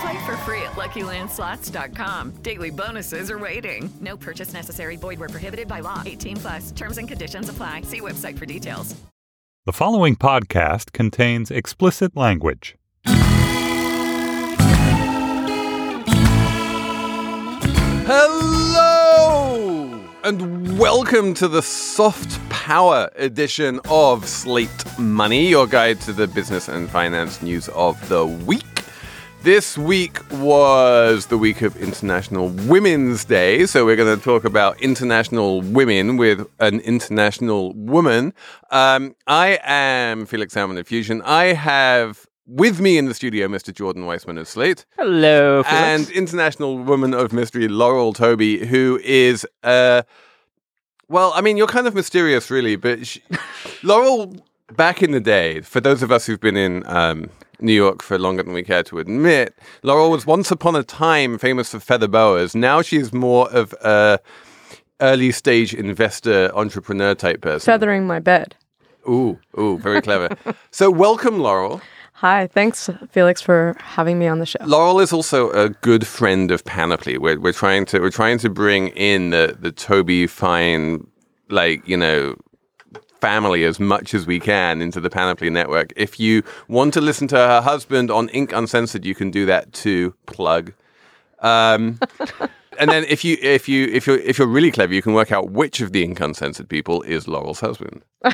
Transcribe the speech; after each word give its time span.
Play 0.00 0.24
for 0.24 0.36
free 0.38 0.62
at 0.62 0.72
LuckyLandSlots.com. 0.72 2.30
Daily 2.42 2.70
bonuses 2.70 3.30
are 3.30 3.38
waiting. 3.38 3.90
No 4.00 4.16
purchase 4.16 4.52
necessary. 4.52 4.96
Void 4.96 5.18
where 5.18 5.28
prohibited 5.28 5.68
by 5.68 5.80
law. 5.80 6.02
18 6.06 6.36
plus. 6.36 6.70
Terms 6.72 6.98
and 6.98 7.08
conditions 7.08 7.48
apply. 7.48 7.82
See 7.82 8.00
website 8.00 8.38
for 8.38 8.46
details. 8.46 8.94
The 9.66 9.72
following 9.74 10.16
podcast 10.16 10.92
contains 10.92 11.50
explicit 11.50 12.16
language. 12.16 12.76
Hello 18.06 18.70
and 20.24 20.78
welcome 20.78 21.34
to 21.34 21.46
the 21.46 21.62
soft 21.62 22.38
power 22.48 23.10
edition 23.16 23.80
of 23.88 24.26
Slate 24.26 24.98
Money, 24.98 25.48
your 25.48 25.66
guide 25.66 26.00
to 26.02 26.12
the 26.12 26.26
business 26.26 26.68
and 26.68 26.90
finance 26.90 27.42
news 27.42 27.68
of 27.70 28.08
the 28.08 28.26
week. 28.26 28.79
This 29.42 29.78
week 29.78 30.18
was 30.32 31.26
the 31.26 31.38
week 31.38 31.62
of 31.62 31.74
International 31.76 32.48
Women's 32.48 33.24
Day, 33.24 33.64
so 33.64 33.86
we're 33.86 33.96
going 33.96 34.14
to 34.14 34.22
talk 34.22 34.44
about 34.44 34.78
international 34.82 35.62
women 35.62 36.18
with 36.18 36.46
an 36.58 36.80
international 36.80 37.72
woman. 37.72 38.34
Um, 38.70 39.16
I 39.26 39.58
am 39.62 40.26
Felix 40.26 40.52
Salmon 40.52 40.76
of 40.76 40.86
Fusion. 40.86 41.22
I 41.22 41.54
have 41.54 42.26
with 42.46 42.80
me 42.80 42.98
in 42.98 43.06
the 43.06 43.14
studio 43.14 43.48
Mr. 43.48 43.74
Jordan 43.74 44.02
Weissmann 44.02 44.38
of 44.38 44.46
Slate. 44.46 44.84
Hello, 44.98 45.62
and 45.66 46.10
international 46.10 46.76
woman 46.76 47.14
of 47.14 47.32
mystery 47.32 47.66
Laurel 47.66 48.12
Touby, 48.12 48.66
who 48.66 49.00
is 49.02 49.46
uh 49.62 50.02
well, 51.08 51.32
I 51.34 51.40
mean, 51.40 51.56
you're 51.56 51.66
kind 51.66 51.86
of 51.86 51.94
mysterious, 51.94 52.50
really, 52.50 52.76
but 52.76 53.06
she, 53.06 53.22
Laurel, 53.82 54.36
back 54.76 55.02
in 55.02 55.12
the 55.12 55.20
day, 55.20 55.62
for 55.62 55.80
those 55.80 56.02
of 56.02 56.12
us 56.12 56.26
who've 56.26 56.40
been 56.40 56.58
in 56.58 56.86
um, 56.86 57.30
New 57.62 57.72
York 57.72 58.02
for 58.02 58.18
longer 58.18 58.42
than 58.42 58.52
we 58.52 58.62
care 58.62 58.82
to 58.84 58.98
admit, 58.98 59.56
Laurel 59.82 60.10
was 60.10 60.26
once 60.26 60.50
upon 60.50 60.76
a 60.76 60.82
time 60.82 61.38
famous 61.38 61.70
for 61.70 61.80
feather 61.80 62.08
boas. 62.08 62.54
Now 62.54 62.82
she's 62.82 63.12
more 63.12 63.50
of 63.50 63.72
a 63.82 64.18
early 65.00 65.32
stage 65.32 65.74
investor, 65.74 66.50
entrepreneur 66.54 67.14
type 67.14 67.40
person. 67.40 67.66
Feathering 67.66 68.06
my 68.06 68.18
bed. 68.18 68.54
Ooh, 69.08 69.38
ooh, 69.58 69.78
very 69.78 70.02
clever. 70.02 70.36
so, 70.70 70.90
welcome, 70.90 71.38
Laurel. 71.38 71.80
Hi, 72.14 72.48
thanks, 72.48 72.90
Felix, 73.10 73.40
for 73.40 73.74
having 73.80 74.18
me 74.18 74.26
on 74.26 74.40
the 74.40 74.46
show. 74.46 74.58
Laurel 74.66 75.00
is 75.00 75.10
also 75.10 75.50
a 75.52 75.70
good 75.70 76.06
friend 76.06 76.50
of 76.50 76.62
Panoply. 76.66 77.16
We're, 77.16 77.40
we're 77.40 77.54
trying 77.54 77.86
to 77.86 78.00
we're 78.00 78.10
trying 78.10 78.36
to 78.40 78.50
bring 78.50 78.88
in 78.88 79.30
the 79.30 79.56
the 79.58 79.72
Touby 79.72 80.28
Fine, 80.28 81.06
like 81.48 81.86
you 81.88 81.96
know, 81.96 82.36
family 83.20 83.64
as 83.64 83.78
much 83.78 84.14
as 84.14 84.26
we 84.26 84.40
can 84.40 84.82
into 84.82 85.00
the 85.00 85.10
Panoply 85.10 85.50
network. 85.50 85.92
If 85.96 86.18
you 86.18 86.42
want 86.68 86.94
to 86.94 87.00
listen 87.00 87.28
to 87.28 87.36
her 87.36 87.60
husband 87.60 88.10
on 88.10 88.28
Inc. 88.28 88.52
Uncensored, 88.52 89.04
you 89.04 89.14
can 89.14 89.30
do 89.30 89.46
that 89.46 89.72
too. 89.72 90.14
Plug. 90.26 90.72
Um, 91.40 91.98
and 92.78 92.90
then 92.90 93.04
if 93.04 93.24
you 93.24 93.36
if 93.40 93.68
you 93.68 93.86
if 93.86 94.06
you're 94.06 94.18
if 94.18 94.38
you're 94.38 94.48
really 94.48 94.70
clever, 94.70 94.94
you 94.94 95.02
can 95.02 95.14
work 95.14 95.32
out 95.32 95.50
which 95.50 95.80
of 95.80 95.92
the 95.92 96.06
Inc. 96.06 96.20
Uncensored 96.20 96.68
people 96.68 97.02
is 97.02 97.28
Laurel's 97.28 97.60
husband. 97.60 98.02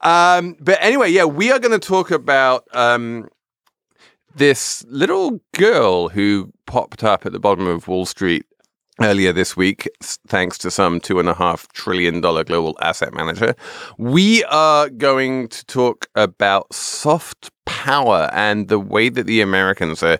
um, 0.00 0.56
but 0.60 0.78
anyway, 0.80 1.10
yeah, 1.10 1.24
we 1.24 1.50
are 1.52 1.58
going 1.58 1.78
to 1.78 1.86
talk 1.86 2.10
about 2.10 2.66
um, 2.72 3.28
this 4.34 4.84
little 4.88 5.40
girl 5.52 6.08
who 6.08 6.52
popped 6.66 7.04
up 7.04 7.26
at 7.26 7.32
the 7.32 7.40
bottom 7.40 7.66
of 7.66 7.88
Wall 7.88 8.06
Street 8.06 8.46
earlier 9.02 9.32
this 9.32 9.56
week, 9.56 9.88
thanks 10.28 10.58
to 10.58 10.70
some 10.70 11.00
two 11.00 11.18
and 11.18 11.28
a 11.28 11.34
half 11.34 11.68
trillion 11.72 12.20
dollar 12.20 12.44
global 12.44 12.76
asset 12.80 13.12
manager. 13.12 13.54
We 13.98 14.44
are 14.44 14.88
going 14.88 15.48
to 15.48 15.64
talk 15.66 16.06
about 16.14 16.72
soft 16.72 17.50
power 17.64 18.30
and 18.32 18.68
the 18.68 18.78
way 18.78 19.08
that 19.08 19.26
the 19.26 19.40
Americans 19.40 20.02
are 20.02 20.18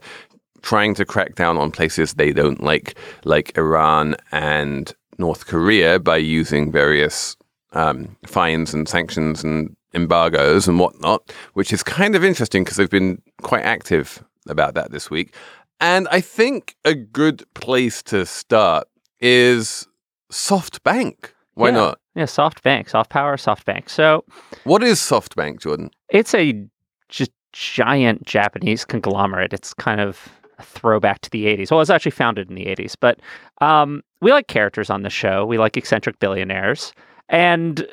trying 0.62 0.94
to 0.94 1.04
crack 1.04 1.34
down 1.34 1.58
on 1.58 1.70
places 1.70 2.14
they 2.14 2.32
don't 2.32 2.62
like, 2.62 2.96
like 3.24 3.56
Iran 3.56 4.16
and 4.30 4.92
North 5.18 5.46
Korea, 5.46 5.98
by 5.98 6.16
using 6.16 6.72
various 6.72 7.36
um, 7.72 8.16
fines 8.26 8.74
and 8.74 8.88
sanctions 8.88 9.44
and 9.44 9.74
embargoes 9.94 10.68
and 10.68 10.78
whatnot, 10.78 11.32
which 11.54 11.72
is 11.72 11.82
kind 11.82 12.14
of 12.14 12.24
interesting 12.24 12.64
because 12.64 12.76
they've 12.76 12.90
been 12.90 13.20
quite 13.42 13.62
active 13.62 14.22
about 14.48 14.74
that 14.74 14.90
this 14.90 15.10
week. 15.10 15.34
And 15.82 16.06
I 16.12 16.20
think 16.20 16.76
a 16.84 16.94
good 16.94 17.42
place 17.54 18.04
to 18.04 18.24
start 18.24 18.86
is 19.18 19.88
SoftBank. 20.30 21.32
Why 21.54 21.70
yeah. 21.70 21.74
not? 21.74 22.00
Yeah, 22.14 22.24
SoftBank, 22.24 22.88
soft 22.88 23.10
power, 23.10 23.36
SoftBank. 23.36 23.90
So, 23.90 24.24
what 24.62 24.84
is 24.84 25.00
SoftBank, 25.00 25.60
Jordan? 25.60 25.90
It's 26.08 26.34
a 26.34 26.64
just 27.08 27.32
giant 27.50 28.24
Japanese 28.24 28.84
conglomerate. 28.84 29.52
It's 29.52 29.74
kind 29.74 30.00
of 30.00 30.28
a 30.60 30.62
throwback 30.62 31.20
to 31.22 31.30
the 31.30 31.46
80s. 31.46 31.72
Well, 31.72 31.80
it 31.80 31.82
was 31.82 31.90
actually 31.90 32.12
founded 32.12 32.48
in 32.48 32.54
the 32.54 32.66
80s, 32.66 32.94
but 32.98 33.18
um, 33.60 34.02
we 34.20 34.30
like 34.30 34.46
characters 34.46 34.88
on 34.88 35.02
the 35.02 35.10
show. 35.10 35.44
We 35.44 35.58
like 35.58 35.76
eccentric 35.76 36.20
billionaires 36.20 36.92
and 37.28 37.88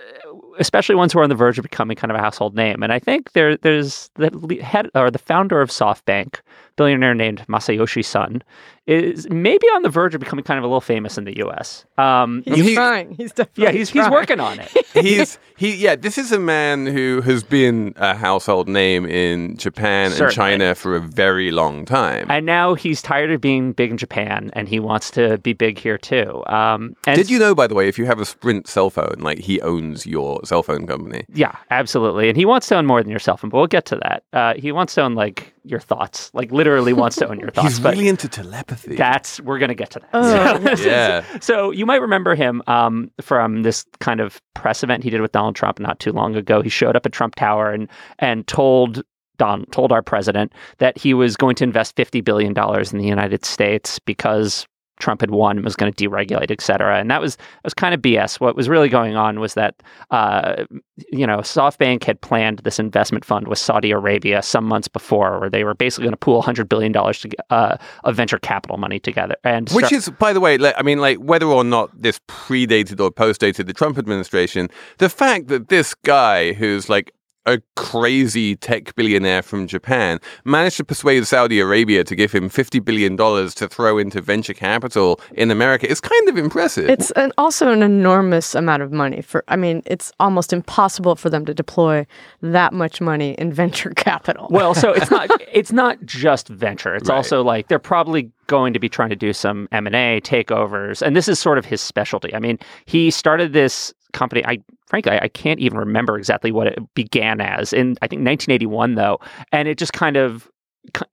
especially 0.57 0.95
ones 0.95 1.13
who 1.13 1.19
are 1.19 1.23
on 1.23 1.29
the 1.29 1.35
verge 1.35 1.57
of 1.57 1.63
becoming 1.63 1.95
kind 1.95 2.11
of 2.11 2.17
a 2.17 2.21
household 2.21 2.55
name. 2.55 2.81
And 2.83 2.91
I 2.91 2.99
think 2.99 3.33
there 3.33 3.57
there's 3.57 4.09
the 4.15 4.59
head 4.61 4.89
or 4.95 5.11
the 5.11 5.19
founder 5.19 5.61
of 5.61 5.69
SoftBank, 5.69 6.41
billionaire 6.75 7.13
named 7.13 7.45
Masayoshi 7.47 8.03
Son, 8.03 8.41
is 8.89 9.29
maybe 9.29 9.67
on 9.67 9.83
the 9.83 9.89
verge 9.89 10.15
of 10.15 10.19
becoming 10.19 10.43
kind 10.43 10.57
of 10.57 10.63
a 10.63 10.67
little 10.67 10.81
famous 10.81 11.15
in 11.15 11.23
the 11.23 11.37
U.S. 11.37 11.85
Um, 11.99 12.41
he's 12.43 12.65
he, 12.65 12.73
trying. 12.73 13.13
He's 13.13 13.31
definitely 13.31 13.63
yeah. 13.65 13.71
He's 13.71 13.91
trying. 13.91 14.05
he's 14.05 14.11
working 14.11 14.39
on 14.39 14.59
it. 14.59 14.71
he's 14.93 15.37
he 15.57 15.75
yeah. 15.75 15.95
This 15.95 16.17
is 16.17 16.31
a 16.31 16.39
man 16.39 16.87
who 16.87 17.21
has 17.21 17.43
been 17.43 17.93
a 17.97 18.15
household 18.15 18.67
name 18.67 19.05
in 19.05 19.57
Japan 19.57 20.09
Certainly. 20.09 20.25
and 20.25 20.33
China 20.33 20.75
for 20.75 20.95
a 20.95 20.99
very 20.99 21.51
long 21.51 21.85
time. 21.85 22.25
And 22.31 22.47
now 22.47 22.73
he's 22.73 23.03
tired 23.03 23.29
of 23.29 23.41
being 23.41 23.73
big 23.73 23.91
in 23.91 23.97
Japan 23.97 24.49
and 24.53 24.67
he 24.67 24.79
wants 24.79 25.11
to 25.11 25.37
be 25.37 25.53
big 25.53 25.77
here 25.77 25.99
too. 25.99 26.43
Um, 26.47 26.95
Did 27.03 27.29
you 27.29 27.37
know, 27.37 27.53
by 27.53 27.67
the 27.67 27.75
way, 27.75 27.87
if 27.87 27.99
you 27.99 28.05
have 28.05 28.19
a 28.19 28.25
Sprint 28.25 28.67
cell 28.67 28.89
phone, 28.89 29.17
like 29.19 29.37
he 29.37 29.61
owns 29.61 30.07
your 30.07 30.38
cell 30.43 30.63
phone 30.63 30.87
company? 30.87 31.25
Yeah, 31.33 31.55
absolutely. 31.71 32.29
And 32.29 32.37
he 32.37 32.45
wants 32.45 32.67
to 32.67 32.75
own 32.75 32.85
more 32.85 33.01
than 33.01 33.09
your 33.09 33.19
cell 33.19 33.37
phone, 33.37 33.49
but 33.49 33.57
we'll 33.57 33.67
get 33.67 33.85
to 33.85 33.95
that. 33.97 34.23
Uh, 34.33 34.53
he 34.55 34.71
wants 34.71 34.95
to 34.95 35.01
own 35.01 35.15
like 35.15 35.53
your 35.63 35.79
thoughts, 35.79 36.31
like 36.33 36.51
literally 36.51 36.93
wants 36.93 37.15
to 37.17 37.27
own 37.27 37.39
your 37.39 37.49
thoughts. 37.51 37.77
He's 37.77 37.81
really 37.81 38.07
into 38.07 38.27
telepathy. 38.27 38.95
That's 38.95 39.39
we're 39.41 39.59
gonna 39.59 39.75
get 39.75 39.91
to 39.91 39.99
that. 39.99 40.09
Oh. 40.13 40.59
So, 40.79 40.87
yeah. 40.87 41.23
so 41.39 41.71
you 41.71 41.85
might 41.85 42.01
remember 42.01 42.35
him 42.35 42.61
um, 42.67 43.11
from 43.21 43.63
this 43.63 43.85
kind 43.99 44.19
of 44.19 44.41
press 44.53 44.83
event 44.83 45.03
he 45.03 45.09
did 45.09 45.21
with 45.21 45.31
Donald 45.31 45.55
Trump 45.55 45.79
not 45.79 45.99
too 45.99 46.11
long 46.11 46.35
ago. 46.35 46.61
He 46.61 46.69
showed 46.69 46.95
up 46.95 47.05
at 47.05 47.11
Trump 47.11 47.35
Tower 47.35 47.71
and 47.71 47.87
and 48.19 48.45
told 48.47 49.03
Don 49.37 49.65
told 49.67 49.91
our 49.91 50.01
president 50.01 50.53
that 50.77 50.97
he 50.97 51.13
was 51.13 51.35
going 51.35 51.55
to 51.55 51.63
invest 51.63 51.95
fifty 51.95 52.21
billion 52.21 52.53
dollars 52.53 52.91
in 52.91 52.99
the 52.99 53.05
United 53.05 53.45
States 53.45 53.99
because 53.99 54.67
Trump 54.99 55.21
had 55.21 55.31
won 55.31 55.57
and 55.57 55.65
was 55.65 55.75
going 55.75 55.91
to 55.91 56.09
deregulate, 56.09 56.51
et 56.51 56.61
cetera. 56.61 56.99
And 56.99 57.09
that 57.09 57.21
was 57.21 57.35
that 57.35 57.63
was 57.63 57.73
kind 57.73 57.93
of 57.93 58.01
BS. 58.01 58.39
What 58.39 58.55
was 58.55 58.69
really 58.69 58.89
going 58.89 59.15
on 59.15 59.39
was 59.39 59.53
that 59.55 59.81
uh, 60.11 60.65
you 61.11 61.25
know 61.25 61.39
SoftBank 61.39 62.03
had 62.03 62.21
planned 62.21 62.59
this 62.59 62.79
investment 62.79 63.25
fund 63.25 63.47
with 63.47 63.57
Saudi 63.57 63.91
Arabia 63.91 64.41
some 64.41 64.65
months 64.65 64.87
before, 64.87 65.39
where 65.39 65.49
they 65.49 65.63
were 65.63 65.73
basically 65.73 66.03
going 66.03 66.13
to 66.13 66.17
pool 66.17 66.35
100 66.35 66.69
billion 66.69 66.91
dollars 66.91 67.25
uh, 67.49 67.77
of 68.03 68.15
venture 68.15 68.39
capital 68.39 68.77
money 68.77 68.99
together. 68.99 69.35
And 69.43 69.69
Which 69.69 69.87
start- 69.87 69.93
is, 69.93 70.09
by 70.09 70.33
the 70.33 70.39
way, 70.39 70.57
like, 70.57 70.75
I 70.77 70.83
mean, 70.83 70.99
like 70.99 71.17
whether 71.17 71.45
or 71.45 71.63
not 71.63 71.89
this 71.99 72.19
predated 72.27 72.99
or 72.99 73.11
postdated 73.11 73.65
the 73.65 73.73
Trump 73.73 73.97
administration, 73.97 74.69
the 74.97 75.09
fact 75.09 75.47
that 75.47 75.69
this 75.69 75.95
guy 75.95 76.53
who's 76.53 76.89
like 76.89 77.13
a 77.45 77.59
crazy 77.75 78.55
tech 78.55 78.93
billionaire 78.95 79.41
from 79.41 79.65
Japan 79.65 80.19
managed 80.45 80.77
to 80.77 80.83
persuade 80.83 81.25
Saudi 81.25 81.59
Arabia 81.59 82.03
to 82.03 82.15
give 82.15 82.31
him 82.31 82.49
$50 82.49 82.83
billion 82.83 83.17
to 83.17 83.67
throw 83.67 83.97
into 83.97 84.21
venture 84.21 84.53
capital 84.53 85.19
in 85.33 85.49
America 85.49 85.89
It's 85.89 86.01
kind 86.01 86.29
of 86.29 86.37
impressive. 86.37 86.89
It's 86.89 87.11
an, 87.11 87.31
also 87.37 87.71
an 87.71 87.81
enormous 87.81 88.55
amount 88.55 88.83
of 88.83 88.91
money 88.91 89.21
for. 89.21 89.43
I 89.47 89.55
mean, 89.55 89.81
it's 89.85 90.11
almost 90.19 90.53
impossible 90.53 91.15
for 91.15 91.29
them 91.29 91.45
to 91.45 91.53
deploy 91.53 92.05
that 92.41 92.73
much 92.73 93.01
money 93.01 93.31
in 93.39 93.51
venture 93.53 93.91
capital. 93.95 94.47
Well, 94.51 94.73
so 94.75 94.91
it's 94.91 95.09
not 95.09 95.29
it's 95.51 95.71
not 95.71 95.97
just 96.05 96.49
venture. 96.49 96.93
It's 96.95 97.09
Right. 97.09 97.15
also 97.15 97.41
like 97.43 97.67
they're 97.69 97.79
probably 97.79 98.31
going 98.47 98.73
to 98.73 98.79
be 98.79 98.89
trying 98.89 99.09
to 99.09 99.15
do 99.15 99.31
some 99.33 99.67
M 99.71 99.87
and 99.87 99.95
A 99.95 100.21
takeovers, 100.23 101.01
and 101.01 101.15
this 101.15 101.27
is 101.27 101.39
sort 101.39 101.57
of 101.57 101.65
his 101.65 101.81
specialty. 101.81 102.35
I 102.35 102.39
mean, 102.39 102.59
he 102.85 103.09
started 103.11 103.53
this 103.53 103.93
company. 104.13 104.43
I 104.45 104.59
frankly 104.89 105.17
I, 105.21 105.27
can't 105.29 105.59
even 105.59 105.77
remember 105.77 106.17
exactly 106.17 106.51
what 106.51 106.67
it 106.67 106.79
began 106.95 107.39
as. 107.39 107.71
In 107.71 107.91
I 108.01 108.07
think 108.07 108.25
1981 108.25 108.95
though, 108.95 109.19
and 109.51 109.67
it 109.67 109.77
just 109.77 109.93
kind 109.93 110.17
of 110.17 110.49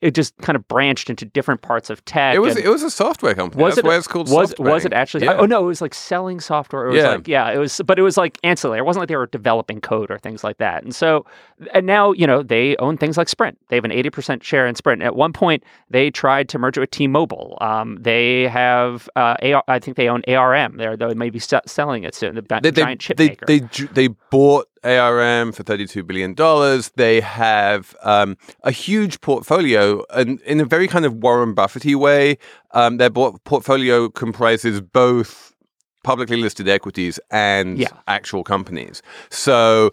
it 0.01 0.15
just 0.15 0.37
kind 0.39 0.57
of 0.57 0.67
branched 0.69 1.11
into 1.11 1.25
different 1.25 1.63
parts 1.63 1.91
of 1.91 2.05
tech. 2.05 2.35
it 2.35 2.39
was 2.41 2.57
it 2.57 2.69
was 2.69 2.83
a 2.83 2.91
software 2.91 3.35
company. 3.35 3.63
was 3.63 3.75
That's 3.77 3.85
it 3.85 3.89
why 3.89 3.97
it's 3.97 4.07
called 4.07 4.31
was 4.31 4.55
was 4.59 4.85
it 4.85 4.93
actually 4.93 5.25
Yeah. 5.25 5.37
oh 5.39 5.47
no 5.47 5.65
it 5.65 5.67
was 5.67 5.81
like 5.81 5.95
selling 5.95 6.41
software. 6.41 6.87
It 6.87 6.93
was 6.93 7.03
Yeah. 7.03 7.09
like 7.11 7.29
yeah 7.29 7.51
it 7.51 7.59
was 7.59 7.81
but 7.85 7.99
it 7.99 8.03
was 8.03 8.17
like 8.17 8.39
ancillary. 8.45 8.79
It 8.79 8.85
wasn't 8.85 9.03
like 9.03 9.09
they 9.09 9.17
were 9.17 9.27
developing 9.27 9.81
code 9.81 10.11
or 10.11 10.19
things 10.19 10.43
like 10.45 10.59
that. 10.59 10.83
And 10.83 10.95
so 10.95 11.27
and 11.75 11.87
now 11.87 12.13
you 12.13 12.27
know 12.27 12.43
they 12.43 12.77
own 12.79 12.97
things 12.99 13.17
like 13.17 13.29
sprint. 13.29 13.59
They 13.69 13.77
have 13.77 13.85
an 13.85 13.91
80% 13.91 14.43
share 14.43 14.67
in 14.67 14.75
sprint. 14.75 15.03
At 15.03 15.17
one 15.17 15.33
point 15.33 15.63
they 15.91 16.11
tried 16.11 16.49
to 16.51 16.59
merge 16.59 16.77
it 16.77 16.81
with 16.81 16.91
t-mobile. 16.91 17.59
Um, 17.61 17.99
they 18.01 18.49
have 18.49 19.09
uh, 19.17 19.37
AR, 19.43 19.63
i 19.69 19.79
think 19.79 19.97
they 19.97 20.09
own 20.09 20.23
arm 20.29 20.77
they're 20.77 20.97
they 20.97 21.15
may 21.15 21.31
be 21.31 21.39
selling 21.39 22.05
it 22.05 22.15
soon. 22.15 22.35
The 22.35 22.43
they, 22.43 22.71
they, 22.71 22.83
giant 22.83 23.01
chip 23.01 23.17
they, 23.17 23.29
maker. 23.29 23.47
they, 23.47 23.61
they 23.93 24.09
bought 24.31 24.69
ARM 24.87 25.53
for 25.53 25.63
$32 25.65 26.07
billion. 26.07 26.35
They 26.97 27.21
have 27.21 27.95
um, 28.03 28.37
a 28.63 28.71
huge 28.71 29.21
portfolio 29.21 30.05
and 30.11 30.41
in 30.43 30.61
a 30.61 30.65
very 30.65 30.87
kind 30.89 31.05
of 31.05 31.15
Warren 31.15 31.55
Buffety 31.55 31.95
way. 31.95 32.39
Um, 32.73 32.99
their 32.99 33.11
bo- 33.11 33.39
portfolio 33.45 34.09
comprises 34.09 34.81
both 34.81 35.55
publicly 36.05 36.37
listed 36.37 36.69
equities 36.69 37.19
and 37.31 37.79
Yeah. 37.79 37.89
actual 38.07 38.45
companies. 38.45 39.03
So 39.31 39.91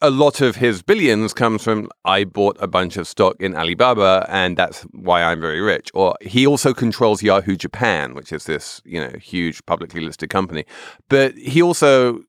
a 0.00 0.10
lot 0.10 0.40
of 0.40 0.54
his 0.54 0.80
billions 0.80 1.34
comes 1.34 1.64
from 1.64 1.88
I 2.04 2.22
bought 2.22 2.56
a 2.60 2.68
bunch 2.68 2.96
of 2.96 3.08
stock 3.08 3.34
in 3.40 3.56
Alibaba 3.56 4.24
and 4.28 4.56
that's 4.56 4.82
why 4.92 5.24
I'm 5.24 5.40
very 5.40 5.60
rich. 5.60 5.90
Or 5.92 6.14
he 6.20 6.46
also 6.46 6.72
controls 6.72 7.20
Yahoo 7.20 7.56
Japan, 7.56 8.14
which 8.14 8.32
is 8.32 8.44
this, 8.44 8.80
you 8.84 9.00
know, 9.00 9.10
huge 9.20 9.64
publicly 9.66 10.00
listed 10.00 10.30
company. 10.30 10.64
But 11.08 11.36
he 11.36 11.60
also 11.62 12.20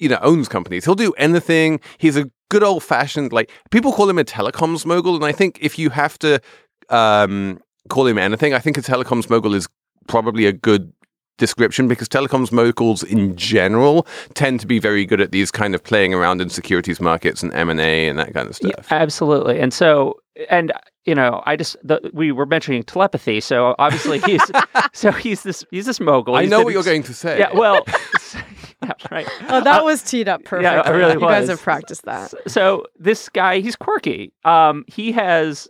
you 0.00 0.08
know, 0.08 0.18
owns 0.22 0.48
companies. 0.48 0.84
He'll 0.84 0.94
do 0.94 1.12
anything. 1.12 1.80
He's 1.98 2.16
a 2.16 2.28
good 2.48 2.64
old 2.64 2.82
fashioned, 2.82 3.32
like 3.32 3.50
people 3.70 3.92
call 3.92 4.08
him 4.08 4.18
a 4.18 4.24
telecoms 4.24 4.84
mogul. 4.84 5.14
And 5.14 5.24
I 5.24 5.32
think 5.32 5.58
if 5.60 5.78
you 5.78 5.90
have 5.90 6.18
to 6.20 6.40
um, 6.88 7.60
call 7.88 8.06
him 8.06 8.18
anything, 8.18 8.54
I 8.54 8.58
think 8.58 8.76
a 8.76 8.82
telecoms 8.82 9.30
mogul 9.30 9.54
is 9.54 9.68
probably 10.08 10.46
a 10.46 10.52
good 10.52 10.92
description 11.38 11.88
because 11.88 12.08
telecoms 12.08 12.52
moguls 12.52 13.02
in 13.02 13.34
general 13.36 14.06
tend 14.34 14.60
to 14.60 14.66
be 14.66 14.78
very 14.78 15.06
good 15.06 15.20
at 15.20 15.32
these 15.32 15.50
kind 15.50 15.74
of 15.74 15.82
playing 15.82 16.12
around 16.12 16.40
in 16.40 16.50
securities 16.50 17.00
markets 17.00 17.42
and 17.42 17.52
M&A 17.54 18.08
and 18.08 18.18
that 18.18 18.34
kind 18.34 18.48
of 18.48 18.56
stuff. 18.56 18.88
Yeah, 18.90 18.98
absolutely. 18.98 19.58
And 19.58 19.72
so, 19.72 20.20
and 20.50 20.72
you 21.06 21.14
know, 21.14 21.42
I 21.46 21.56
just 21.56 21.76
the, 21.82 22.10
we 22.12 22.30
were 22.30 22.46
mentioning 22.46 22.82
telepathy. 22.82 23.40
So 23.40 23.74
obviously 23.78 24.18
he's 24.20 24.42
so 24.92 25.10
he's 25.12 25.42
this 25.42 25.64
he's 25.70 25.86
this 25.86 25.98
mogul. 25.98 26.36
I 26.36 26.44
know 26.44 26.62
what 26.62 26.72
you're 26.72 26.82
going 26.82 27.02
to 27.04 27.14
say. 27.14 27.38
Yeah. 27.38 27.52
Well. 27.54 27.84
yeah, 28.82 28.92
right. 29.10 29.28
oh, 29.48 29.62
that 29.62 29.84
was 29.84 30.02
teed 30.02 30.28
up 30.28 30.44
perfectly. 30.44 30.64
yeah, 30.64 30.88
it 30.88 30.96
really 30.96 31.14
you 31.14 31.20
guys 31.20 31.48
have 31.48 31.60
practiced 31.60 32.04
that. 32.04 32.32
So 32.46 32.86
this 32.98 33.28
guy, 33.28 33.60
he's 33.60 33.76
quirky. 33.76 34.32
Um, 34.44 34.84
he 34.86 35.12
has, 35.12 35.68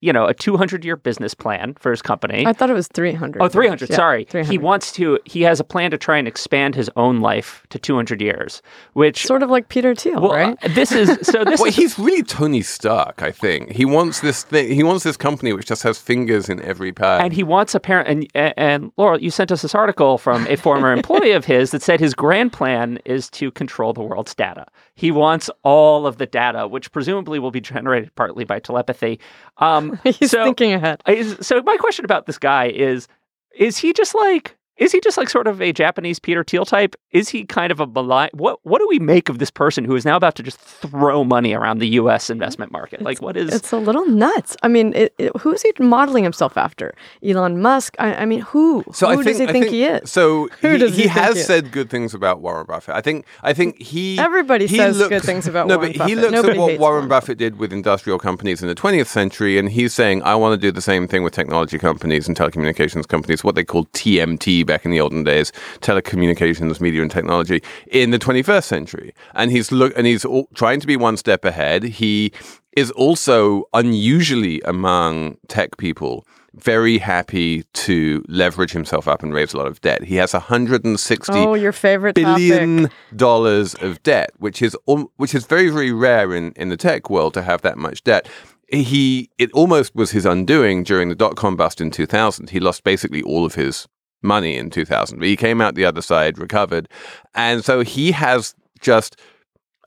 you 0.00 0.12
know, 0.12 0.26
a 0.26 0.34
200 0.34 0.84
year 0.84 0.96
business 0.96 1.34
plan 1.34 1.74
for 1.78 1.90
his 1.90 2.02
company. 2.02 2.46
I 2.46 2.52
thought 2.52 2.70
it 2.70 2.74
was 2.74 2.88
300. 2.88 3.42
Oh, 3.42 3.48
300. 3.48 3.90
Yeah, 3.90 3.96
sorry. 3.96 4.24
300. 4.24 4.50
He 4.50 4.58
wants 4.58 4.92
to, 4.92 5.18
he 5.24 5.42
has 5.42 5.58
a 5.58 5.64
plan 5.64 5.90
to 5.90 5.98
try 5.98 6.18
and 6.18 6.28
expand 6.28 6.74
his 6.74 6.88
own 6.96 7.20
life 7.20 7.66
to 7.70 7.78
200 7.78 8.20
years, 8.20 8.62
which. 8.92 9.26
Sort 9.26 9.42
of 9.42 9.50
like 9.50 9.68
Peter 9.68 9.94
Thiel, 9.94 10.20
well, 10.20 10.30
right? 10.32 10.56
uh, 10.62 10.68
this 10.74 10.92
is, 10.92 11.08
so 11.26 11.44
this 11.44 11.58
Well, 11.60 11.68
is. 11.68 11.76
he's 11.76 11.98
really 11.98 12.22
Tony 12.22 12.62
Stark, 12.62 13.22
I 13.22 13.32
think. 13.32 13.72
He 13.72 13.84
wants 13.84 14.20
this 14.20 14.44
thing. 14.44 14.72
He 14.72 14.82
wants 14.82 15.04
this 15.04 15.16
company 15.16 15.52
which 15.52 15.66
just 15.66 15.82
has 15.82 15.98
fingers 15.98 16.48
in 16.48 16.62
every 16.62 16.92
pie. 16.92 17.18
And 17.24 17.32
he 17.32 17.42
wants 17.42 17.74
a 17.74 17.80
parent, 17.80 18.08
and, 18.08 18.26
and 18.34 18.54
and 18.68 18.92
Laurel, 18.96 19.20
you 19.20 19.30
sent 19.30 19.50
us 19.50 19.62
this 19.62 19.74
article 19.74 20.18
from 20.18 20.46
a 20.46 20.56
former 20.56 20.92
employee 20.92 21.32
of 21.32 21.44
his 21.46 21.70
that 21.70 21.80
said 21.82 22.00
his 22.00 22.12
grand 22.14 22.52
plan 22.52 22.98
is 23.06 23.30
to 23.30 23.50
control 23.50 23.92
the 23.94 24.02
world's 24.02 24.34
data. 24.34 24.66
He 24.94 25.10
wants 25.10 25.48
all 25.62 26.06
of 26.06 26.18
the 26.18 26.26
data, 26.26 26.68
which 26.68 26.92
presumably 26.92 27.38
will 27.38 27.50
be 27.50 27.60
generated 27.60 28.14
partly 28.14 28.44
by 28.44 28.60
telepathy. 28.60 29.18
Um, 29.56 29.87
He's 30.04 30.30
so- 30.30 30.44
thinking 30.44 30.72
ahead. 30.72 31.02
Is, 31.06 31.36
so 31.40 31.62
my 31.62 31.76
question 31.76 32.04
about 32.04 32.26
this 32.26 32.38
guy 32.38 32.66
is: 32.68 33.08
Is 33.56 33.78
he 33.78 33.92
just 33.92 34.14
like? 34.14 34.56
Is 34.78 34.92
he 34.92 35.00
just 35.00 35.16
like 35.18 35.28
sort 35.28 35.46
of 35.46 35.60
a 35.60 35.72
Japanese 35.72 36.18
Peter 36.18 36.44
Thiel 36.44 36.64
type? 36.64 36.94
Is 37.10 37.28
he 37.28 37.44
kind 37.44 37.72
of 37.72 37.80
a 37.80 37.86
malign? 37.86 38.30
What 38.32 38.60
What 38.62 38.78
do 38.78 38.86
we 38.88 38.98
make 38.98 39.28
of 39.28 39.38
this 39.38 39.50
person 39.50 39.84
who 39.84 39.96
is 39.96 40.04
now 40.04 40.16
about 40.16 40.34
to 40.36 40.42
just 40.42 40.58
throw 40.58 41.24
money 41.24 41.52
around 41.52 41.78
the 41.78 41.88
U.S. 42.00 42.30
investment 42.30 42.70
market? 42.72 43.02
like, 43.02 43.20
what 43.20 43.36
is? 43.36 43.52
It's 43.54 43.72
a 43.72 43.76
little 43.76 44.06
nuts. 44.06 44.56
I 44.62 44.68
mean, 44.68 44.94
it, 44.94 45.14
it, 45.18 45.36
who 45.38 45.52
is 45.52 45.62
he 45.62 45.72
modeling 45.80 46.22
himself 46.24 46.56
after? 46.56 46.94
Elon 47.24 47.60
Musk? 47.60 47.96
I, 47.98 48.14
I 48.14 48.24
mean, 48.24 48.40
who? 48.40 48.84
So 48.92 49.06
who 49.06 49.12
I 49.12 49.16
think, 49.16 49.26
does 49.26 49.38
he 49.38 49.44
I 49.46 49.52
think, 49.52 49.66
he 49.68 49.84
is? 49.84 50.10
So 50.10 50.48
Who 50.60 50.68
he, 50.72 50.78
does 50.78 50.90
he 50.92 51.02
he 51.02 51.02
think 51.08 51.12
has 51.12 51.34
he 51.34 51.40
is? 51.40 51.46
said 51.46 51.72
good 51.72 51.90
things 51.90 52.14
about 52.14 52.40
Warren 52.40 52.66
Buffett. 52.66 52.94
I 52.94 53.00
think 53.00 53.26
I 53.42 53.52
think 53.52 53.80
he 53.80 54.18
Everybody 54.18 54.66
he 54.66 54.76
says 54.76 54.98
looks- 54.98 55.08
good 55.08 55.22
things 55.22 55.46
about 55.46 55.66
no, 55.66 55.76
Warren 55.78 55.92
but 55.96 56.08
he 56.08 56.14
looks 56.14 56.32
Nobody 56.32 56.52
at 56.52 56.58
what 56.58 56.66
Warren 56.66 56.80
Warren 56.80 57.08
Buffett 57.08 57.38
did 57.38 57.58
with 57.58 57.72
industrial 57.72 58.18
companies 58.18 58.62
in 58.62 58.68
the 58.68 58.74
20th 58.74 59.06
century, 59.06 59.58
and 59.58 59.68
he's 59.70 59.92
saying, 59.94 60.22
"I 60.22 60.34
want 60.36 60.52
to 60.52 60.66
do 60.66 60.70
the 60.72 60.80
same 60.82 61.06
thing 61.08 61.22
with 61.22 61.32
technology 61.34 61.78
companies 61.78 62.28
and 62.28 62.36
telecommunications 62.36 63.06
companies, 63.08 63.42
what 63.44 63.54
they 63.54 63.64
call 63.64 63.84
TMT 63.86 64.66
back 64.68 64.84
in 64.84 64.92
the 64.92 65.00
olden 65.00 65.24
days, 65.24 65.50
telecommunications, 65.80 66.80
media, 66.80 67.02
and 67.02 67.10
technology, 67.10 67.60
in 67.90 68.10
the 68.12 68.18
21st 68.18 68.64
century." 68.68 69.12
And 69.34 69.50
he's 69.50 69.72
look 69.72 69.92
and 69.96 70.06
he's 70.06 70.24
all, 70.24 70.48
trying 70.54 70.80
to 70.80 70.86
be 70.86 70.96
one 70.96 71.16
step 71.16 71.44
ahead. 71.44 71.82
He 71.82 72.32
is 72.76 72.90
also 72.92 73.64
unusually 73.72 74.60
among 74.74 75.36
tech 75.48 75.70
people 75.78 76.24
very 76.54 76.98
happy 76.98 77.62
to 77.72 78.24
leverage 78.28 78.72
himself 78.72 79.06
up 79.06 79.22
and 79.22 79.32
raise 79.32 79.52
a 79.54 79.56
lot 79.56 79.66
of 79.66 79.80
debt. 79.80 80.02
He 80.02 80.16
has 80.16 80.32
160 80.32 81.32
Oh, 81.32 81.54
your 81.54 81.72
favorite 81.72 82.14
billion 82.14 82.82
topic. 82.84 82.96
dollars 83.16 83.74
of 83.74 84.02
debt, 84.02 84.30
which 84.38 84.60
is 84.62 84.76
which 85.16 85.34
is 85.34 85.46
very 85.46 85.70
very 85.70 85.92
rare 85.92 86.34
in 86.34 86.52
in 86.56 86.68
the 86.68 86.76
tech 86.76 87.10
world 87.10 87.34
to 87.34 87.42
have 87.42 87.60
that 87.62 87.78
much 87.78 88.02
debt. 88.04 88.28
He 88.70 89.30
it 89.38 89.50
almost 89.52 89.94
was 89.94 90.10
his 90.10 90.26
undoing 90.26 90.84
during 90.84 91.08
the 91.08 91.14
dot 91.14 91.36
com 91.36 91.54
bust 91.56 91.80
in 91.80 91.90
2000. 91.90 92.50
He 92.50 92.60
lost 92.60 92.82
basically 92.84 93.22
all 93.22 93.44
of 93.44 93.54
his 93.54 93.86
money 94.22 94.56
in 94.56 94.70
2000, 94.70 95.18
but 95.18 95.28
he 95.28 95.36
came 95.36 95.60
out 95.60 95.74
the 95.74 95.84
other 95.84 96.02
side, 96.02 96.38
recovered, 96.38 96.88
and 97.34 97.64
so 97.64 97.82
he 97.82 98.12
has 98.12 98.54
just 98.80 99.16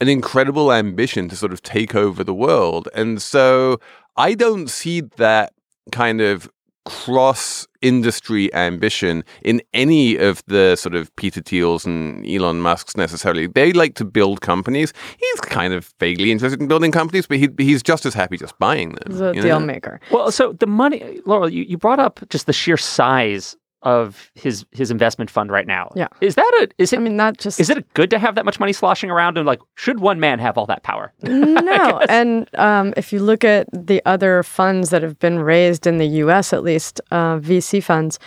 an 0.02 0.10
incredible 0.10 0.74
ambition 0.74 1.30
to 1.30 1.36
sort 1.36 1.54
of 1.54 1.62
take 1.62 1.94
over 1.94 2.24
the 2.24 2.34
world. 2.34 2.90
And 2.96 3.22
so 3.22 3.80
I 4.18 4.34
don't 4.34 4.68
see 4.68 5.02
that 5.02 5.54
kind 5.92 6.22
of 6.22 6.50
cross 6.86 7.68
industry 7.82 8.52
ambition 8.56 9.24
in 9.44 9.62
any 9.74 10.16
of 10.18 10.44
the 10.48 10.76
sort 10.76 10.96
of 10.96 11.16
Peter 11.16 11.42
Thiel's 11.42 11.86
and 11.86 12.26
Elon 12.26 12.60
Musk's 12.62 12.98
necessarily. 12.98 13.46
They 13.46 13.74
like 13.74 13.94
to 13.96 14.06
build 14.06 14.42
companies. 14.42 14.92
He's 15.20 15.42
kind 15.42 15.74
of 15.74 15.94
vaguely 16.00 16.32
interested 16.32 16.60
in 16.60 16.68
building 16.68 16.92
companies, 16.92 17.28
but 17.28 17.38
he, 17.38 17.50
he's 17.58 17.84
just 17.84 18.06
as 18.06 18.14
happy 18.14 18.38
just 18.38 18.58
buying 18.58 18.94
them. 18.94 19.12
He's 19.12 19.22
a 19.22 19.34
you 19.36 19.42
deal 19.42 19.60
know? 19.60 19.66
maker. 19.66 20.00
Well, 20.12 20.32
so 20.32 20.54
the 20.54 20.68
money, 20.68 21.20
Laurel, 21.26 21.50
you, 21.50 21.64
you 21.64 21.78
brought 21.78 22.00
up 22.00 22.20
just 22.30 22.48
the 22.48 22.54
sheer 22.54 22.78
size 22.78 23.56
of 23.84 24.32
his 24.36 24.66
his 24.72 24.92
investment 24.92 25.30
fund 25.30 25.52
right 25.52 25.66
now. 25.66 25.92
Yeah. 25.96 26.08
Is 26.22 26.36
that 26.36 26.52
a 26.62 26.70
is 26.78 26.94
it 26.94 26.98
I 26.98 27.00
mean, 27.00 27.18
that 27.18 27.38
just 27.38 27.60
is 27.60 27.70
it 27.70 27.92
good 27.94 28.10
to 28.12 28.20
have 28.20 28.36
that 28.36 28.46
much 28.46 28.60
money 28.60 28.74
sloshing 28.74 29.10
around 29.10 29.38
and 29.38 29.48
like 29.48 29.60
should 29.76 30.00
one 30.00 30.20
man 30.20 30.40
have 30.40 30.58
all 30.58 30.66
that 30.68 30.84
power? 30.84 31.12
no. 31.24 32.00
And 32.08 32.48
um, 32.56 32.94
if 32.96 33.12
you 33.12 33.20
look 33.20 33.44
at 33.44 33.68
the 33.74 34.02
other 34.06 34.44
funds 34.44 34.92
that 34.92 35.02
have 35.02 35.18
been 35.20 35.40
raised 35.40 35.88
in 35.88 35.98
the 35.98 36.08
U.S., 36.08 36.54
at 36.54 36.64
least 36.64 37.02
uh, 37.12 37.38
VC 37.38 37.84
funds, 37.84 38.20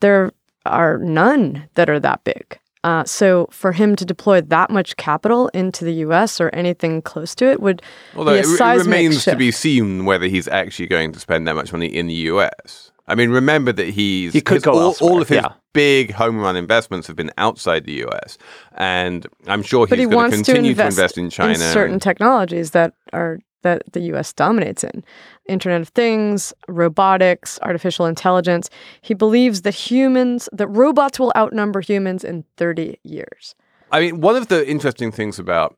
there 0.00 0.30
are 0.66 0.98
none 0.98 1.68
that 1.74 1.90
are 1.90 1.98
that 2.00 2.22
big. 2.24 2.58
Uh, 2.84 3.04
so 3.04 3.48
for 3.52 3.72
him 3.72 3.94
to 3.94 4.04
deploy 4.04 4.40
that 4.40 4.68
much 4.70 4.96
capital 4.96 5.48
into 5.48 5.84
the 5.84 5.92
U.S. 5.94 6.40
or 6.40 6.48
anything 6.50 7.00
close 7.02 7.34
to 7.36 7.44
it 7.46 7.60
would 7.60 7.80
Although 8.16 8.32
be 8.32 8.38
a 8.38 8.40
it, 8.40 8.46
re- 8.46 8.56
seismic 8.56 8.86
remains 8.86 9.14
shift. 9.22 9.34
to 9.34 9.36
be 9.36 9.50
seen 9.52 10.04
whether 10.04 10.26
he's 10.26 10.48
actually 10.48 10.86
going 10.86 11.12
to 11.12 11.20
spend 11.20 11.46
that 11.48 11.54
much 11.54 11.72
money 11.72 11.86
in 11.86 12.06
the 12.06 12.14
US. 12.14 12.91
I 13.12 13.14
mean, 13.14 13.28
remember 13.28 13.72
that 13.72 13.88
he's 13.88 14.32
He 14.32 14.40
could 14.40 14.62
go 14.62 14.72
all, 14.72 14.80
elsewhere, 14.80 15.10
all 15.10 15.20
of 15.20 15.28
his 15.28 15.36
yeah. 15.36 15.52
big 15.74 16.12
home 16.12 16.38
run 16.38 16.56
investments 16.56 17.06
have 17.08 17.14
been 17.14 17.30
outside 17.36 17.84
the 17.84 18.02
US, 18.06 18.38
and 18.72 19.26
I'm 19.46 19.62
sure 19.62 19.86
he's 19.86 19.98
he 19.98 20.06
going 20.06 20.30
to 20.30 20.36
continue 20.36 20.74
to 20.74 20.86
invest, 20.86 21.18
in 21.18 21.28
China. 21.28 21.52
in 21.52 21.58
certain 21.58 21.94
and- 21.94 22.02
technologies 22.02 22.70
that 22.70 22.94
are 23.12 23.38
that 23.64 23.82
the 23.92 24.00
U.S. 24.12 24.32
dominates 24.32 24.82
in: 24.82 25.04
Internet 25.46 25.82
of 25.82 25.88
Things, 25.88 26.54
robotics, 26.68 27.58
artificial 27.60 28.06
intelligence. 28.06 28.70
He 29.02 29.12
believes 29.12 29.60
that 29.60 29.74
humans, 29.74 30.48
that 30.50 30.68
robots 30.68 31.20
will 31.20 31.34
outnumber 31.36 31.82
humans 31.82 32.24
in 32.24 32.44
30 32.56 32.96
years. 33.04 33.54
I 33.90 34.00
mean, 34.00 34.22
one 34.22 34.36
of 34.36 34.48
the 34.48 34.66
interesting 34.66 35.12
things 35.12 35.38
about 35.38 35.76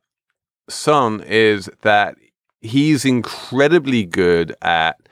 Son 0.68 1.20
is 1.26 1.68
that 1.82 2.14
he's 2.60 3.04
incredibly 3.04 4.04
good 4.04 4.54
at, 4.62 5.03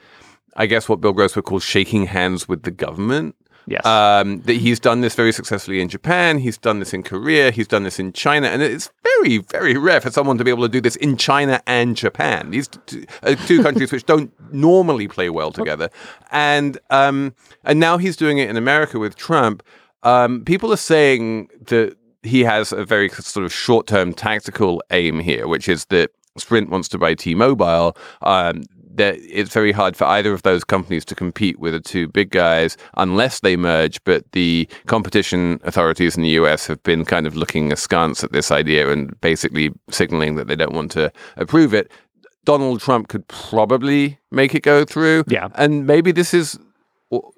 I 0.56 0.66
guess, 0.66 0.88
what 0.88 1.00
Bill 1.00 1.12
Gross 1.12 1.36
would 1.36 1.44
call 1.44 1.60
shaking 1.60 2.06
hands 2.06 2.48
with 2.48 2.62
the 2.62 2.70
government. 2.70 3.36
Yes. 3.66 3.86
Um, 3.86 4.40
that 4.42 4.54
he's 4.54 4.80
done 4.80 5.02
this 5.02 5.14
very 5.14 5.32
successfully 5.32 5.80
in 5.80 5.88
Japan. 5.88 6.38
He's 6.38 6.58
done 6.58 6.80
this 6.80 6.92
in 6.92 7.02
Korea. 7.02 7.52
He's 7.52 7.68
done 7.68 7.84
this 7.84 8.00
in 8.00 8.12
China, 8.12 8.48
and 8.48 8.60
it's 8.60 8.90
very, 9.04 9.38
very 9.38 9.76
rare 9.76 10.00
for 10.00 10.10
someone 10.10 10.36
to 10.38 10.44
be 10.44 10.50
able 10.50 10.64
to 10.64 10.68
do 10.68 10.80
this 10.80 10.96
in 10.96 11.16
China 11.16 11.62
and 11.66 11.96
Japan. 11.96 12.50
These 12.50 12.68
two, 12.86 13.04
uh, 13.22 13.36
two 13.46 13.62
countries 13.66 13.92
which 13.92 14.04
don't 14.04 14.32
normally 14.52 15.06
play 15.06 15.30
well 15.30 15.52
together, 15.52 15.90
and 16.32 16.78
um, 16.90 17.34
and 17.64 17.78
now 17.78 17.98
he's 17.98 18.16
doing 18.16 18.38
it 18.38 18.50
in 18.50 18.56
America 18.56 18.98
with 18.98 19.16
Trump. 19.16 19.62
Um, 20.02 20.44
people 20.44 20.72
are 20.72 20.76
saying 20.76 21.48
that 21.66 21.96
he 22.24 22.42
has 22.42 22.72
a 22.72 22.84
very 22.84 23.08
sort 23.08 23.44
of 23.44 23.52
short-term 23.52 24.12
tactical 24.12 24.82
aim 24.90 25.20
here, 25.20 25.46
which 25.46 25.68
is 25.68 25.84
that 25.86 26.10
Sprint 26.36 26.70
wants 26.70 26.88
to 26.88 26.98
buy 26.98 27.14
T-Mobile. 27.14 27.96
Um, 28.22 28.62
that 28.96 29.16
it's 29.20 29.52
very 29.52 29.72
hard 29.72 29.96
for 29.96 30.04
either 30.04 30.32
of 30.32 30.42
those 30.42 30.64
companies 30.64 31.04
to 31.06 31.14
compete 31.14 31.58
with 31.58 31.72
the 31.72 31.80
two 31.80 32.08
big 32.08 32.30
guys 32.30 32.76
unless 32.96 33.40
they 33.40 33.56
merge. 33.56 34.02
But 34.04 34.30
the 34.32 34.68
competition 34.86 35.60
authorities 35.64 36.16
in 36.16 36.22
the 36.22 36.30
US 36.30 36.66
have 36.66 36.82
been 36.82 37.04
kind 37.04 37.26
of 37.26 37.36
looking 37.36 37.72
askance 37.72 38.22
at 38.22 38.32
this 38.32 38.50
idea 38.50 38.90
and 38.90 39.18
basically 39.20 39.70
signaling 39.90 40.36
that 40.36 40.46
they 40.46 40.56
don't 40.56 40.74
want 40.74 40.90
to 40.92 41.12
approve 41.36 41.74
it. 41.74 41.90
Donald 42.44 42.80
Trump 42.80 43.08
could 43.08 43.26
probably 43.28 44.18
make 44.30 44.54
it 44.54 44.62
go 44.62 44.84
through. 44.84 45.24
Yeah. 45.28 45.48
And 45.54 45.86
maybe 45.86 46.10
this 46.12 46.34
is, 46.34 46.58
or, 47.12 47.30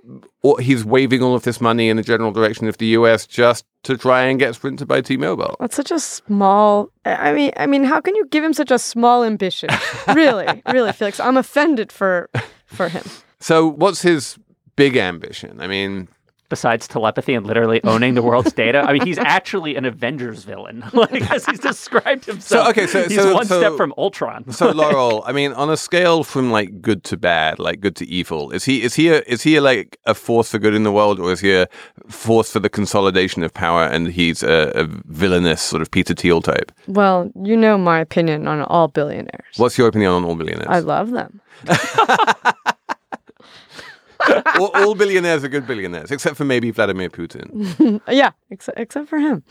or 0.42 0.60
he's 0.60 0.84
waving 0.84 1.20
all 1.20 1.34
of 1.34 1.42
this 1.42 1.60
money 1.60 1.88
in 1.88 1.96
the 1.96 2.02
general 2.02 2.30
direction 2.30 2.68
of 2.68 2.78
the 2.78 2.86
US 2.98 3.26
just 3.26 3.64
to 3.82 3.96
try 3.98 4.22
and 4.22 4.38
get 4.38 4.54
Sprint 4.54 4.78
to 4.78 4.86
buy 4.86 5.00
T-Mobile. 5.00 5.56
That's 5.58 5.74
such 5.74 5.90
a 5.90 5.98
small. 5.98 6.90
I 7.04 7.30
I 7.30 7.34
mean, 7.34 7.52
I 7.56 7.66
mean, 7.66 7.84
how 7.84 8.00
can 8.00 8.14
you 8.14 8.24
give 8.26 8.44
him 8.44 8.52
such 8.52 8.70
a 8.70 8.78
small 8.78 9.24
ambition? 9.24 9.68
really, 10.14 10.62
really, 10.72 10.92
Felix, 10.92 11.18
I'm 11.18 11.36
offended 11.36 11.90
for 11.90 12.30
for 12.66 12.88
him. 12.88 13.02
So 13.40 13.66
what's 13.66 14.02
his 14.02 14.38
big 14.76 14.96
ambition? 14.96 15.60
I 15.60 15.66
mean, 15.66 16.08
Besides 16.54 16.86
telepathy 16.86 17.34
and 17.34 17.44
literally 17.44 17.82
owning 17.82 18.14
the 18.14 18.22
world's 18.22 18.52
data, 18.52 18.78
I 18.78 18.92
mean, 18.92 19.04
he's 19.04 19.18
actually 19.18 19.74
an 19.74 19.84
Avengers 19.84 20.44
villain, 20.44 20.84
like 20.92 21.28
as 21.32 21.44
he's 21.46 21.58
described 21.58 22.26
himself. 22.26 22.66
So, 22.66 22.70
okay, 22.70 22.86
so- 22.86 23.08
he's 23.08 23.16
so- 23.20 23.34
one 23.34 23.44
so- 23.44 23.58
step 23.58 23.76
from 23.76 23.92
Ultron. 23.98 24.52
so 24.52 24.70
Laurel, 24.80 25.24
I 25.26 25.32
mean, 25.32 25.52
on 25.54 25.68
a 25.68 25.76
scale 25.76 26.22
from 26.22 26.52
like 26.52 26.80
good 26.80 27.02
to 27.10 27.16
bad, 27.16 27.58
like 27.58 27.80
good 27.80 27.96
to 27.96 28.06
evil, 28.06 28.52
is 28.52 28.64
he 28.66 28.84
is 28.84 28.94
he 28.94 29.08
a, 29.08 29.22
is 29.22 29.42
he 29.42 29.58
like 29.58 29.98
a 30.06 30.14
force 30.14 30.52
for 30.52 30.60
good 30.60 30.74
in 30.74 30.84
the 30.84 30.92
world, 30.92 31.18
or 31.18 31.32
is 31.32 31.40
he 31.40 31.52
a 31.52 31.66
force 32.08 32.52
for 32.52 32.60
the 32.60 32.68
consolidation 32.70 33.42
of 33.42 33.52
power? 33.52 33.82
And 33.82 34.06
he's 34.12 34.44
a, 34.44 34.70
a 34.76 34.84
villainous 35.06 35.60
sort 35.60 35.82
of 35.82 35.90
Peter 35.90 36.14
Thiel 36.14 36.40
type. 36.40 36.70
Well, 36.86 37.32
you 37.42 37.56
know 37.56 37.76
my 37.76 37.98
opinion 37.98 38.46
on 38.46 38.62
all 38.62 38.86
billionaires. 38.86 39.54
What's 39.56 39.76
your 39.76 39.88
opinion 39.88 40.12
on 40.12 40.24
all 40.24 40.36
billionaires? 40.36 40.68
I 40.70 40.78
love 40.78 41.10
them. 41.10 41.40
all, 44.58 44.70
all 44.74 44.94
billionaires 44.94 45.44
are 45.44 45.48
good 45.48 45.66
billionaires, 45.66 46.10
except 46.10 46.36
for 46.36 46.44
maybe 46.44 46.70
Vladimir 46.70 47.10
Putin. 47.10 48.00
yeah, 48.08 48.30
except, 48.50 48.78
except 48.78 49.08
for 49.08 49.18
him. 49.18 49.42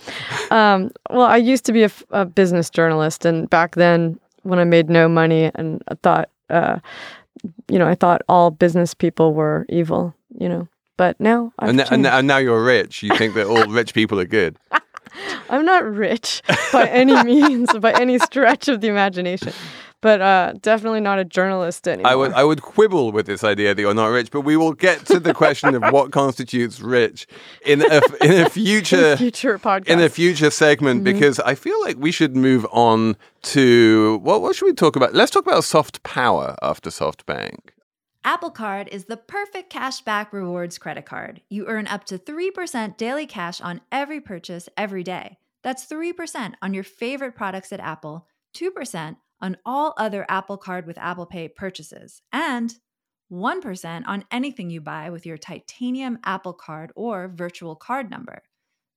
Um, 0.51 0.91
well, 1.09 1.25
I 1.27 1.37
used 1.37 1.65
to 1.65 1.73
be 1.73 1.81
a, 1.81 1.85
f- 1.85 2.03
a 2.11 2.25
business 2.25 2.69
journalist, 2.69 3.25
and 3.25 3.49
back 3.49 3.75
then, 3.75 4.19
when 4.43 4.59
I 4.59 4.63
made 4.63 4.89
no 4.89 5.07
money, 5.07 5.51
and 5.55 5.81
I 5.87 5.95
thought, 5.95 6.29
uh, 6.49 6.79
you 7.69 7.79
know, 7.79 7.87
I 7.87 7.95
thought 7.95 8.21
all 8.29 8.51
business 8.51 8.93
people 8.93 9.33
were 9.33 9.65
evil, 9.69 10.13
you 10.39 10.49
know. 10.49 10.67
But 10.95 11.19
now, 11.19 11.51
And, 11.59 11.79
changed. 11.79 12.05
and 12.07 12.27
now 12.27 12.37
you're 12.37 12.63
rich. 12.63 13.01
You 13.01 13.15
think 13.17 13.33
that 13.33 13.47
all 13.47 13.65
rich 13.67 13.93
people 13.93 14.19
are 14.19 14.25
good. 14.25 14.57
I'm 15.49 15.65
not 15.65 15.83
rich 15.83 16.41
by 16.71 16.87
any 16.87 17.21
means, 17.23 17.71
by 17.79 17.91
any 17.93 18.17
stretch 18.19 18.67
of 18.67 18.81
the 18.81 18.87
imagination, 18.87 19.53
but 20.03 20.21
uh, 20.21 20.53
definitely 20.61 20.99
not 20.99 21.17
a 21.17 21.25
journalist 21.25 21.87
anymore. 21.87 22.11
I 22.11 22.15
would 22.15 22.33
I 22.33 22.43
would 22.43 22.61
quibble 22.61 23.11
with 23.11 23.25
this 23.25 23.43
idea 23.43 23.73
that 23.73 23.81
you're 23.81 23.93
not 23.95 24.07
rich, 24.07 24.29
but 24.29 24.41
we 24.41 24.55
will 24.55 24.73
get 24.73 25.05
to 25.07 25.19
the 25.19 25.33
question 25.33 25.73
of 25.73 25.81
what 25.91 26.11
constitutes 26.21 26.79
rich 26.79 27.25
in 27.65 27.81
a 27.81 28.01
in 28.21 28.45
a 28.45 28.49
future 28.49 29.17
future 29.25 29.57
podcast. 29.57 29.87
in 29.87 29.99
a 29.99 30.09
future 30.09 30.51
segment 30.51 31.01
Mhm. 31.01 31.05
because 31.05 31.39
I 31.39 31.55
feel 31.55 31.79
like 31.81 31.97
we 31.97 32.11
should 32.11 32.35
move 32.35 32.67
on 32.71 33.15
to 33.53 34.19
what 34.21 34.41
what 34.41 34.55
should 34.55 34.65
we 34.65 34.73
talk 34.73 34.95
about? 34.95 35.13
Let's 35.13 35.31
talk 35.31 35.47
about 35.47 35.63
soft 35.63 36.03
power 36.03 36.55
after 36.61 36.89
SoftBank. 36.89 37.59
Apple 38.25 38.51
Card 38.51 38.87
is 38.89 39.05
the 39.05 39.17
perfect 39.17 39.71
cashback 39.71 40.27
rewards 40.31 40.77
credit 40.77 41.05
card. 41.05 41.41
You 41.49 41.65
earn 41.67 41.87
up 41.87 42.05
to 42.05 42.17
3% 42.17 42.97
daily 42.97 43.25
cash 43.25 43.59
on 43.59 43.81
every 43.91 44.21
purchase 44.21 44.69
every 44.77 45.03
day. 45.03 45.37
That's 45.61 45.85
3% 45.85 46.53
on 46.61 46.73
your 46.73 46.83
favorite 46.85 47.35
products 47.35 47.73
at 47.73 47.81
Apple, 47.81 48.27
2% 48.55 49.17
on 49.43 49.57
all 49.65 49.93
other 49.97 50.25
Apple 50.29 50.57
Card 50.57 50.87
with 50.87 50.97
Apple 50.97 51.25
Pay 51.27 51.49
purchases, 51.49 52.21
and 52.31 52.73
1% 53.31 54.03
on 54.07 54.23
anything 54.31 54.69
you 54.69 54.79
buy 54.79 55.09
with 55.09 55.25
your 55.25 55.37
titanium 55.37 56.17
Apple 56.23 56.53
Card 56.53 56.91
or 56.95 57.27
virtual 57.27 57.75
card 57.75 58.09
number. 58.09 58.41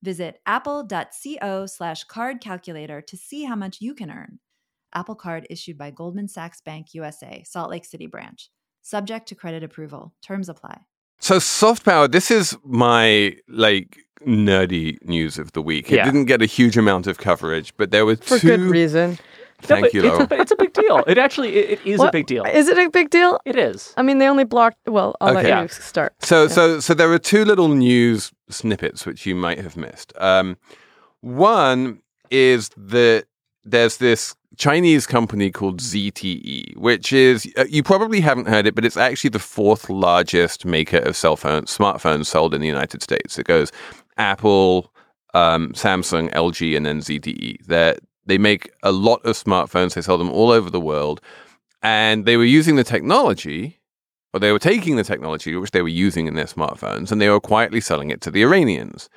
Visit 0.03 0.41
apple.co 0.47 1.67
slash 1.67 2.05
card 2.05 2.41
calculator 2.41 3.01
to 3.01 3.17
see 3.17 3.45
how 3.45 3.57
much 3.57 3.81
you 3.81 3.93
can 3.95 4.11
earn. 4.11 4.39
Apple 4.95 5.17
Card 5.17 5.47
issued 5.51 5.77
by 5.77 5.91
Goldman 5.91 6.29
Sachs 6.29 6.61
Bank 6.61 6.95
USA, 6.95 7.43
Salt 7.45 7.71
Lake 7.71 7.85
City 7.85 8.07
branch. 8.07 8.51
Subject 8.83 9.27
to 9.29 9.35
credit 9.35 9.65
approval. 9.65 10.15
Terms 10.23 10.49
apply. 10.49 10.79
So 11.19 11.39
soft 11.41 11.85
power, 11.85 12.07
this 12.07 12.31
is 12.31 12.57
my 12.65 13.37
like 13.49 13.99
nerdy 14.25 15.03
news 15.03 15.39
of 15.39 15.53
the 15.53 15.63
week. 15.63 15.91
It 15.91 15.97
Yeah. 15.97 16.05
didn't 16.05 16.27
get 16.27 16.41
a 16.41 16.47
huge 16.47 16.77
amount 16.77 17.07
of 17.07 17.19
coverage, 17.19 17.73
but 17.77 17.91
there 17.91 18.07
were 18.07 18.17
for 18.17 18.39
two 18.39 18.49
good 18.49 18.61
reason. 18.61 19.19
Thank 19.63 19.85
but 19.87 19.95
you, 19.95 20.05
it's 20.05 20.33
a, 20.33 20.41
it's 20.41 20.53
a 20.53 20.57
big 20.57 20.73
deal. 20.73 21.03
It 21.07 21.19
actually 21.19 21.57
it, 21.57 21.71
it 21.81 21.87
is 21.87 22.01
a 22.03 22.11
big 22.11 22.27
deal. 22.27 22.45
Is 22.45 22.69
it 22.69 22.77
a 22.79 22.91
big 22.91 23.11
deal? 23.11 23.39
It 23.45 23.57
is. 23.57 23.95
I 23.97 24.03
mean, 24.03 24.19
they 24.19 24.29
only 24.29 24.45
blocked. 24.45 24.79
Well, 24.87 25.17
I'll 25.21 25.37
Okay. 25.37 25.51
let 25.51 25.63
you 25.63 25.69
start. 25.69 26.15
So, 26.21 26.43
Yeah. 26.43 26.49
so, 26.49 26.81
so 26.81 26.95
there 26.95 27.11
are 27.13 27.19
two 27.19 27.45
little 27.45 27.69
news 27.69 28.33
snippets 28.51 29.07
which 29.07 29.25
you 29.27 29.35
might 29.35 29.59
have 29.59 29.77
missed. 29.77 30.13
Um, 30.19 30.57
one 31.21 32.01
is 32.31 32.71
that 32.77 33.25
there's 33.65 33.97
this 33.97 34.35
Chinese 34.57 35.07
company 35.07 35.51
called 35.51 35.81
ZTE, 35.81 36.77
which 36.77 37.13
is 37.13 37.51
uh, 37.57 37.65
you 37.69 37.83
probably 37.83 38.21
haven't 38.21 38.49
heard 38.49 38.67
it, 38.67 38.75
but 38.75 38.85
it's 38.85 38.97
actually 38.97 39.31
the 39.31 39.39
fourth 39.39 39.89
largest 39.91 40.65
maker 40.65 40.99
of 40.99 41.17
cell 41.17 41.37
phones, 41.37 41.77
smartphones 41.77 42.27
sold 42.27 42.55
in 42.55 42.61
the 42.61 42.67
United 42.67 43.03
States. 43.03 43.39
It 43.39 43.47
goes 43.47 43.73
Apple, 44.17 44.93
um, 45.35 45.73
Samsung, 45.73 46.33
LG, 46.33 46.77
and 46.77 46.87
then 46.87 47.01
ZTE. 47.01 47.65
They 47.67 47.97
they 48.27 48.39
make 48.39 48.71
a 48.83 48.93
lot 48.93 49.25
of 49.25 49.37
smartphones. 49.37 49.95
They 49.95 50.03
sell 50.03 50.19
them 50.19 50.31
all 50.31 50.51
over 50.51 50.71
the 50.71 50.81
world, 50.81 51.21
and 51.83 52.27
they 52.27 52.37
were 52.37 52.45
using 52.45 52.77
the 52.77 52.85
technology 52.85 53.79
or 54.37 54.41
they 54.41 54.53
were 54.53 54.59
taking 54.59 54.97
the 54.97 55.05
technology 55.05 55.57
which 55.57 55.71
they 55.71 55.81
were 55.81 55.89
using 55.89 56.27
in 56.27 56.35
their 56.35 56.45
smartphones 56.45 57.11
and 57.11 57.21
they 57.21 57.29
were 57.31 57.41
quietly 57.41 57.81
selling 57.81 58.11
it 58.11 58.21
to 58.21 58.31
the 58.31 58.43
Iranians. 58.43 59.09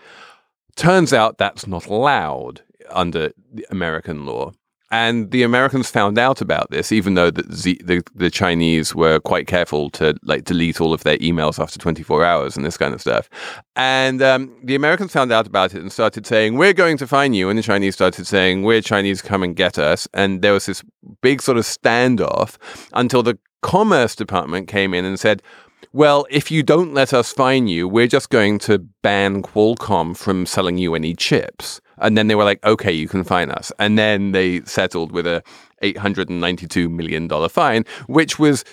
Turns 0.77 1.11
out 1.11 1.37
that's 1.37 1.67
not 1.67 1.87
allowed 1.87 2.61
under 2.89 3.31
American 3.69 4.25
law. 4.25 4.53
And 4.91 5.29
the 5.29 5.43
Americans 5.43 5.89
found 5.89 6.17
out 6.17 6.41
about 6.41 6.71
this, 6.71 6.91
even 6.91 7.13
though 7.13 7.29
the, 7.29 7.43
the 7.83 8.01
the 8.15 8.31
Chinese 8.31 8.95
were 8.95 9.19
quite 9.19 9.45
careful 9.45 9.89
to 9.91 10.15
like 10.23 10.45
delete 10.45 10.81
all 10.81 10.93
of 10.93 11.03
their 11.03 11.17
emails 11.19 11.59
after 11.59 11.77
24 11.77 12.25
hours 12.25 12.57
and 12.57 12.65
this 12.65 12.77
kind 12.77 12.93
of 12.93 13.01
stuff. 13.01 13.29
And 13.75 14.21
um, 14.21 14.55
the 14.63 14.75
Americans 14.75 15.11
found 15.11 15.31
out 15.31 15.45
about 15.45 15.75
it 15.75 15.81
and 15.81 15.91
started 15.91 16.25
saying, 16.25 16.57
"We're 16.57 16.73
going 16.73 16.97
to 16.97 17.07
fine 17.07 17.33
you," 17.33 17.49
and 17.49 17.57
the 17.59 17.63
Chinese 17.63 17.93
started 17.93 18.25
saying, 18.25 18.63
"We're 18.63 18.81
Chinese, 18.81 19.21
come 19.21 19.43
and 19.43 19.55
get 19.55 19.77
us." 19.77 20.07
And 20.13 20.41
there 20.41 20.53
was 20.53 20.65
this 20.65 20.83
big 21.21 21.41
sort 21.41 21.57
of 21.57 21.65
standoff 21.65 22.57
until 22.93 23.21
the 23.21 23.37
Commerce 23.61 24.15
Department 24.15 24.67
came 24.67 24.93
in 24.93 25.05
and 25.05 25.19
said, 25.19 25.43
well, 25.91 26.25
if 26.29 26.51
you 26.51 26.61
don't 26.63 26.93
let 26.93 27.13
us 27.13 27.33
fine 27.33 27.67
you, 27.67 27.87
we're 27.87 28.07
just 28.07 28.29
going 28.29 28.59
to 28.59 28.79
ban 29.01 29.41
Qualcomm 29.41 30.15
from 30.15 30.45
selling 30.45 30.77
you 30.77 30.93
any 30.93 31.15
chips. 31.15 31.81
And 31.97 32.17
then 32.17 32.27
they 32.27 32.35
were 32.35 32.43
like, 32.43 32.63
okay, 32.63 32.91
you 32.91 33.07
can 33.07 33.23
fine 33.23 33.49
us. 33.51 33.71
And 33.79 33.97
then 33.97 34.31
they 34.31 34.61
settled 34.61 35.11
with 35.11 35.25
a 35.27 35.43
$892 35.81 36.89
million 36.89 37.27
fine, 37.49 37.85
which 38.07 38.39
was 38.39 38.63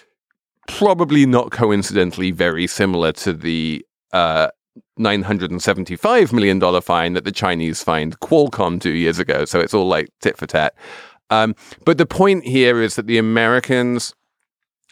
probably 0.69 1.27
not 1.27 1.51
coincidentally 1.51 2.31
very 2.31 2.67
similar 2.67 3.13
to 3.13 3.33
the 3.33 3.85
uh, 4.13 4.49
$975 4.99 6.33
million 6.33 6.81
fine 6.81 7.15
that 7.15 7.25
the 7.25 7.33
Chinese 7.33 7.83
fined 7.83 8.21
Qualcomm 8.21 8.81
two 8.81 8.93
years 8.93 9.19
ago. 9.19 9.45
So 9.45 9.61
it's 9.61 9.75
all 9.75 9.87
like 9.87 10.09
tit 10.21 10.37
for 10.37 10.47
tat. 10.47 10.75
Um, 11.31 11.55
but 11.85 11.99
the 11.99 12.07
point 12.07 12.45
here 12.45 12.81
is 12.81 12.97
that 12.97 13.07
the 13.07 13.19
Americans 13.19 14.15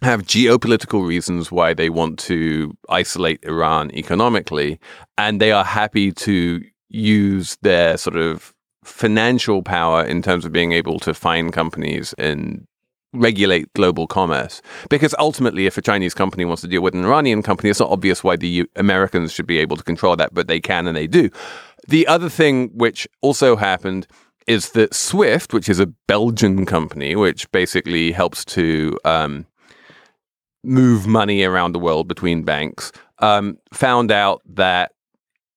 have 0.04 0.22
geopolitical 0.22 1.06
reasons 1.06 1.50
why 1.50 1.74
they 1.74 1.90
want 1.90 2.18
to 2.20 2.76
isolate 2.88 3.44
Iran 3.44 3.90
economically, 3.92 4.78
and 5.18 5.40
they 5.40 5.52
are 5.52 5.64
happy 5.64 6.12
to 6.12 6.62
use 6.88 7.56
their 7.62 7.96
sort 7.96 8.16
of 8.16 8.54
financial 8.84 9.62
power 9.62 10.04
in 10.04 10.22
terms 10.22 10.44
of 10.44 10.52
being 10.52 10.72
able 10.72 11.00
to 11.00 11.14
fine 11.14 11.50
companies 11.50 12.14
and 12.18 12.66
regulate 13.14 13.72
global 13.74 14.06
commerce. 14.06 14.60
Because 14.90 15.14
ultimately, 15.18 15.66
if 15.66 15.78
a 15.78 15.82
Chinese 15.82 16.14
company 16.14 16.44
wants 16.44 16.62
to 16.62 16.68
deal 16.68 16.82
with 16.82 16.94
an 16.94 17.04
Iranian 17.04 17.42
company, 17.42 17.70
it's 17.70 17.80
not 17.80 17.90
obvious 17.90 18.22
why 18.22 18.36
the 18.36 18.48
U- 18.48 18.68
Americans 18.76 19.32
should 19.32 19.46
be 19.46 19.58
able 19.58 19.76
to 19.76 19.84
control 19.84 20.16
that, 20.16 20.34
but 20.34 20.48
they 20.48 20.60
can 20.60 20.86
and 20.86 20.96
they 20.96 21.06
do. 21.06 21.30
The 21.88 22.06
other 22.06 22.28
thing 22.28 22.70
which 22.74 23.08
also 23.22 23.56
happened 23.56 24.06
is 24.46 24.72
that 24.72 24.94
Swift, 24.94 25.54
which 25.54 25.68
is 25.68 25.80
a 25.80 25.86
Belgian 25.86 26.66
company, 26.66 27.16
which 27.16 27.50
basically 27.50 28.12
helps 28.12 28.44
to 28.44 28.98
um, 29.04 29.46
move 30.64 31.06
money 31.06 31.42
around 31.42 31.72
the 31.72 31.78
world 31.78 32.08
between 32.08 32.42
banks, 32.42 32.92
um, 33.18 33.58
found 33.72 34.10
out 34.10 34.42
that 34.46 34.92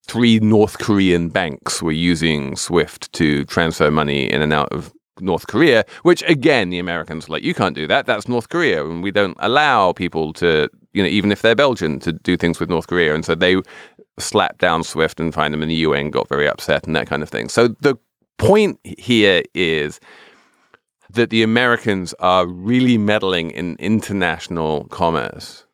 three 0.06 0.40
North 0.40 0.78
Korean 0.78 1.28
banks 1.28 1.82
were 1.82 1.92
using 1.92 2.56
Swift 2.56 3.12
to 3.12 3.44
transfer 3.44 3.90
money 3.90 4.30
in 4.30 4.40
and 4.42 4.52
out 4.52 4.72
of 4.72 4.92
North 5.20 5.46
Korea, 5.46 5.84
which 6.02 6.22
again, 6.26 6.70
the 6.70 6.78
Americans 6.78 7.28
like, 7.28 7.42
you 7.42 7.54
can't 7.54 7.74
do 7.74 7.86
that. 7.86 8.06
That's 8.06 8.28
North 8.28 8.48
Korea. 8.48 8.84
And 8.86 9.02
we 9.02 9.10
don't 9.10 9.36
allow 9.40 9.92
people 9.92 10.32
to, 10.34 10.68
you 10.92 11.02
know, 11.02 11.08
even 11.08 11.32
if 11.32 11.42
they're 11.42 11.54
Belgian, 11.54 11.98
to 12.00 12.12
do 12.12 12.36
things 12.36 12.60
with 12.60 12.68
North 12.68 12.86
Korea. 12.86 13.14
And 13.14 13.24
so 13.24 13.34
they 13.34 13.60
slapped 14.18 14.58
down 14.58 14.84
Swift 14.84 15.20
and 15.20 15.34
fined 15.34 15.54
them, 15.54 15.62
in 15.62 15.68
the 15.68 15.74
UN 15.76 16.10
got 16.10 16.28
very 16.28 16.48
upset 16.48 16.86
and 16.86 16.96
that 16.96 17.06
kind 17.06 17.22
of 17.22 17.28
thing. 17.28 17.48
So 17.48 17.68
the 17.80 17.96
point 18.38 18.78
here 18.84 19.42
is 19.54 20.00
that 21.10 21.30
the 21.30 21.42
Americans 21.42 22.14
are 22.18 22.46
really 22.46 22.98
meddling 22.98 23.50
in 23.50 23.76
international 23.78 24.84
commerce 24.84 25.64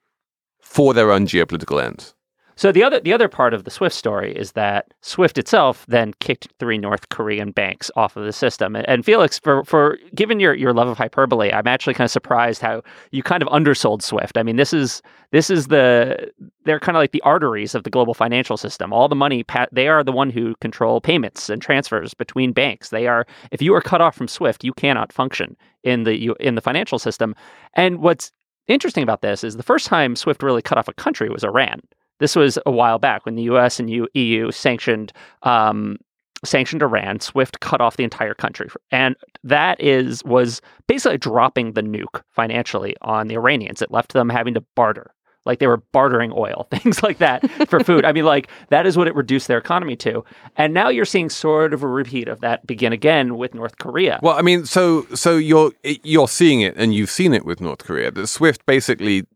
for 0.61 0.95
their 0.95 1.11
own 1.11 1.26
geopolitical 1.26 1.83
ends. 1.83 2.13
So 2.56 2.70
the 2.70 2.84
other 2.84 3.00
the 3.00 3.12
other 3.12 3.28
part 3.28 3.52
of 3.52 3.64
the 3.64 3.70
Swift 3.70 3.94
story 3.94 4.34
is 4.34 4.52
that 4.52 4.94
Swift 5.00 5.38
itself 5.38 5.84
then 5.88 6.12
kicked 6.20 6.49
three 6.58 6.78
North 6.78 7.08
Korean 7.08 7.50
banks 7.50 7.90
off 7.96 8.16
of 8.16 8.25
the 8.25 8.32
system. 8.32 8.76
And, 8.76 8.88
and 8.88 9.04
Felix, 9.04 9.38
for 9.38 9.64
for 9.64 9.99
given 10.14 10.38
your, 10.38 10.54
your 10.54 10.73
love 10.73 10.88
of 10.88 10.96
hyperbole, 10.96 11.52
I'm 11.52 11.66
actually 11.66 11.94
kind 11.94 12.04
of 12.04 12.12
surprised 12.12 12.61
how 12.61 12.82
you 13.11 13.23
kind 13.23 13.42
of 13.42 13.49
undersold 13.49 14.02
Swift. 14.02 14.38
I 14.38 14.42
mean, 14.42 14.56
this 14.56 14.73
is 14.73 15.02
this 15.32 15.50
is 15.50 15.66
the 15.66 16.30
they're 16.64 16.80
kind 16.80 16.96
of 16.96 17.00
like 17.00 17.12
the 17.12 17.23
arteries 17.23 17.75
of 17.75 17.82
the 17.82 17.90
global 17.90 18.14
financial 18.14 18.56
system. 18.56 18.92
All 18.92 19.08
the 19.08 19.16
money 19.16 19.44
they 19.73 19.88
are 19.88 20.04
the 20.04 20.12
one 20.12 20.30
who 20.30 20.54
control 20.61 21.00
payments 21.00 21.50
and 21.50 21.61
transfers 21.61 22.14
between 22.14 22.52
banks. 22.52 22.90
They 22.90 23.06
are 23.08 23.26
if 23.50 23.62
you 23.62 23.75
are 23.75 23.80
cut 23.80 24.00
off 24.00 24.14
from 24.14 24.28
Swift, 24.28 24.62
you 24.62 24.73
cannot 24.73 25.12
function 25.12 25.56
in 25.82 26.04
the 26.04 26.32
in 26.38 26.54
the 26.54 26.61
financial 26.61 27.00
system. 27.00 27.34
And 27.75 27.99
what's 27.99 28.30
interesting 28.68 29.02
about 29.02 29.23
this 29.23 29.42
is 29.42 29.56
the 29.56 29.62
first 29.62 29.87
time 29.87 30.14
Swift 30.14 30.42
really 30.42 30.62
cut 30.62 30.78
off 30.78 30.88
a 30.88 30.94
country 30.94 31.28
was 31.28 31.44
Iran. 31.44 31.80
This 32.21 32.37
was 32.37 32.59
a 32.64 32.71
while 32.71 32.99
back 32.99 33.25
when 33.26 33.35
the 33.35 33.42
U.S. 33.44 33.80
and 33.80 33.90
EU 34.14 34.50
sanctioned 34.50 35.12
um, 35.42 35.99
sanctioned 36.44 36.83
Iran. 36.83 37.21
SWIFT 37.21 37.61
cut 37.61 37.80
off 37.80 37.97
the 37.97 38.04
entire 38.04 38.35
country, 38.35 38.68
and 38.90 39.16
that 39.42 39.80
is 39.80 40.23
was 40.25 40.61
basically 40.87 41.18
dropping 41.18 41.73
the 41.73 41.83
nuke 41.83 42.23
financially 42.30 42.97
on 43.02 43.28
the 43.28 43.35
Iranians. 43.35 43.83
It 43.83 43.90
left 43.90 44.12
them 44.12 44.28
having 44.28 44.54
to 44.54 44.61
barter, 44.75 45.12
like 45.47 45.59
they 45.59 45.66
were 45.66 45.78
bartering 45.92 46.33
oil, 46.35 46.66
things 46.71 47.02
like 47.02 47.18
that 47.18 47.49
for 47.68 47.80
food. 47.80 48.04
I 48.04 48.12
mean, 48.12 48.25
like 48.25 48.49
that 48.71 48.87
is 48.87 48.97
what 48.97 49.09
it 49.09 49.14
reduced 49.14 49.49
their 49.49 49.59
economy 49.59 49.97
to. 49.97 50.25
And 50.56 50.73
now 50.73 50.88
you're 50.88 51.04
seeing 51.04 51.30
sort 51.30 51.75
of 51.75 51.83
a 51.83 51.88
repeat 51.88 52.28
of 52.28 52.40
that 52.40 52.66
begin 52.66 52.92
again 52.92 53.37
with 53.37 53.54
North 53.54 53.78
Korea. 53.78 54.21
Well, 54.23 54.37
I 54.37 54.42
mean, 54.42 54.64
so 54.66 55.06
so 55.14 55.37
you're 55.37 55.73
you're 55.83 56.28
seeing 56.28 56.61
it, 56.61 56.75
and 56.76 56.94
you've 56.94 57.11
seen 57.11 57.35
it 57.35 57.44
with 57.44 57.61
North 57.61 57.85
Korea. 57.85 58.11
The 58.11 58.26
SWIFT 58.26 58.64
basically 58.66 59.26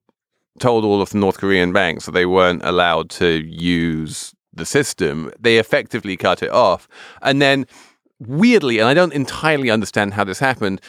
told 0.58 0.84
all 0.84 1.00
of 1.00 1.10
the 1.10 1.18
North 1.18 1.38
Korean 1.38 1.72
banks 1.72 2.06
that 2.06 2.12
they 2.12 2.26
weren't 2.26 2.62
allowed 2.64 3.10
to 3.10 3.42
use 3.46 4.34
the 4.52 4.66
system, 4.66 5.30
they 5.38 5.58
effectively 5.58 6.16
cut 6.16 6.42
it 6.42 6.50
off. 6.50 6.88
And 7.22 7.40
then, 7.40 7.66
weirdly, 8.18 8.78
and 8.78 8.88
I 8.88 8.94
don't 8.94 9.12
entirely 9.12 9.70
understand 9.70 10.14
how 10.14 10.24
this 10.24 10.38
happened, 10.38 10.80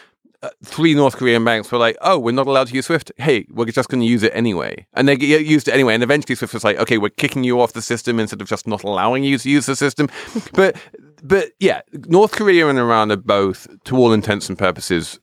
uh, 0.42 0.50
three 0.64 0.94
North 0.94 1.18
Korean 1.18 1.44
banks 1.44 1.70
were 1.70 1.78
like, 1.78 1.98
"Oh, 2.02 2.18
we're 2.18 2.32
not 2.32 2.48
allowed 2.48 2.68
to 2.68 2.74
use 2.74 2.86
Swift. 2.86 3.12
Hey, 3.18 3.46
we're 3.50 3.66
just 3.66 3.90
going 3.90 4.00
to 4.00 4.08
use 4.08 4.24
it 4.24 4.32
anyway." 4.34 4.86
And 4.94 5.08
they 5.08 5.16
used 5.16 5.68
it 5.68 5.74
anyway. 5.74 5.94
And 5.94 6.04
eventually, 6.04 6.36
Swift 6.36 6.54
was 6.54 6.64
like, 6.64 6.78
"Okay, 6.80 6.98
we're 6.98 7.10
kicking 7.10 7.44
you 7.44 7.60
off 7.60 7.74
the 7.74 7.82
system 7.82 8.20
instead 8.20 8.42
of 8.42 8.48
just 8.48 8.66
not 8.66 8.84
allowing 8.84 9.24
you 9.26 9.38
to 9.38 9.50
use 9.50 9.66
the 9.66 9.76
system." 9.76 10.08
but, 10.54 10.78
but 11.22 11.52
yeah, 11.60 11.82
North 12.08 12.32
Korea 12.32 12.70
and 12.70 12.80
Iran 12.80 13.12
are 13.12 13.18
both, 13.18 13.68
to 13.86 13.98
all 13.98 14.14
intents 14.14 14.48
and 14.48 14.58
purposes, 14.58 15.20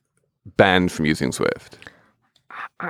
banned 0.58 0.92
from 0.92 1.06
using 1.06 1.32
Swift. 1.32 1.78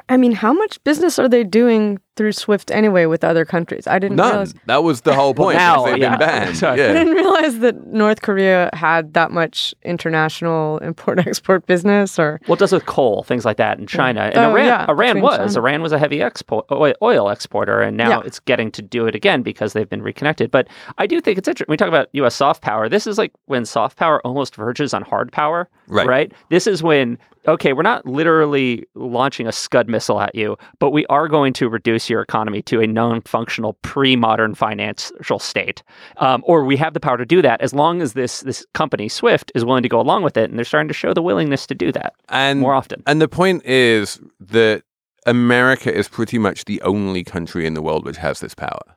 I 0.08 0.16
mean, 0.16 0.32
how 0.32 0.52
much 0.52 0.82
business 0.82 1.16
are 1.18 1.28
they 1.28 1.44
doing 1.44 2.00
through 2.16 2.32
Swift 2.32 2.72
anyway 2.72 3.06
with 3.06 3.22
other 3.22 3.44
countries? 3.44 3.86
I 3.86 4.00
didn't 4.00 4.16
None. 4.16 4.30
realize. 4.30 4.54
That 4.66 4.82
was 4.82 5.02
the 5.02 5.14
whole 5.14 5.32
point. 5.32 5.58
now, 5.58 5.84
they've 5.84 5.98
yeah. 5.98 6.16
been 6.16 6.18
banned. 6.18 6.56
Yeah. 6.62 6.70
I 6.72 6.92
didn't 6.92 7.14
realize 7.14 7.60
that 7.60 7.86
North 7.86 8.22
Korea 8.22 8.68
had 8.72 9.14
that 9.14 9.30
much 9.30 9.74
international 9.84 10.78
import 10.78 11.18
export 11.26 11.66
business 11.66 12.18
or 12.18 12.40
Well, 12.48 12.54
it 12.54 12.58
does 12.58 12.72
with 12.72 12.86
coal, 12.86 13.22
things 13.22 13.44
like 13.44 13.58
that, 13.58 13.78
in 13.78 13.86
China. 13.86 14.22
And 14.22 14.36
Oh, 14.38 14.50
Iran, 14.50 14.66
yeah, 14.66 14.86
Iran 14.88 15.20
was. 15.20 15.54
China. 15.54 15.58
Iran 15.66 15.82
was 15.82 15.92
a 15.92 15.98
heavy 16.00 16.20
export 16.20 16.66
oil, 16.72 16.94
oil 17.02 17.28
exporter, 17.28 17.80
and 17.80 17.96
now 17.96 18.08
Yeah. 18.08 18.22
it's 18.26 18.40
getting 18.40 18.72
to 18.72 18.82
do 18.82 19.06
it 19.06 19.14
again 19.14 19.42
because 19.42 19.72
they've 19.72 19.88
been 19.88 20.02
reconnected. 20.02 20.50
But 20.50 20.66
I 20.98 21.06
do 21.06 21.20
think 21.20 21.38
it's 21.38 21.46
interesting. 21.46 21.70
We 21.70 21.76
talk 21.76 21.88
about 21.88 22.08
U.S. 22.12 22.34
soft 22.34 22.60
power. 22.62 22.88
This 22.88 23.06
is 23.06 23.18
like 23.18 23.32
when 23.44 23.64
soft 23.64 23.96
power 23.98 24.20
almost 24.26 24.56
verges 24.56 24.92
on 24.94 25.02
hard 25.02 25.30
power. 25.30 25.68
Right. 25.86 26.06
Right. 26.08 26.32
This 26.50 26.66
is 26.66 26.82
when 26.82 27.18
okay, 27.46 27.72
we're 27.72 27.82
not 27.82 28.06
literally 28.06 28.86
launching 28.94 29.46
a 29.46 29.52
Scud 29.52 29.88
missile 29.88 30.20
at 30.20 30.34
you, 30.34 30.56
but 30.78 30.90
we 30.90 31.06
are 31.06 31.28
going 31.28 31.52
to 31.54 31.68
reduce 31.68 32.10
your 32.10 32.22
economy 32.22 32.62
to 32.62 32.80
a 32.80 32.86
non-functional 32.86 33.74
pre-modern 33.82 34.54
financial 34.54 35.38
state, 35.38 35.82
um, 36.18 36.42
or 36.46 36.64
we 36.64 36.76
have 36.76 36.94
the 36.94 37.00
power 37.00 37.16
to 37.16 37.26
do 37.26 37.42
that 37.42 37.60
as 37.60 37.72
long 37.74 38.02
as 38.02 38.12
this 38.12 38.40
this 38.40 38.64
company 38.74 39.08
Swift 39.08 39.52
is 39.54 39.64
willing 39.64 39.82
to 39.82 39.88
go 39.88 40.00
along 40.00 40.22
with 40.22 40.36
it, 40.36 40.50
and 40.50 40.58
they're 40.58 40.64
starting 40.64 40.88
to 40.88 40.94
show 40.94 41.12
the 41.14 41.22
willingness 41.22 41.66
to 41.66 41.74
do 41.74 41.92
that 41.92 42.14
and 42.28 42.60
more 42.60 42.74
often. 42.74 43.02
And 43.06 43.20
the 43.20 43.28
point 43.28 43.64
is 43.64 44.20
that 44.40 44.82
America 45.26 45.92
is 45.92 46.08
pretty 46.08 46.38
much 46.38 46.64
the 46.64 46.80
only 46.82 47.24
country 47.24 47.66
in 47.66 47.74
the 47.74 47.82
world 47.82 48.04
which 48.04 48.16
has 48.16 48.40
this 48.40 48.54
power. 48.54 48.95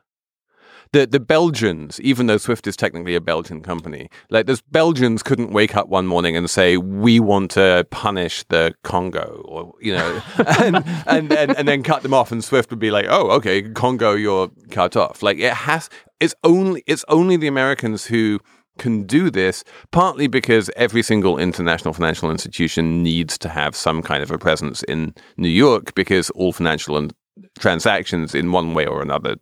The 0.92 1.06
the 1.06 1.20
Belgians, 1.20 2.00
even 2.00 2.26
though 2.26 2.36
Swift 2.36 2.66
is 2.66 2.76
technically 2.76 3.14
a 3.14 3.20
Belgian 3.20 3.60
company, 3.60 4.10
like 4.28 4.46
those 4.46 4.60
Belgians 4.60 5.22
couldn't 5.22 5.52
wake 5.52 5.76
up 5.76 5.88
one 5.88 6.06
morning 6.06 6.36
and 6.36 6.50
say 6.50 6.76
we 6.76 7.20
want 7.20 7.52
to 7.52 7.86
punish 7.90 8.44
the 8.48 8.74
Congo, 8.82 9.42
or 9.44 9.72
you 9.80 9.92
know, 9.92 10.20
and, 10.58 10.84
and 11.06 11.32
and 11.32 11.56
and 11.56 11.68
then 11.68 11.84
cut 11.84 12.02
them 12.02 12.12
off, 12.12 12.32
and 12.32 12.42
Swift 12.42 12.70
would 12.70 12.80
be 12.80 12.90
like, 12.90 13.06
oh, 13.08 13.30
okay, 13.30 13.62
Congo, 13.62 14.14
you're 14.14 14.50
cut 14.70 14.96
off. 14.96 15.22
Like 15.22 15.38
it 15.38 15.52
has, 15.52 15.88
it's 16.18 16.34
only 16.42 16.82
it's 16.86 17.04
only 17.08 17.36
the 17.36 17.46
Americans 17.46 18.06
who 18.06 18.40
can 18.78 19.04
do 19.04 19.30
this, 19.30 19.62
partly 19.92 20.26
because 20.26 20.70
every 20.74 21.02
single 21.02 21.38
international 21.38 21.94
financial 21.94 22.30
institution 22.32 23.02
needs 23.02 23.38
to 23.38 23.48
have 23.48 23.76
some 23.76 24.02
kind 24.02 24.24
of 24.24 24.30
a 24.32 24.38
presence 24.38 24.82
in 24.84 25.14
New 25.36 25.48
York 25.48 25.94
because 25.94 26.30
all 26.30 26.52
financial 26.52 26.96
and 26.96 27.14
transactions 27.58 28.34
in 28.34 28.52
one 28.52 28.74
way 28.74 28.86
or 28.86 29.02
another 29.02 29.36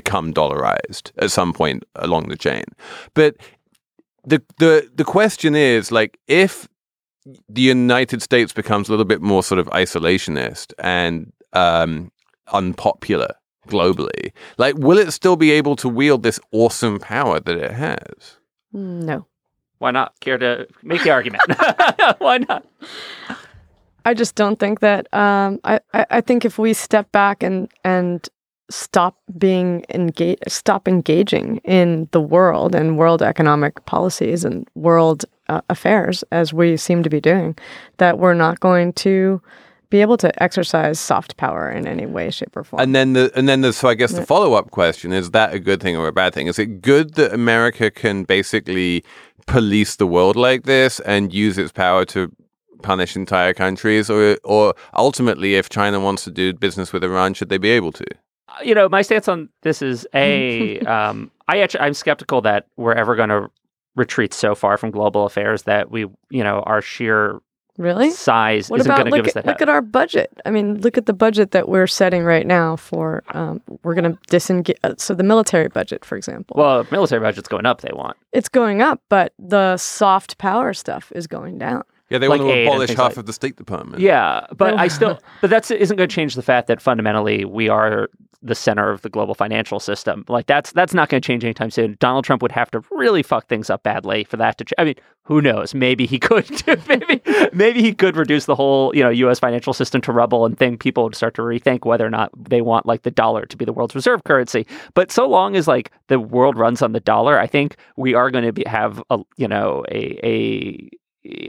become 0.00 0.34
dollarized 0.34 1.10
at 1.16 1.30
some 1.30 1.54
point 1.54 1.82
along 1.94 2.28
the 2.28 2.36
chain. 2.36 2.64
But 3.14 3.34
the 4.24 4.42
the 4.58 4.90
the 4.94 5.04
question 5.04 5.56
is 5.56 5.90
like 5.90 6.18
if 6.28 6.68
the 7.48 7.62
United 7.62 8.20
States 8.20 8.52
becomes 8.52 8.88
a 8.88 8.92
little 8.92 9.06
bit 9.06 9.22
more 9.22 9.42
sort 9.42 9.58
of 9.58 9.66
isolationist 9.68 10.74
and 10.78 11.32
um, 11.54 12.12
unpopular 12.52 13.32
globally, 13.68 14.32
like 14.58 14.74
will 14.76 14.98
it 14.98 15.12
still 15.12 15.36
be 15.36 15.50
able 15.50 15.76
to 15.76 15.88
wield 15.88 16.22
this 16.22 16.38
awesome 16.52 16.98
power 16.98 17.40
that 17.40 17.56
it 17.56 17.72
has? 17.72 18.36
no. 18.72 19.26
Why 19.78 19.90
not? 19.90 20.18
Care 20.20 20.38
to 20.38 20.66
make 20.82 21.02
the 21.04 21.10
argument? 21.10 21.42
Why 22.18 22.38
not? 22.38 22.64
I 24.06 24.14
just 24.14 24.34
don't 24.34 24.58
think 24.58 24.80
that. 24.80 25.06
Um, 25.12 25.60
I, 25.64 25.80
I 25.92 26.06
I 26.18 26.20
think 26.22 26.44
if 26.44 26.58
we 26.58 26.72
step 26.72 27.12
back 27.12 27.42
and 27.42 27.68
and 27.84 28.26
stop 28.70 29.16
being 29.38 29.84
engage, 29.90 30.38
stop 30.48 30.88
engaging 30.88 31.58
in 31.58 32.08
the 32.10 32.20
world 32.20 32.74
and 32.74 32.98
world 32.98 33.22
economic 33.22 33.84
policies 33.86 34.44
and 34.44 34.68
world 34.74 35.24
uh, 35.48 35.60
affairs 35.68 36.24
as 36.32 36.52
we 36.52 36.76
seem 36.76 37.02
to 37.02 37.10
be 37.10 37.20
doing, 37.20 37.56
that 37.98 38.18
we're 38.18 38.34
not 38.34 38.60
going 38.60 38.92
to 38.92 39.40
be 39.88 40.00
able 40.00 40.16
to 40.16 40.42
exercise 40.42 40.98
soft 40.98 41.36
power 41.36 41.70
in 41.70 41.86
any 41.86 42.06
way, 42.06 42.30
shape, 42.30 42.56
or 42.56 42.64
form. 42.64 42.82
And 42.82 42.94
then 42.94 43.12
the 43.12 43.30
and 43.36 43.48
then 43.48 43.60
the 43.60 43.72
so 43.72 43.88
I 43.88 43.94
guess 43.94 44.12
the 44.12 44.26
follow 44.26 44.54
up 44.54 44.70
question 44.72 45.12
is 45.12 45.30
that 45.30 45.54
a 45.54 45.60
good 45.60 45.80
thing 45.80 45.96
or 45.96 46.08
a 46.08 46.12
bad 46.12 46.34
thing? 46.34 46.48
Is 46.48 46.58
it 46.58 46.82
good 46.82 47.14
that 47.14 47.32
America 47.32 47.90
can 47.90 48.24
basically 48.24 49.04
police 49.46 49.94
the 49.96 50.06
world 50.06 50.34
like 50.34 50.64
this 50.64 50.98
and 51.00 51.32
use 51.32 51.56
its 51.56 51.70
power 51.70 52.04
to 52.06 52.32
punish 52.82 53.14
entire 53.14 53.54
countries, 53.54 54.10
or 54.10 54.38
or 54.42 54.74
ultimately, 54.94 55.54
if 55.54 55.68
China 55.68 56.00
wants 56.00 56.24
to 56.24 56.30
do 56.30 56.52
business 56.52 56.92
with 56.92 57.04
Iran, 57.04 57.34
should 57.34 57.48
they 57.48 57.58
be 57.58 57.70
able 57.70 57.92
to? 57.92 58.06
You 58.64 58.74
know, 58.74 58.88
my 58.88 59.02
stance 59.02 59.28
on 59.28 59.48
this 59.62 59.82
is 59.82 60.06
a. 60.14 60.78
um, 60.80 61.30
I 61.48 61.60
actually, 61.60 61.80
I'm 61.80 61.94
skeptical 61.94 62.40
that 62.42 62.66
we're 62.76 62.94
ever 62.94 63.14
going 63.14 63.28
to 63.28 63.48
retreat 63.94 64.34
so 64.34 64.54
far 64.54 64.76
from 64.76 64.90
global 64.90 65.24
affairs 65.24 65.62
that 65.62 65.90
we, 65.90 66.00
you 66.30 66.44
know, 66.44 66.60
our 66.66 66.82
sheer 66.82 67.40
Really? 67.78 68.10
size 68.10 68.70
What 68.70 68.80
isn't 68.80 68.90
going 68.90 69.10
to 69.10 69.16
give 69.16 69.26
us 69.26 69.36
at, 69.36 69.44
that. 69.44 69.46
look 69.46 69.62
at 69.62 69.68
our 69.68 69.82
budget? 69.82 70.32
I 70.46 70.50
mean, 70.50 70.80
look 70.80 70.96
at 70.96 71.06
the 71.06 71.12
budget 71.12 71.50
that 71.50 71.68
we're 71.68 71.86
setting 71.86 72.24
right 72.24 72.46
now 72.46 72.76
for. 72.76 73.22
Um, 73.30 73.60
we're 73.82 73.94
going 73.94 74.12
to 74.12 74.18
disengage. 74.28 74.78
So 74.96 75.14
the 75.14 75.22
military 75.22 75.68
budget, 75.68 76.04
for 76.04 76.16
example, 76.16 76.56
well, 76.58 76.86
military 76.90 77.20
budget's 77.20 77.48
going 77.48 77.66
up. 77.66 77.82
They 77.82 77.92
want. 77.92 78.16
it's 78.32 78.48
going 78.48 78.80
up, 78.80 79.02
but 79.08 79.34
the 79.38 79.76
soft 79.76 80.38
power 80.38 80.72
stuff 80.72 81.12
is 81.14 81.26
going 81.26 81.58
down. 81.58 81.84
Yeah, 82.08 82.18
they 82.18 82.28
Like 82.28 82.40
want 82.40 82.50
to 82.52 82.56
aid 82.56 82.66
abolish 82.68 82.90
half 82.90 82.98
like- 82.98 83.16
of 83.16 83.26
the 83.26 83.32
State 83.32 83.56
Department. 83.56 84.00
Yeah, 84.00 84.46
but 84.56 84.74
I 84.74 84.88
still, 84.88 85.18
but 85.40 85.50
that's 85.50 85.70
isn't 85.70 85.96
going 85.96 86.08
to 86.08 86.14
change 86.14 86.34
the 86.36 86.42
fact 86.42 86.68
that 86.68 86.80
fundamentally 86.80 87.44
we 87.44 87.68
are 87.68 88.08
the 88.42 88.54
center 88.54 88.90
of 88.90 89.02
the 89.02 89.08
global 89.08 89.34
financial 89.34 89.80
system. 89.80 90.24
Like 90.28 90.46
that's 90.46 90.70
that's 90.70 90.94
not 90.94 91.08
going 91.08 91.20
to 91.20 91.26
change 91.26 91.42
anytime 91.42 91.70
soon. 91.70 91.96
Donald 91.98 92.24
Trump 92.24 92.42
would 92.42 92.52
have 92.52 92.70
to 92.72 92.82
really 92.92 93.24
fuck 93.24 93.48
things 93.48 93.70
up 93.70 93.82
badly 93.82 94.22
for 94.22 94.36
that 94.36 94.56
to. 94.58 94.64
Ch- 94.64 94.72
I 94.78 94.84
mean, 94.84 94.94
who 95.24 95.40
knows? 95.42 95.74
Maybe 95.74 96.06
he 96.06 96.18
could. 96.20 96.48
maybe 96.86 97.20
maybe 97.52 97.82
he 97.82 97.92
could 97.92 98.14
reduce 98.16 98.44
the 98.44 98.54
whole 98.54 98.94
you 98.94 99.02
know 99.02 99.10
U.S. 99.10 99.40
financial 99.40 99.72
system 99.72 100.00
to 100.02 100.12
rubble 100.12 100.46
and 100.46 100.56
think 100.56 100.78
people 100.80 101.02
would 101.04 101.16
start 101.16 101.34
to 101.34 101.42
rethink 101.42 101.84
whether 101.86 102.06
or 102.06 102.10
not 102.10 102.30
they 102.38 102.60
want 102.60 102.86
like 102.86 103.02
the 103.02 103.10
dollar 103.10 103.46
to 103.46 103.56
be 103.56 103.64
the 103.64 103.72
world's 103.72 103.96
reserve 103.96 104.22
currency. 104.22 104.64
But 104.94 105.10
so 105.10 105.26
long 105.26 105.56
as 105.56 105.66
like 105.66 105.90
the 106.06 106.20
world 106.20 106.56
runs 106.56 106.82
on 106.82 106.92
the 106.92 107.00
dollar, 107.00 107.40
I 107.40 107.48
think 107.48 107.74
we 107.96 108.14
are 108.14 108.30
going 108.30 108.44
to 108.44 108.52
be, 108.52 108.62
have 108.68 109.02
a 109.10 109.18
you 109.38 109.48
know 109.48 109.84
a 109.90 110.20
a 110.24 110.88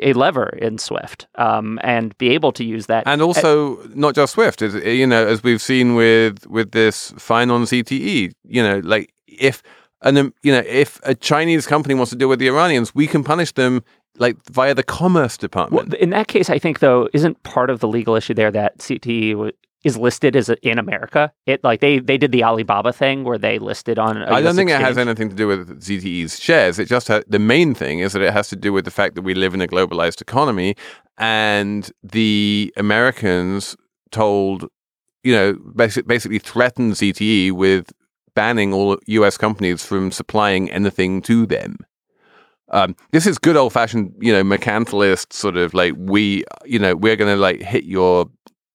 a 0.02 0.13
lever 0.13 0.50
in 0.50 0.78
Swift 0.78 1.28
um, 1.36 1.80
and 1.84 2.18
be 2.18 2.30
able 2.30 2.52
to 2.54 2.63
use 2.63 2.88
that. 2.88 3.04
And 3.06 3.22
also, 3.22 3.78
not 3.94 4.16
just 4.16 4.34
Swift, 4.34 4.62
is 4.62 4.76
you 4.76 5.08
know, 5.08 5.26
as 5.26 5.44
we've 5.44 5.62
seen 5.62 5.96
with 5.96 6.48
with 6.48 6.72
this 6.72 7.13
fine 7.18 7.50
on 7.50 7.63
ZTE, 7.63 8.32
you 8.44 8.63
know, 8.63 8.80
like 8.84 9.13
if 9.28 9.63
and 10.02 10.18
um, 10.18 10.34
you 10.44 10.52
know, 10.52 10.63
if 10.66 11.00
a 11.04 11.16
Chinese 11.16 11.66
company 11.66 11.96
wants 11.96 12.12
to 12.12 12.16
deal 12.16 12.30
with 12.30 12.40
the 12.40 12.48
Iranians, 12.48 12.94
we 12.94 13.08
can 13.08 13.24
punish 13.24 13.52
them 13.54 13.84
like 14.18 14.38
via 14.50 14.74
the 14.74 14.84
Commerce 14.84 15.38
Department. 15.38 15.90
Well, 15.90 16.02
in 16.02 16.10
that 16.12 16.28
case, 16.28 16.50
I 16.50 16.60
think 16.60 16.80
though, 16.80 17.10
isn't 17.13 17.42
part 17.44 17.70
of 17.70 17.80
the 17.80 17.88
legal 17.88 18.16
issue 18.16 18.34
there 18.34 18.52
that 18.52 18.80
ZTE 18.80 19.32
w- 19.32 19.52
is 19.88 19.97
listed 19.97 20.36
as 20.36 20.50
a, 20.50 20.56
in 20.67 20.78
America? 20.78 21.32
It 21.45 21.63
like 21.63 21.80
they 21.80 22.00
they 22.00 22.17
did 22.17 22.32
the 22.32 22.43
Alibaba 22.43 22.93
thing 22.93 23.23
where 23.23 23.38
they 23.38 23.58
listed 23.58 23.97
on. 23.97 24.21
I 24.23 24.36
I 24.36 24.41
don't 24.41 24.56
think 24.56 24.69
it 24.69 24.80
has 24.80 24.97
anything 24.97 25.30
to 25.30 25.36
do 25.36 25.47
with 25.47 25.82
ZTE's 25.82 26.39
shares. 26.39 26.78
It 26.78 26.88
just 26.88 27.08
ha- 27.08 27.21
the 27.28 27.39
main 27.39 27.73
thing 27.73 28.00
is 28.00 28.13
that 28.13 28.21
it 28.21 28.34
has 28.34 28.50
to 28.50 28.56
do 28.56 28.71
with 28.71 28.86
the 28.86 28.91
fact 28.91 29.15
that 29.15 29.23
we 29.23 29.34
live 29.34 29.54
in 29.54 29.62
a 29.62 29.67
globalized 29.67 30.21
economy, 30.21 30.76
and 31.17 31.91
the 32.04 32.73
Americans 32.78 33.76
told, 34.12 34.67
you 35.23 35.34
know, 35.34 35.54
basi- 35.76 36.06
basically 36.06 36.39
threatened 36.39 36.93
ZTE 36.93 37.52
with 37.52 37.91
banning 38.36 38.73
all 38.73 38.97
U.S. 39.08 39.38
companies 39.38 39.84
from 39.84 40.12
supplying 40.12 40.69
anything 40.69 41.21
to 41.23 41.45
them. 41.47 41.78
Um, 42.69 42.95
this 43.12 43.26
is 43.26 43.38
good 43.38 43.56
old 43.56 43.73
fashioned, 43.73 44.13
you 44.19 44.34
know, 44.34 44.43
mercantilist 44.43 45.32
sort 45.32 45.56
of 45.56 45.73
like 45.73 45.93
we, 45.97 46.43
you 46.65 46.80
know, 46.80 46.95
we're 46.95 47.15
going 47.15 47.34
to 47.34 47.41
like 47.41 47.62
hit 47.62 47.86
your 47.86 48.30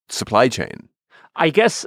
supply 0.08 0.48
chain. 0.48 0.88
I 1.36 1.50
guess 1.50 1.86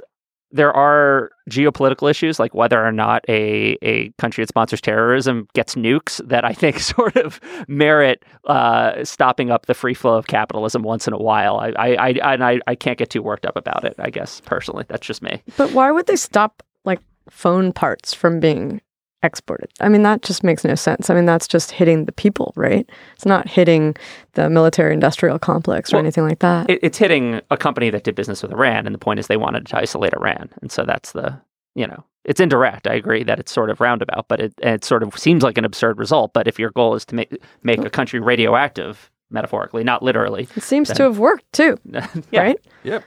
there 0.52 0.72
are 0.72 1.30
geopolitical 1.50 2.10
issues 2.10 2.38
like 2.38 2.54
whether 2.54 2.84
or 2.84 2.92
not 2.92 3.24
a, 3.28 3.76
a 3.82 4.10
country 4.12 4.42
that 4.42 4.48
sponsors 4.48 4.80
terrorism 4.80 5.48
gets 5.54 5.74
nukes 5.74 6.26
that 6.26 6.44
I 6.44 6.52
think 6.52 6.78
sort 6.80 7.16
of 7.16 7.40
merit 7.68 8.24
uh, 8.46 9.04
stopping 9.04 9.50
up 9.50 9.66
the 9.66 9.74
free 9.74 9.94
flow 9.94 10.16
of 10.16 10.26
capitalism 10.26 10.82
once 10.82 11.06
in 11.06 11.12
a 11.12 11.18
while. 11.18 11.58
I 11.58 11.72
I, 11.76 11.94
I 11.96 12.34
and 12.34 12.44
I, 12.44 12.60
I 12.66 12.74
can't 12.74 12.98
get 12.98 13.10
too 13.10 13.22
worked 13.22 13.46
up 13.46 13.56
about 13.56 13.84
it. 13.84 13.94
I 13.98 14.10
guess 14.10 14.40
personally, 14.44 14.84
that's 14.88 15.06
just 15.06 15.22
me. 15.22 15.42
But 15.56 15.72
why 15.72 15.90
would 15.90 16.06
they 16.06 16.16
stop 16.16 16.62
like 16.84 17.00
phone 17.28 17.72
parts 17.72 18.14
from 18.14 18.40
being 18.40 18.80
exported? 19.22 19.70
I 19.80 19.88
mean, 19.88 20.02
that 20.02 20.22
just 20.22 20.44
makes 20.44 20.64
no 20.64 20.74
sense. 20.74 21.10
I 21.10 21.14
mean, 21.14 21.24
that's 21.26 21.48
just 21.48 21.70
hitting 21.70 22.04
the 22.04 22.12
people, 22.12 22.52
right? 22.56 22.88
It's 23.14 23.26
not 23.26 23.48
hitting 23.48 23.96
the 24.34 24.48
military 24.50 24.92
industrial 24.94 25.38
complex 25.38 25.92
or 25.92 25.96
Well, 25.96 26.04
anything 26.04 26.24
like 26.28 26.40
that. 26.40 26.70
It, 26.70 26.80
it's 26.82 26.98
hitting 26.98 27.40
a 27.50 27.56
company 27.56 27.90
that 27.90 28.04
did 28.04 28.14
business 28.14 28.42
with 28.42 28.52
Iran, 28.52 28.86
and 28.86 28.94
the 28.94 28.98
point 28.98 29.18
is 29.20 29.26
they 29.26 29.36
wanted 29.36 29.66
to 29.66 29.76
isolate 29.78 30.12
Iran, 30.14 30.50
and 30.60 30.70
so 30.70 30.84
that's 30.84 31.12
the 31.12 31.40
you 31.74 31.86
know 31.86 32.04
it's 32.24 32.40
indirect. 32.40 32.86
I 32.86 32.94
agree 32.94 33.22
that 33.24 33.38
it's 33.38 33.52
sort 33.52 33.70
of 33.70 33.80
roundabout, 33.80 34.26
but 34.28 34.40
it 34.40 34.54
it 34.58 34.84
sort 34.84 35.02
of 35.02 35.16
seems 35.18 35.42
like 35.42 35.58
an 35.58 35.64
absurd 35.64 35.98
result. 35.98 36.32
But 36.32 36.46
if 36.46 36.58
your 36.58 36.70
goal 36.70 36.94
is 36.94 37.04
to 37.06 37.14
make 37.14 37.36
make 37.62 37.84
a 37.84 37.90
country 37.90 38.20
radioactive, 38.20 39.10
metaphorically, 39.30 39.82
not 39.84 40.02
literally, 40.02 40.48
it 40.56 40.62
seems 40.62 40.88
then- 40.88 40.96
to 40.98 41.02
have 41.04 41.18
worked 41.18 41.50
too, 41.52 41.78
yeah. 42.30 42.40
right? 42.40 42.58
Yep. 42.84 43.04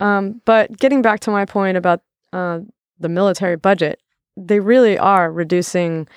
Um, 0.00 0.40
but 0.46 0.78
getting 0.78 1.02
back 1.02 1.20
to 1.20 1.30
my 1.30 1.44
point 1.44 1.76
about 1.76 2.00
uh, 2.32 2.60
the 2.98 3.08
military 3.10 3.56
budget, 3.56 4.00
they 4.36 4.60
really 4.60 4.98
are 4.98 5.32
reducing 5.32 6.08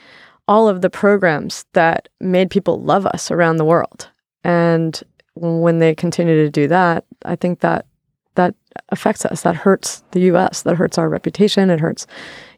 all 0.47 0.67
of 0.67 0.81
the 0.81 0.89
programs 0.89 1.65
that 1.73 2.09
made 2.19 2.49
people 2.49 2.81
love 2.81 3.05
us 3.05 3.31
around 3.31 3.57
the 3.57 3.65
world. 3.65 4.09
And 4.43 5.01
when 5.35 5.79
they 5.79 5.95
continue 5.95 6.35
to 6.35 6.49
do 6.49 6.67
that, 6.67 7.05
I 7.25 7.35
think 7.35 7.61
that 7.61 7.85
that 8.35 8.55
affects 8.89 9.25
us. 9.25 9.41
That 9.41 9.55
hurts 9.55 10.03
the 10.11 10.21
U.S. 10.21 10.63
That 10.63 10.75
hurts 10.75 10.97
our 10.97 11.07
reputation. 11.07 11.69
It 11.69 11.79
hurts, 11.79 12.07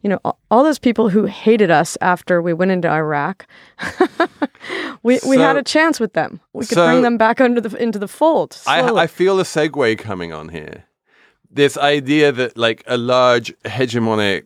you 0.02 0.10
know, 0.10 0.20
all, 0.24 0.40
all 0.50 0.64
those 0.64 0.80
people 0.80 1.10
who 1.10 1.26
hated 1.26 1.70
us 1.70 1.98
after 2.02 2.42
we 2.42 2.54
went 2.54 2.72
into 2.72 2.90
Iraq. 2.90 3.46
we 5.04 5.20
we 5.28 5.38
had 5.38 5.58
a 5.58 5.64
chance 5.64 6.00
with 6.00 6.14
them. 6.14 6.40
We 6.54 6.66
could 6.66 6.76
so- 6.76 6.88
bring 6.88 7.02
them 7.02 7.18
back 7.18 7.42
under 7.42 7.62
the 7.62 7.76
into 7.82 8.00
the 8.00 8.08
fold. 8.08 8.58
I. 8.66 8.82
I 8.82 9.08
feel 9.08 9.40
a 9.40 9.44
segue 9.44 9.98
coming 10.00 10.32
on 10.32 10.50
here. 10.50 10.86
This 11.52 11.78
idea 11.78 12.32
that 12.32 12.58
like 12.58 12.84
a 12.88 12.98
large 12.98 13.54
hegemonic 13.64 14.46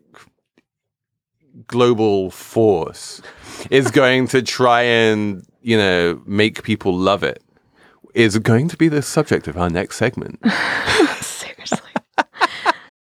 global 1.68 2.32
force 2.32 3.22
is 3.70 3.92
going 3.92 4.28
to 4.28 4.42
try 4.42 4.82
and 4.82 5.46
you 5.62 5.78
know 5.78 6.22
make 6.26 6.64
people 6.64 6.96
love 6.96 7.24
it 7.24 7.44
is 8.14 8.38
going 8.40 8.68
to 8.68 8.78
be 8.78 8.88
the 8.88 9.02
subject 9.02 9.48
of 9.48 9.58
our 9.58 9.70
next 9.70 9.98
segment. 9.98 10.40
Seriously. 11.22 11.92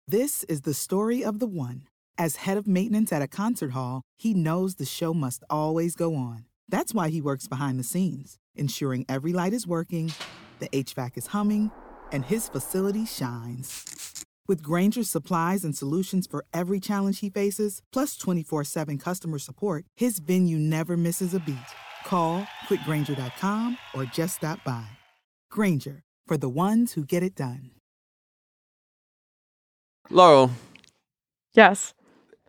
This 0.07 0.43
is 0.45 0.61
the 0.61 0.73
story 0.73 1.23
of 1.23 1.39
the 1.39 1.47
one. 1.47 1.87
As 2.17 2.37
head 2.37 2.57
of 2.57 2.67
maintenance 2.67 3.11
at 3.11 3.23
a 3.23 3.27
concert 3.27 3.71
hall, 3.71 4.03
he 4.17 4.33
knows 4.33 4.75
the 4.75 4.85
show 4.85 5.13
must 5.13 5.43
always 5.49 5.95
go 5.95 6.15
on. 6.15 6.45
That's 6.69 6.93
why 6.93 7.09
he 7.09 7.21
works 7.21 7.47
behind 7.47 7.79
the 7.79 7.83
scenes, 7.83 8.37
ensuring 8.55 9.05
every 9.09 9.33
light 9.33 9.53
is 9.53 9.65
working, 9.65 10.11
the 10.59 10.69
HVAC 10.69 11.17
is 11.17 11.27
humming, 11.27 11.71
and 12.11 12.23
his 12.23 12.47
facility 12.47 13.05
shines. 13.05 14.12
With 14.47 14.61
Grainger's 14.61 15.09
supplies 15.09 15.63
and 15.63 15.75
solutions 15.75 16.27
for 16.27 16.43
every 16.53 16.79
challenge 16.81 17.19
he 17.21 17.29
faces, 17.29 17.81
plus 17.93 18.17
24 18.17 18.63
7 18.65 18.97
customer 18.97 19.39
support, 19.39 19.85
his 19.95 20.19
venue 20.19 20.57
never 20.59 20.97
misses 20.97 21.33
a 21.33 21.39
beat. 21.39 21.55
Call 22.05 22.45
quickgranger.com 22.67 23.77
or 23.95 24.03
just 24.05 24.35
stop 24.37 24.61
by. 24.65 24.83
Granger, 25.49 26.03
for 26.27 26.35
the 26.37 26.49
ones 26.49 26.93
who 26.93 27.05
get 27.05 27.23
it 27.23 27.35
done. 27.35 27.71
Laurel, 30.09 30.51
Yes. 31.53 31.93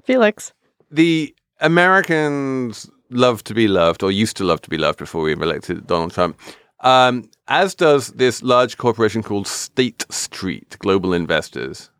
Felix. 0.03 0.53
the 0.91 1.35
Americans 1.61 2.91
love 3.11 3.45
to 3.45 3.55
be 3.55 3.69
loved, 3.69 4.03
or 4.03 4.11
used 4.11 4.37
to 4.39 4.45
love 4.45 4.61
to 4.63 4.71
be 4.71 4.77
loved 4.79 4.99
before 4.99 5.23
we 5.23 5.33
elected 5.33 5.87
Donald 5.87 6.13
Trump. 6.13 6.39
Um, 6.81 7.31
as 7.49 7.75
does 7.75 8.09
this 8.09 8.43
large 8.43 8.77
corporation 8.79 9.23
called 9.23 9.47
State 9.47 10.07
Street 10.11 10.77
Global 10.79 11.13
Investors. 11.13 11.91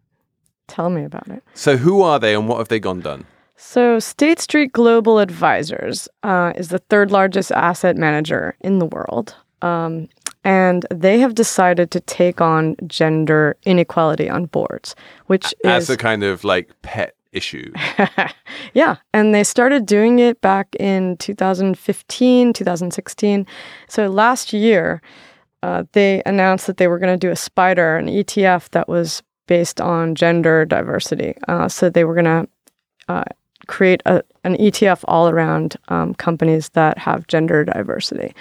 Tell 0.67 0.89
me 0.91 1.05
about 1.05 1.29
it. 1.29 1.43
So, 1.55 1.77
who 1.77 2.03
are 2.03 2.19
they, 2.19 2.35
and 2.35 2.49
what 2.49 2.59
have 2.59 2.69
they 2.69 2.81
gone 2.81 3.01
done? 3.01 3.27
So, 3.57 3.99
State 3.99 4.41
Street 4.41 4.73
Global 4.73 5.19
Advisors 5.19 6.09
uh, 6.23 6.53
is 6.57 6.69
the 6.69 6.79
third 6.79 7.11
largest 7.11 7.53
asset 7.53 7.97
manager 7.97 8.57
in 8.61 8.79
the 8.79 8.87
world. 8.87 9.37
Um, 9.63 10.09
and 10.43 10.87
they 10.91 11.21
have 11.21 11.35
decided 11.35 11.91
to 11.93 12.01
take 12.01 12.41
on 12.41 12.77
gender 12.87 13.57
inequality 13.65 14.29
on 14.29 14.47
boards, 14.47 14.95
which 15.27 15.47
is 15.47 15.55
As 15.65 15.83
is. 15.85 15.91
a 15.91 15.97
kind 15.97 16.23
of 16.23 16.45
like 16.45 16.71
pet 16.83 17.15
issue. 17.33 17.73
yeah. 18.75 18.97
And 19.13 19.35
they 19.35 19.45
started 19.45 19.87
doing 19.87 20.19
it 20.19 20.41
back 20.41 20.75
in 20.79 21.17
2015, 21.19 22.53
2016. 22.53 23.47
So, 23.89 24.09
last 24.09 24.53
year, 24.53 25.03
uh, 25.65 25.85
they 25.93 26.23
announced 26.27 26.67
that 26.67 26.77
they 26.77 26.89
were 26.89 26.99
going 26.99 27.19
to 27.19 27.27
do 27.27 27.33
a 27.33 27.37
spider, 27.37 27.97
an 27.97 28.07
ETF 28.07 28.69
that 28.71 28.87
was 28.87 29.23
based 29.47 29.81
on 29.81 30.15
gender 30.15 30.67
diversity. 30.67 31.35
Uh, 31.49 31.69
so, 31.69 31.89
they 31.89 32.05
were 32.05 32.13
going 32.15 32.25
to 32.27 32.49
uh, 33.09 33.25
create 33.67 34.03
a, 34.05 34.23
an 34.45 34.57
ETF 34.57 35.05
all 35.09 35.31
around 35.31 35.77
um, 35.89 36.13
companies 36.15 36.69
that 36.71 36.99
have 36.99 37.27
gender 37.29 37.65
diversity. 37.65 38.35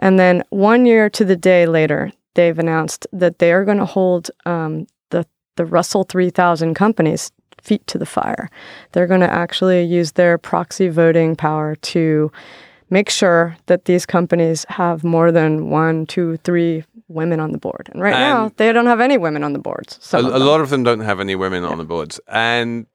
And 0.00 0.18
then 0.18 0.42
one 0.50 0.84
year 0.84 1.08
to 1.10 1.24
the 1.24 1.36
day 1.36 1.66
later, 1.66 2.10
they've 2.34 2.58
announced 2.58 3.06
that 3.12 3.38
they 3.38 3.52
are 3.52 3.64
going 3.64 3.78
to 3.78 3.84
hold 3.84 4.32
um, 4.44 4.88
the, 5.10 5.24
the 5.54 5.64
Russell 5.64 6.02
3000 6.02 6.74
companies 6.74 7.30
feet 7.62 7.86
to 7.86 7.98
the 7.98 8.06
fire. 8.06 8.50
They're 8.90 9.06
going 9.06 9.20
to 9.20 9.32
actually 9.32 9.84
use 9.84 10.12
their 10.12 10.38
proxy 10.38 10.88
voting 10.88 11.36
power 11.36 11.76
to 11.76 12.32
make 12.90 13.10
sure 13.10 13.56
that 13.66 13.84
these 13.84 14.06
companies 14.06 14.64
have 14.68 15.04
more 15.04 15.32
than 15.32 15.70
one, 15.70 16.06
two, 16.06 16.36
three 16.38 16.84
women 17.08 17.40
on 17.40 17.52
the 17.52 17.58
board. 17.58 17.88
And 17.92 18.00
right 18.00 18.12
now, 18.12 18.52
they 18.56 18.72
don't 18.72 18.86
have 18.86 19.00
any 19.00 19.18
women 19.18 19.44
on 19.44 19.52
the 19.52 19.58
boards. 19.58 19.98
a, 20.12 20.18
a 20.18 20.38
lot 20.38 20.60
of 20.60 20.70
them 20.70 20.82
don't 20.82 21.00
have 21.00 21.20
any 21.20 21.34
women 21.34 21.64
on 21.64 21.78
the 21.78 21.84
boards, 21.84 22.20
and 22.28 22.86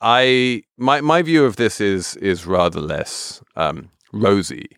I 0.00 0.62
my 0.76 1.00
my 1.00 1.22
view 1.22 1.44
of 1.44 1.56
this 1.56 1.80
is 1.80 2.16
is 2.16 2.46
rather 2.46 2.80
less 2.80 3.42
um, 3.56 3.90
rosy. 4.12 4.68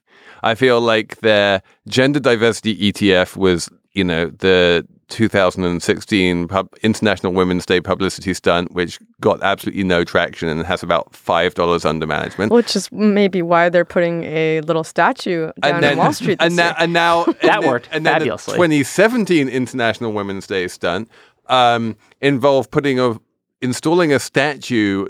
I 0.42 0.54
feel 0.54 0.80
like 0.80 1.18
their 1.18 1.62
gender 1.88 2.20
diversity 2.20 2.92
ETF 2.92 3.36
was 3.36 3.68
you 3.98 4.04
know, 4.04 4.26
the 4.28 4.86
2016 5.08 6.48
pub- 6.48 6.68
International 6.82 7.32
Women's 7.32 7.66
Day 7.66 7.80
publicity 7.80 8.34
stunt, 8.34 8.72
which 8.72 8.98
got 9.20 9.42
absolutely 9.42 9.84
no 9.84 10.04
traction 10.04 10.48
and 10.48 10.64
has 10.64 10.82
about 10.82 11.14
five 11.14 11.54
dollars 11.54 11.84
under 11.84 12.06
management. 12.06 12.52
Which 12.52 12.76
is 12.76 12.90
maybe 12.92 13.42
why 13.42 13.68
they're 13.68 13.84
putting 13.84 14.24
a 14.24 14.60
little 14.62 14.84
statue 14.84 15.50
down 15.60 15.80
then, 15.80 15.92
in 15.92 15.98
Wall 15.98 16.12
Street. 16.12 16.38
and 16.40 16.52
this 16.52 16.56
now, 16.58 16.66
year. 16.68 16.74
and 16.78 16.92
now 16.92 17.24
That 17.24 17.36
and 17.42 17.62
then- 17.62 17.70
worked 17.70 17.88
And 17.92 18.06
then 18.06 18.14
fabulously. 18.20 18.52
the 18.54 18.58
2017 18.84 19.48
International 19.48 20.12
Women's 20.12 20.46
Day 20.46 20.68
stunt 20.68 21.08
um, 21.46 21.96
involved 22.20 22.70
putting 22.70 23.00
a 23.00 23.18
installing 23.60 24.12
a 24.12 24.18
statue 24.18 25.06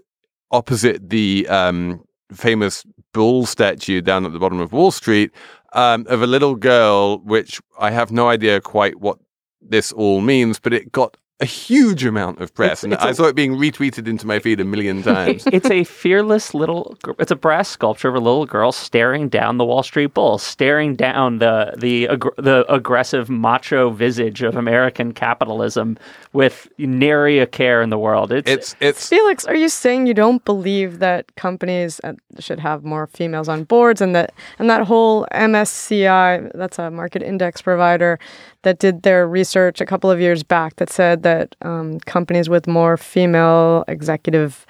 opposite 0.50 1.10
the 1.10 1.46
um, 1.48 2.02
famous 2.32 2.84
bull 3.12 3.44
statue 3.46 4.00
down 4.00 4.24
at 4.24 4.32
the 4.32 4.38
bottom 4.38 4.60
of 4.60 4.72
Wall 4.72 4.90
Street 4.90 5.30
um, 5.74 6.06
of 6.08 6.22
a 6.22 6.26
little 6.26 6.54
girl, 6.54 7.18
which 7.18 7.60
I 7.78 7.90
have 7.90 8.10
no 8.10 8.28
idea 8.28 8.60
quite 8.60 9.00
what 9.00 9.18
this 9.62 9.92
all 9.92 10.20
means, 10.20 10.58
but 10.58 10.72
it 10.72 10.92
got 10.92 11.16
a 11.40 11.44
huge 11.44 12.04
amount 12.04 12.40
of 12.40 12.52
press, 12.52 12.82
It's- 12.82 12.82
and 12.82 12.92
it's 12.94 13.02
I 13.04 13.10
a- 13.10 13.14
saw 13.14 13.24
it 13.26 13.36
being 13.36 13.52
retweeted 13.56 14.08
into 14.08 14.26
my 14.26 14.40
feed 14.40 14.58
a 14.58 14.64
million 14.64 15.02
times. 15.14 15.44
it's 15.52 15.70
a 15.70 15.84
fearless 15.84 16.52
little. 16.52 16.96
It's 17.20 17.30
a 17.30 17.36
brass 17.36 17.68
sculpture 17.68 18.08
of 18.08 18.16
a 18.16 18.18
little 18.18 18.44
girl 18.44 18.72
staring 18.72 19.28
down 19.28 19.56
the 19.56 19.64
Wall 19.64 19.84
Street 19.84 20.14
Bull, 20.14 20.38
staring 20.38 20.96
down 20.96 21.38
the 21.38 21.74
the 21.78 22.08
aggr- 22.10 22.34
the 22.38 22.64
aggressive 22.72 23.30
macho 23.30 23.90
visage 23.90 24.42
of 24.42 24.56
American 24.56 25.12
capitalism 25.12 25.96
with 26.32 26.66
nary 26.76 27.38
a 27.38 27.46
care 27.46 27.82
in 27.82 27.90
the 27.90 27.98
world. 27.98 28.32
It's 28.32 28.50
it's 28.50 28.76
it's 28.80 29.08
Felix, 29.08 29.44
are 29.44 29.54
you 29.54 29.68
saying 29.68 30.08
you 30.08 30.14
don't 30.14 30.44
believe 30.44 30.98
that 30.98 31.32
companies 31.36 32.00
uh, 32.02 32.14
should 32.40 32.58
have 32.58 32.82
more 32.82 33.06
females 33.06 33.48
on 33.48 33.62
boards 33.62 34.00
and 34.00 34.12
that 34.16 34.34
and 34.58 34.68
that 34.68 34.82
whole 34.88 35.24
MSCI, 35.32 36.50
that's 36.54 36.80
a 36.80 36.90
market 36.90 37.22
index 37.22 37.62
provider 37.62 38.18
that 38.62 38.78
did 38.78 39.02
their 39.02 39.26
research 39.28 39.80
a 39.80 39.86
couple 39.86 40.10
of 40.10 40.20
years 40.20 40.42
back 40.42 40.76
that 40.76 40.90
said 40.90 41.22
that 41.22 41.54
um, 41.62 42.00
companies 42.00 42.48
with 42.48 42.66
more 42.66 42.96
female 42.96 43.84
executive 43.88 44.66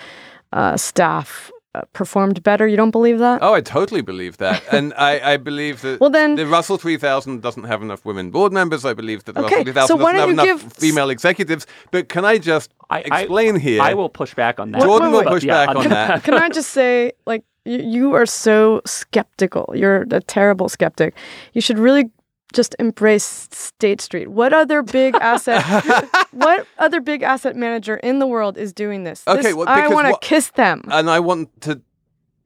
uh, 0.53 0.77
staff 0.77 1.51
uh, 1.75 1.83
performed 1.93 2.43
better. 2.43 2.67
You 2.67 2.77
don't 2.77 2.91
believe 2.91 3.19
that? 3.19 3.43
Oh, 3.43 3.55
I 3.55 3.61
totally 3.61 4.01
believe 4.03 4.39
that, 4.39 4.63
and 4.73 4.93
I, 4.99 5.35
I 5.35 5.37
believe 5.37 5.81
that. 5.83 6.01
Well, 6.01 6.11
then- 6.11 6.37
the 6.37 6.47
Russell 6.47 6.79
3000 6.79 7.43
doesn't 7.43 7.65
have 7.65 7.83
enough 7.83 8.05
women 8.05 8.31
board 8.31 8.53
members. 8.53 8.85
I 8.85 8.95
believe 8.95 9.25
that 9.25 9.33
the 9.35 9.45
Okay, 9.45 9.57
Russell 9.65 9.65
3000 9.73 9.87
so 9.99 10.03
why 10.03 10.13
doesn't 10.13 10.39
have 10.39 10.47
you 10.47 10.53
enough 10.55 10.63
give- 10.63 10.73
female 10.73 11.11
executives. 11.11 11.67
But 11.91 12.09
can 12.09 12.25
I 12.25 12.39
just 12.39 12.73
I, 12.91 12.97
I- 13.11 13.21
explain 13.23 13.57
here? 13.57 13.83
I 13.83 13.95
will 13.95 14.09
push 14.09 14.35
back 14.35 14.59
on 14.61 14.71
that. 14.73 14.83
Jordan 14.83 15.13
will 15.13 15.25
But 15.25 15.33
push 15.33 15.45
yeah, 15.45 15.67
back 15.67 15.69
on 15.77 15.83
I'll- 15.83 15.89
that. 15.91 16.25
Can 16.25 16.35
I 16.35 16.49
just 16.49 16.71
say, 16.71 17.13
like, 17.27 17.45
you, 17.65 17.79
you 17.79 18.15
are 18.15 18.27
so 18.27 18.81
skeptical. 18.87 19.73
You're 19.75 20.07
a 20.11 20.21
terrible 20.21 20.69
skeptic. 20.71 21.15
You 21.53 21.61
should 21.61 21.79
really 21.79 22.11
just 22.53 22.75
embrace 22.79 23.49
State 23.53 24.01
Street. 24.01 24.29
What 24.29 24.53
other 24.53 24.83
big 24.83 25.15
asset? 25.21 25.63
what 26.33 26.67
other 26.79 27.01
big 27.01 27.23
asset 27.23 27.57
manager 27.57 27.97
in 27.99 28.19
the 28.19 28.27
world 28.27 28.57
is 28.59 28.73
doing 28.73 29.05
this? 29.05 29.23
Okay, 29.27 29.43
This- 29.43 29.55
well, 29.55 29.69
I 29.69 29.89
want 29.89 30.07
to 30.09 30.19
kiss 30.27 30.51
them. 30.51 30.83
and 30.91 31.11
I 31.11 31.21
want 31.21 31.61
to 31.63 31.81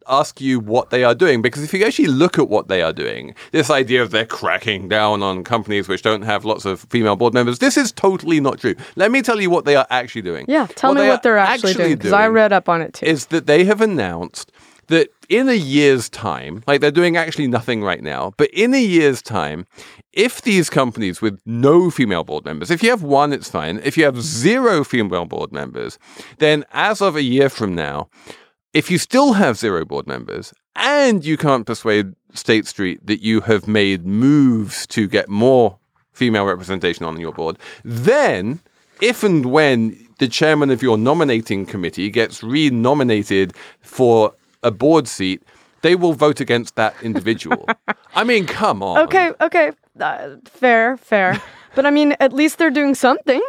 ask 0.08 0.40
you 0.40 0.58
what 0.58 0.90
they 0.90 1.04
are 1.04 1.14
doing 1.14 1.40
because 1.40 1.62
if 1.62 1.72
you 1.72 1.84
actually 1.84 2.08
look 2.08 2.36
at 2.36 2.48
what 2.48 2.66
they 2.66 2.82
are 2.82 2.92
doing, 2.92 3.32
this 3.52 3.70
idea 3.70 4.02
of 4.02 4.10
they're 4.10 4.26
cracking 4.26 4.88
down 4.88 5.22
on 5.22 5.44
companies 5.44 5.86
which 5.86 6.02
don't 6.02 6.22
have 6.22 6.44
lots 6.44 6.64
of 6.64 6.80
female 6.90 7.14
board 7.14 7.32
members, 7.32 7.60
this 7.60 7.76
is 7.76 7.92
totally 7.92 8.40
not 8.40 8.58
true. 8.58 8.74
Let 8.96 9.12
me 9.12 9.22
tell 9.22 9.40
you 9.40 9.48
what 9.48 9.64
they 9.64 9.76
are 9.76 9.86
actually 9.90 10.22
doing. 10.22 10.46
yeah, 10.48 10.66
tell 10.74 10.92
me 10.92 11.02
they 11.02 11.08
what 11.08 11.22
they're 11.22 11.38
actually, 11.38 11.74
doing 11.74 11.94
because 11.96 12.12
I 12.12 12.26
read 12.26 12.52
up 12.52 12.68
on 12.68 12.82
it 12.82 12.94
too. 12.94 13.06
is 13.06 13.26
that 13.26 13.46
they 13.46 13.64
have 13.64 13.80
announced 13.80 14.50
that 14.88 15.08
in 15.28 15.48
a 15.48 15.54
year's 15.54 16.08
time, 16.08 16.62
like 16.66 16.80
they're 16.80 16.90
doing 16.90 17.16
actually 17.16 17.46
nothing 17.46 17.82
right 17.82 18.02
now, 18.02 18.32
but 18.36 18.50
in 18.50 18.74
a 18.74 18.82
year's 18.82 19.22
time, 19.22 19.66
if 20.12 20.42
these 20.42 20.68
companies 20.68 21.22
with 21.22 21.40
no 21.46 21.90
female 21.90 22.24
board 22.24 22.44
members, 22.44 22.70
if 22.70 22.82
you 22.82 22.90
have 22.90 23.02
one, 23.02 23.32
it's 23.32 23.50
fine. 23.50 23.80
If 23.82 23.96
you 23.96 24.04
have 24.04 24.20
zero 24.20 24.84
female 24.84 25.24
board 25.24 25.52
members, 25.52 25.98
then 26.38 26.64
as 26.72 27.00
of 27.00 27.16
a 27.16 27.22
year 27.22 27.48
from 27.48 27.74
now, 27.74 28.08
if 28.72 28.90
you 28.90 28.98
still 28.98 29.34
have 29.34 29.56
zero 29.56 29.84
board 29.84 30.06
members 30.06 30.52
and 30.76 31.24
you 31.24 31.36
can't 31.36 31.66
persuade 31.66 32.14
State 32.34 32.66
Street 32.66 33.06
that 33.06 33.22
you 33.22 33.42
have 33.42 33.68
made 33.68 34.06
moves 34.06 34.86
to 34.88 35.06
get 35.06 35.28
more 35.28 35.78
female 36.12 36.44
representation 36.44 37.04
on 37.04 37.20
your 37.20 37.32
board, 37.32 37.58
then 37.84 38.60
if 39.00 39.22
and 39.22 39.46
when 39.46 40.08
the 40.18 40.28
chairman 40.28 40.70
of 40.70 40.82
your 40.82 40.96
nominating 40.96 41.66
committee 41.66 42.08
gets 42.08 42.42
re-nominated 42.42 43.52
for 43.80 44.34
a 44.62 44.70
board 44.70 45.08
seat, 45.08 45.42
they 45.82 45.94
will 45.96 46.12
vote 46.12 46.40
against 46.40 46.76
that 46.76 46.94
individual. 47.02 47.66
I 48.14 48.24
mean, 48.24 48.46
come 48.46 48.82
on. 48.82 48.98
okay, 49.04 49.32
okay, 49.40 49.72
uh, 50.00 50.36
fair, 50.44 50.96
fair. 50.96 51.40
but 51.74 51.86
I 51.86 51.90
mean, 51.90 52.14
at 52.20 52.32
least 52.32 52.58
they're 52.58 52.70
doing 52.70 52.94
something, 52.94 53.42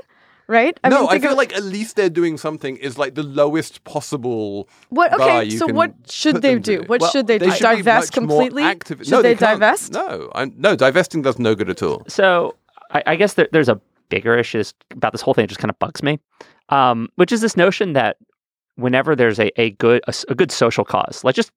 right? 0.48 0.78
I 0.84 0.90
no, 0.90 1.02
mean, 1.02 1.08
I 1.08 1.12
think 1.12 1.24
feel 1.24 1.32
of- 1.34 1.38
like 1.38 1.54
at 1.56 1.64
least 1.64 1.96
they're 1.96 2.10
doing 2.10 2.38
something 2.38 2.78
is 2.78 2.98
like 2.98 3.14
the 3.16 3.24
lowest 3.24 3.84
possible. 3.84 4.68
What? 4.90 5.12
bar 5.12 5.22
Okay, 5.22 5.44
you 5.46 5.58
so 5.58 5.68
can 5.68 5.76
what 5.76 5.94
should 6.10 6.42
they 6.42 6.58
do? 6.58 6.84
What 6.88 7.02
Well, 7.02 7.12
should 7.12 7.28
they 7.28 7.38
do? 7.38 7.52
should 7.52 7.62
Divest 7.64 8.14
completely? 8.14 8.64
active- 8.64 9.00
Should 9.04 9.12
no, 9.12 9.22
they 9.22 9.36
can't. 9.36 9.60
divest? 9.60 9.94
No, 9.94 10.32
i 10.34 10.46
no, 10.46 10.76
divesting 10.76 11.22
does 11.22 11.38
no 11.38 11.54
good 11.56 11.70
at 11.70 11.84
all. 11.84 12.04
So 12.08 12.56
I, 12.92 13.04
I 13.06 13.16
guess 13.16 13.36
there, 13.36 13.48
there's 13.52 13.70
a 13.70 13.80
bigger 14.10 14.36
issue 14.38 14.60
is- 14.60 14.74
about 14.92 15.12
this 15.12 15.22
whole 15.22 15.34
thing. 15.36 15.44
It 15.46 15.48
just 15.50 15.60
kind 15.60 15.70
of 15.70 15.78
bugs 15.80 16.02
me, 16.02 16.20
um, 16.70 17.10
which 17.16 17.32
is 17.32 17.42
this 17.42 17.56
notion 17.56 17.94
that 17.94 18.18
whenever 18.76 19.16
there's 19.16 19.40
a, 19.40 19.52
a 19.60 19.72
good 19.72 20.02
a, 20.08 20.14
a 20.30 20.36
good 20.36 20.52
social 20.52 20.86
cause, 20.86 21.24
like 21.24 21.36
just 21.36 21.52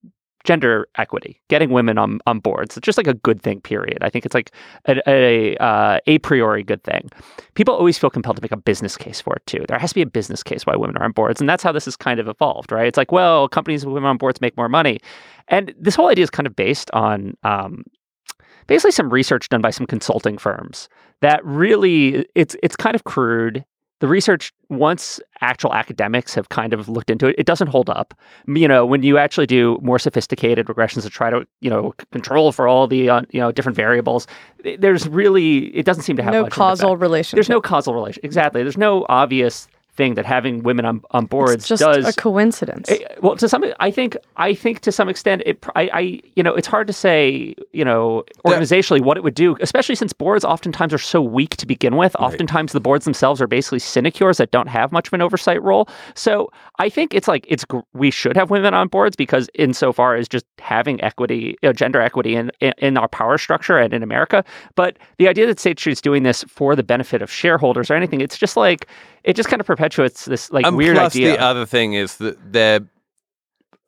gender 0.44 0.86
equity, 0.96 1.42
getting 1.48 1.70
women 1.70 1.98
on, 1.98 2.20
on 2.26 2.38
boards, 2.38 2.76
it's 2.76 2.84
just 2.84 2.96
like 2.96 3.08
a 3.08 3.14
good 3.14 3.42
thing. 3.42 3.60
Period. 3.60 3.98
I 4.00 4.08
think 4.08 4.24
it's 4.24 4.34
like 4.34 4.52
a, 4.86 4.96
a 5.08 5.56
uh, 5.56 5.98
a 6.06 6.18
priori 6.18 6.62
good 6.62 6.82
thing. 6.84 7.10
People 7.54 7.74
always 7.74 7.98
feel 7.98 8.10
compelled 8.10 8.36
to 8.36 8.42
make 8.42 8.52
a 8.52 8.56
business 8.56 8.96
case 8.96 9.20
for 9.20 9.36
it 9.36 9.46
too. 9.46 9.64
There 9.68 9.78
has 9.78 9.90
to 9.90 9.94
be 9.94 10.02
a 10.02 10.06
business 10.06 10.42
case 10.42 10.64
why 10.64 10.76
women 10.76 10.96
are 10.96 11.04
on 11.04 11.12
boards, 11.12 11.40
and 11.40 11.48
that's 11.48 11.62
how 11.62 11.72
this 11.72 11.86
has 11.86 11.96
kind 11.96 12.20
of 12.20 12.28
evolved, 12.28 12.72
right? 12.72 12.86
It's 12.86 12.96
like, 12.96 13.12
well, 13.12 13.48
companies 13.48 13.84
with 13.84 13.94
women 13.94 14.08
on 14.08 14.18
boards 14.18 14.40
make 14.40 14.56
more 14.56 14.68
money, 14.68 15.00
and 15.48 15.74
this 15.78 15.94
whole 15.94 16.08
idea 16.08 16.24
is 16.24 16.30
kind 16.30 16.46
of 16.46 16.54
based 16.54 16.90
on 16.92 17.36
um, 17.42 17.84
basically 18.66 18.92
some 18.92 19.10
research 19.10 19.48
done 19.48 19.60
by 19.60 19.70
some 19.70 19.86
consulting 19.86 20.38
firms 20.38 20.88
that 21.22 21.44
really 21.44 22.26
it's 22.34 22.56
it's 22.62 22.76
kind 22.76 22.94
of 22.94 23.04
crude. 23.04 23.64
The 24.00 24.08
research, 24.08 24.52
once 24.68 25.20
actual 25.40 25.72
academics 25.72 26.34
have 26.34 26.50
kind 26.50 26.74
of 26.74 26.88
looked 26.88 27.08
into 27.08 27.28
it, 27.28 27.36
it 27.38 27.46
doesn't 27.46 27.68
hold 27.68 27.88
up. 27.88 28.12
You 28.46 28.68
know, 28.68 28.84
when 28.84 29.02
you 29.02 29.16
actually 29.16 29.46
do 29.46 29.78
more 29.82 29.98
sophisticated 29.98 30.66
regressions 30.66 31.02
to 31.02 31.10
try 31.10 31.30
to, 31.30 31.46
you 31.60 31.70
know, 31.70 31.94
control 32.12 32.52
for 32.52 32.68
all 32.68 32.86
the, 32.86 33.08
uh, 33.08 33.22
you 33.30 33.40
know, 33.40 33.52
different 33.52 33.76
variables, 33.76 34.26
there's 34.78 35.08
really, 35.08 35.74
it 35.74 35.86
doesn't 35.86 36.02
seem 36.02 36.16
to 36.16 36.22
have 36.22 36.34
no 36.34 36.42
much 36.42 36.52
causal 36.52 36.96
relationship. 36.96 37.36
There's 37.36 37.48
no 37.48 37.60
causal 37.60 37.94
relation. 37.94 38.20
Exactly. 38.22 38.62
There's 38.62 38.76
no 38.76 39.06
obvious 39.08 39.66
thing 39.96 40.14
that 40.14 40.26
having 40.26 40.62
women 40.62 40.84
on, 40.84 41.02
on 41.10 41.26
boards 41.26 41.54
it's 41.54 41.68
just 41.68 41.82
does 41.82 42.06
a 42.06 42.12
coincidence. 42.12 42.90
Eh, 42.90 42.98
well, 43.20 43.36
to 43.36 43.48
some, 43.48 43.64
I 43.80 43.90
think, 43.90 44.16
I 44.36 44.54
think 44.54 44.80
to 44.80 44.92
some 44.92 45.08
extent, 45.08 45.42
it, 45.46 45.64
I, 45.74 45.90
I, 45.92 46.20
you 46.34 46.42
know, 46.42 46.54
it's 46.54 46.66
hard 46.66 46.86
to 46.86 46.92
say, 46.92 47.54
you 47.72 47.84
know, 47.84 48.24
organizationally 48.44 49.02
what 49.02 49.16
it 49.16 49.24
would 49.24 49.34
do, 49.34 49.56
especially 49.60 49.94
since 49.94 50.12
boards 50.12 50.44
oftentimes 50.44 50.92
are 50.92 50.98
so 50.98 51.22
weak 51.22 51.56
to 51.56 51.66
begin 51.66 51.96
with. 51.96 52.14
Oftentimes, 52.16 52.72
the 52.72 52.80
boards 52.80 53.04
themselves 53.04 53.40
are 53.40 53.46
basically 53.46 53.78
sinecures 53.78 54.38
that 54.38 54.50
don't 54.50 54.68
have 54.68 54.92
much 54.92 55.08
of 55.08 55.12
an 55.14 55.22
oversight 55.22 55.62
role. 55.62 55.88
So, 56.14 56.50
I 56.78 56.88
think 56.88 57.14
it's 57.14 57.28
like 57.28 57.46
it's 57.48 57.64
we 57.94 58.10
should 58.10 58.36
have 58.36 58.50
women 58.50 58.74
on 58.74 58.88
boards 58.88 59.16
because, 59.16 59.48
insofar 59.54 60.16
as 60.16 60.28
just 60.28 60.44
having 60.58 61.02
equity, 61.02 61.56
you 61.62 61.68
know, 61.68 61.72
gender 61.72 62.00
equity 62.00 62.36
in, 62.36 62.50
in 62.60 62.72
in 62.78 62.96
our 62.96 63.08
power 63.08 63.38
structure 63.38 63.78
and 63.78 63.92
in 63.92 64.02
America, 64.02 64.44
but 64.74 64.98
the 65.18 65.28
idea 65.28 65.46
that 65.46 65.58
State 65.58 65.78
Street's 65.78 66.00
doing 66.00 66.22
this 66.22 66.44
for 66.44 66.76
the 66.76 66.82
benefit 66.82 67.22
of 67.22 67.30
shareholders 67.30 67.90
or 67.90 67.94
anything, 67.94 68.20
it's 68.20 68.38
just 68.38 68.56
like 68.56 68.86
it 69.26 69.34
just 69.34 69.48
kind 69.48 69.60
of 69.60 69.66
perpetuates 69.66 70.24
this 70.24 70.50
like 70.52 70.64
and 70.64 70.76
weird 70.76 70.96
plus, 70.96 71.14
idea. 71.14 71.32
the 71.32 71.42
other 71.42 71.66
thing 71.66 71.94
is 71.94 72.16
that 72.18 72.52
they're 72.52 72.80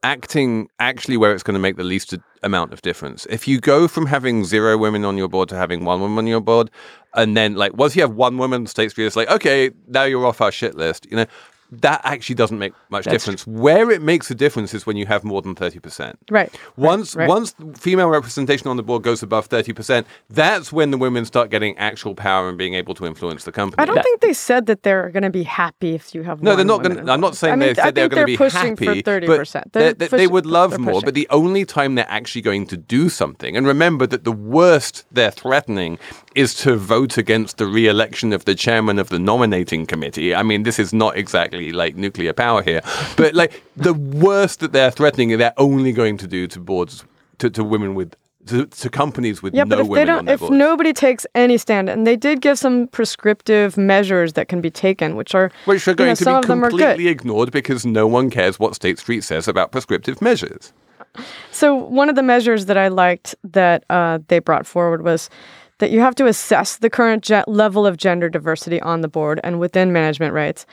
acting 0.03 0.69
actually 0.81 1.17
where 1.17 1.33
it's 1.33 1.43
going 1.43 1.55
to 1.55 1.61
make 1.61 1.77
the 1.77 1.85
least 1.85 2.15
amount 2.43 2.73
of 2.73 2.83
difference. 2.83 3.27
If 3.31 3.49
you 3.49 3.61
go 3.61 3.89
from 3.89 4.07
having 4.07 4.45
zero 4.45 4.77
women 4.77 5.05
on 5.05 5.17
your 5.17 5.29
board 5.29 5.49
to 5.51 5.57
having 5.57 5.85
one 5.85 6.01
woman 6.01 6.19
on 6.19 6.27
your 6.27 6.41
board, 6.41 6.71
and 7.15 7.37
then 7.37 7.55
like 7.55 7.77
once 7.77 7.95
you 7.95 8.03
have 8.03 8.15
one 8.15 8.37
woman, 8.37 8.67
State 8.67 8.91
Street 8.91 9.07
is 9.07 9.17
like, 9.17 9.31
okay, 9.31 9.71
now 9.87 10.05
you're 10.05 10.27
off 10.27 10.41
our 10.41 10.53
shit 10.53 10.75
list. 10.75 11.07
You 11.09 11.19
know, 11.19 11.27
that 11.71 12.01
actually 12.05 12.35
doesn't 12.35 12.59
make 12.59 12.73
much 12.91 13.05
That's 13.05 13.15
difference. 13.15 13.47
Where 13.47 13.91
it 13.91 14.03
makes 14.03 14.31
a 14.31 14.35
difference 14.35 14.75
is 14.75 14.87
when 14.87 14.97
you 14.97 15.07
have 15.07 15.25
more 15.25 15.43
than 15.43 15.55
thirty 15.55 15.79
percent. 15.79 16.19
right. 16.31 16.53
Once 16.77 17.15
right. 17.15 17.29
once 17.29 17.55
female 17.77 18.09
representation 18.09 18.69
on 18.69 18.77
the 18.77 18.83
board 18.83 19.03
goes 19.03 19.23
above 19.23 19.47
thirty 19.47 19.73
percent, 19.73 20.07
that's 20.31 20.73
when 20.73 20.91
the 20.91 20.99
women 20.99 21.25
start 21.25 21.51
getting 21.51 21.77
actual 21.77 22.15
power 22.15 22.49
and 22.49 22.57
being 22.57 22.75
able 22.75 22.95
to 22.95 23.07
influence 23.07 23.45
the 23.45 23.53
company. 23.53 23.83
I 23.83 23.87
don't 23.87 24.03
think 24.03 24.21
they 24.21 24.33
said 24.33 24.67
that 24.67 24.83
they're 24.83 25.11
going 25.11 25.23
to 25.23 25.31
be 25.31 25.43
happy 25.43 25.95
if 25.95 26.15
you 26.15 26.23
have. 26.23 26.43
No, 26.43 26.57
they're 26.57 26.65
not 26.65 26.83
going. 26.83 27.09
I'm 27.09 27.21
not 27.21 27.37
saying 27.37 27.53
I 27.53 27.57
mean, 27.57 27.69
they 27.69 27.75
said 27.75 27.95
they're 27.95 28.09
going 28.09 28.23
to 28.23 28.27
be 28.27 28.37
they're 28.37 28.51
pushing 28.51 28.77
happy, 28.77 29.03
for 29.03 29.21
30%. 29.21 29.73
they, 29.73 29.93
they- 29.93 30.09
they 30.09 30.27
would 30.27 30.47
love 30.47 30.79
more. 30.79 31.01
But 31.01 31.15
the 31.15 31.29
only 31.31 31.65
time 31.65 31.95
they're 31.95 32.11
actually 32.11 32.43
going 32.43 32.67
to 32.69 32.77
do 32.77 33.09
something, 33.09 33.57
and 33.57 33.67
remember 33.67 34.07
that 34.07 34.25
the 34.25 34.33
worst 34.33 35.05
they're 35.13 35.31
threatening 35.31 35.99
is 36.39 36.55
to 36.55 36.77
vote 36.77 37.19
against 37.19 37.57
the 37.57 37.67
re-election 37.67 38.33
of 38.33 38.45
the 38.45 38.55
chairman 38.55 39.01
of 39.01 39.09
the 39.09 39.19
nominating 39.19 39.85
committee. 39.85 40.37
I 40.37 40.45
mean, 40.45 40.63
this 40.63 40.79
is 40.79 40.93
not 40.93 41.17
exactly 41.17 41.73
like 41.73 41.97
nuclear 41.97 42.33
power 42.33 42.63
here, 42.63 42.81
but 43.17 43.35
like 43.35 43.65
the 43.77 43.93
worst 43.93 44.61
that 44.61 44.71
they're 44.71 44.93
threatening, 44.93 45.37
they're 45.37 45.53
only 45.57 45.91
going 45.91 46.17
to 46.19 46.29
do 46.29 46.47
to 46.47 46.61
boards 46.61 47.05
to, 47.39 47.51
to 47.51 47.65
women 47.65 47.97
with 47.97 48.15
to, 48.47 48.67
to 48.67 48.89
companies 48.89 49.43
with 49.43 49.53
Yeah, 49.53 49.65
no 49.65 49.69
but 49.71 49.81
if 49.81 49.89
women 49.89 50.07
they 50.07 50.13
don't, 50.13 50.29
if 50.29 50.49
nobody 50.49 50.93
takes 50.93 51.27
any 51.35 51.59
stand, 51.59 51.91
and 51.91 52.07
they 52.07 52.15
did 52.15 52.41
give 52.41 52.57
some 52.57 52.87
prescriptive 52.87 53.77
measures 53.77 54.35
that 54.35 54.47
can 54.47 54.61
be 54.61 54.71
taken, 54.71 55.17
which 55.17 55.35
are 55.35 55.51
which 55.65 55.89
are 55.89 55.91
you 55.91 55.97
going 55.97 56.11
know, 56.11 56.15
to 56.15 56.25
be 56.25 56.31
of 56.31 56.47
them 56.47 56.65
are 56.65 56.71
good. 56.71 56.79
completely 56.79 57.09
ignored 57.09 57.51
because 57.51 57.85
no 57.85 58.07
one 58.07 58.31
cares 58.31 58.61
what 58.61 58.77
State 58.77 59.01
Street 59.01 59.25
says 59.25 59.49
about 59.49 59.73
prescriptive 59.73 60.23
measures. 60.23 60.73
So 61.51 61.75
one 61.75 62.09
of 62.09 62.15
the 62.15 62.23
measures 62.23 62.67
that 62.67 62.77
I 62.77 62.89
liked 62.89 63.35
that 63.43 63.85
uh, 63.91 64.21
they 64.29 64.39
brought 64.39 64.67
forward 64.67 65.03
was 65.03 65.29
that 65.79 65.91
you 65.91 66.01
have 66.01 66.15
to 66.17 66.27
assess 66.27 66.77
the 66.77 66.91
current 66.91 67.25
ge- 67.25 67.47
level 67.47 67.87
of 67.87 67.97
gender 67.97 68.29
diversity 68.29 68.81
on 68.81 69.01
the 69.01 69.09
board 69.09 69.41
and 69.43 69.59
within 69.59 69.93
management 69.93 70.35
rights. 70.35 70.67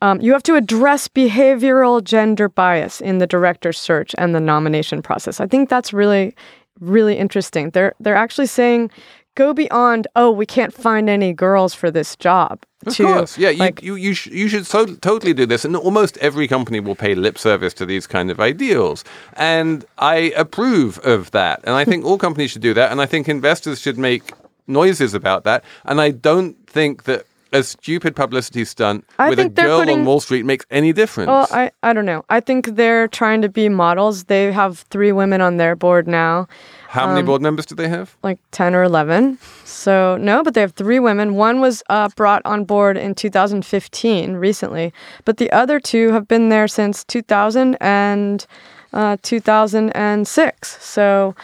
Um, 0.00 0.20
you 0.20 0.32
have 0.32 0.44
to 0.44 0.54
address 0.54 1.08
behavioral 1.08 2.02
gender 2.02 2.48
bias 2.48 3.00
in 3.00 3.18
the 3.18 3.26
director 3.26 3.72
search 3.72 4.14
and 4.16 4.34
the 4.34 4.40
nomination 4.40 5.02
process. 5.02 5.40
I 5.40 5.46
think 5.46 5.68
that's 5.68 5.92
really, 5.92 6.36
really 6.78 7.16
interesting. 7.18 7.70
They're 7.70 7.94
they're 7.98 8.14
actually 8.14 8.46
saying 8.46 8.90
go 9.34 9.54
beyond. 9.54 10.06
Oh, 10.16 10.30
we 10.30 10.46
can't 10.46 10.74
find 10.74 11.08
any 11.08 11.32
girls 11.32 11.74
for 11.74 11.90
this 11.90 12.16
job. 12.16 12.64
Of 12.86 12.94
to, 12.96 13.04
course, 13.04 13.38
yeah. 13.38 13.50
You 13.50 13.72
you 13.80 13.94
you, 13.96 14.14
sh- 14.14 14.26
you 14.26 14.48
should 14.48 14.66
so- 14.66 14.94
totally 14.96 15.34
do 15.34 15.46
this, 15.46 15.64
and 15.64 15.74
almost 15.76 16.16
every 16.18 16.46
company 16.46 16.80
will 16.80 16.94
pay 16.94 17.14
lip 17.14 17.38
service 17.38 17.74
to 17.74 17.86
these 17.86 18.06
kind 18.06 18.30
of 18.30 18.38
ideals, 18.38 19.04
and 19.34 19.84
I 19.98 20.32
approve 20.36 20.98
of 21.00 21.32
that. 21.32 21.60
And 21.64 21.74
I 21.74 21.84
think 21.84 22.04
all 22.04 22.18
companies 22.18 22.52
should 22.52 22.62
do 22.62 22.74
that, 22.74 22.92
and 22.92 23.00
I 23.00 23.06
think 23.06 23.28
investors 23.28 23.80
should 23.80 23.98
make 23.98 24.30
noises 24.68 25.14
about 25.14 25.44
that. 25.44 25.64
And 25.84 26.00
I 26.00 26.10
don't 26.10 26.54
think 26.66 27.04
that 27.04 27.26
a 27.52 27.62
stupid 27.62 28.14
publicity 28.14 28.64
stunt 28.64 29.04
I 29.18 29.30
with 29.30 29.38
a 29.38 29.48
girl 29.48 29.80
putting- 29.80 30.00
on 30.00 30.04
Wall 30.04 30.20
Street 30.20 30.44
makes 30.44 30.66
any 30.70 30.92
difference. 30.92 31.28
Well, 31.28 31.46
I, 31.50 31.70
I 31.82 31.92
don't 31.92 32.04
know. 32.04 32.24
I 32.28 32.40
think 32.40 32.76
they're 32.76 33.08
trying 33.08 33.42
to 33.42 33.48
be 33.48 33.68
models. 33.68 34.24
They 34.24 34.52
have 34.52 34.80
three 34.90 35.12
women 35.12 35.40
on 35.40 35.56
their 35.56 35.74
board 35.74 36.06
now. 36.06 36.46
How 36.88 37.06
many 37.06 37.20
um, 37.20 37.26
board 37.26 37.42
members 37.42 37.66
do 37.66 37.74
they 37.74 37.88
have? 37.88 38.16
Like 38.22 38.38
10 38.50 38.74
or 38.74 38.82
11. 38.82 39.38
So, 39.64 40.16
no, 40.18 40.42
but 40.42 40.54
they 40.54 40.60
have 40.60 40.72
three 40.72 40.98
women. 40.98 41.34
One 41.34 41.60
was 41.60 41.82
uh, 41.88 42.08
brought 42.16 42.42
on 42.44 42.64
board 42.64 42.96
in 42.96 43.14
2015, 43.14 44.34
recently, 44.34 44.92
but 45.24 45.36
the 45.36 45.50
other 45.52 45.80
two 45.80 46.12
have 46.12 46.28
been 46.28 46.48
there 46.48 46.68
since 46.68 47.04
2000 47.04 47.76
and 47.80 48.46
uh, 48.92 49.16
2006. 49.22 50.84
So, 50.84 51.34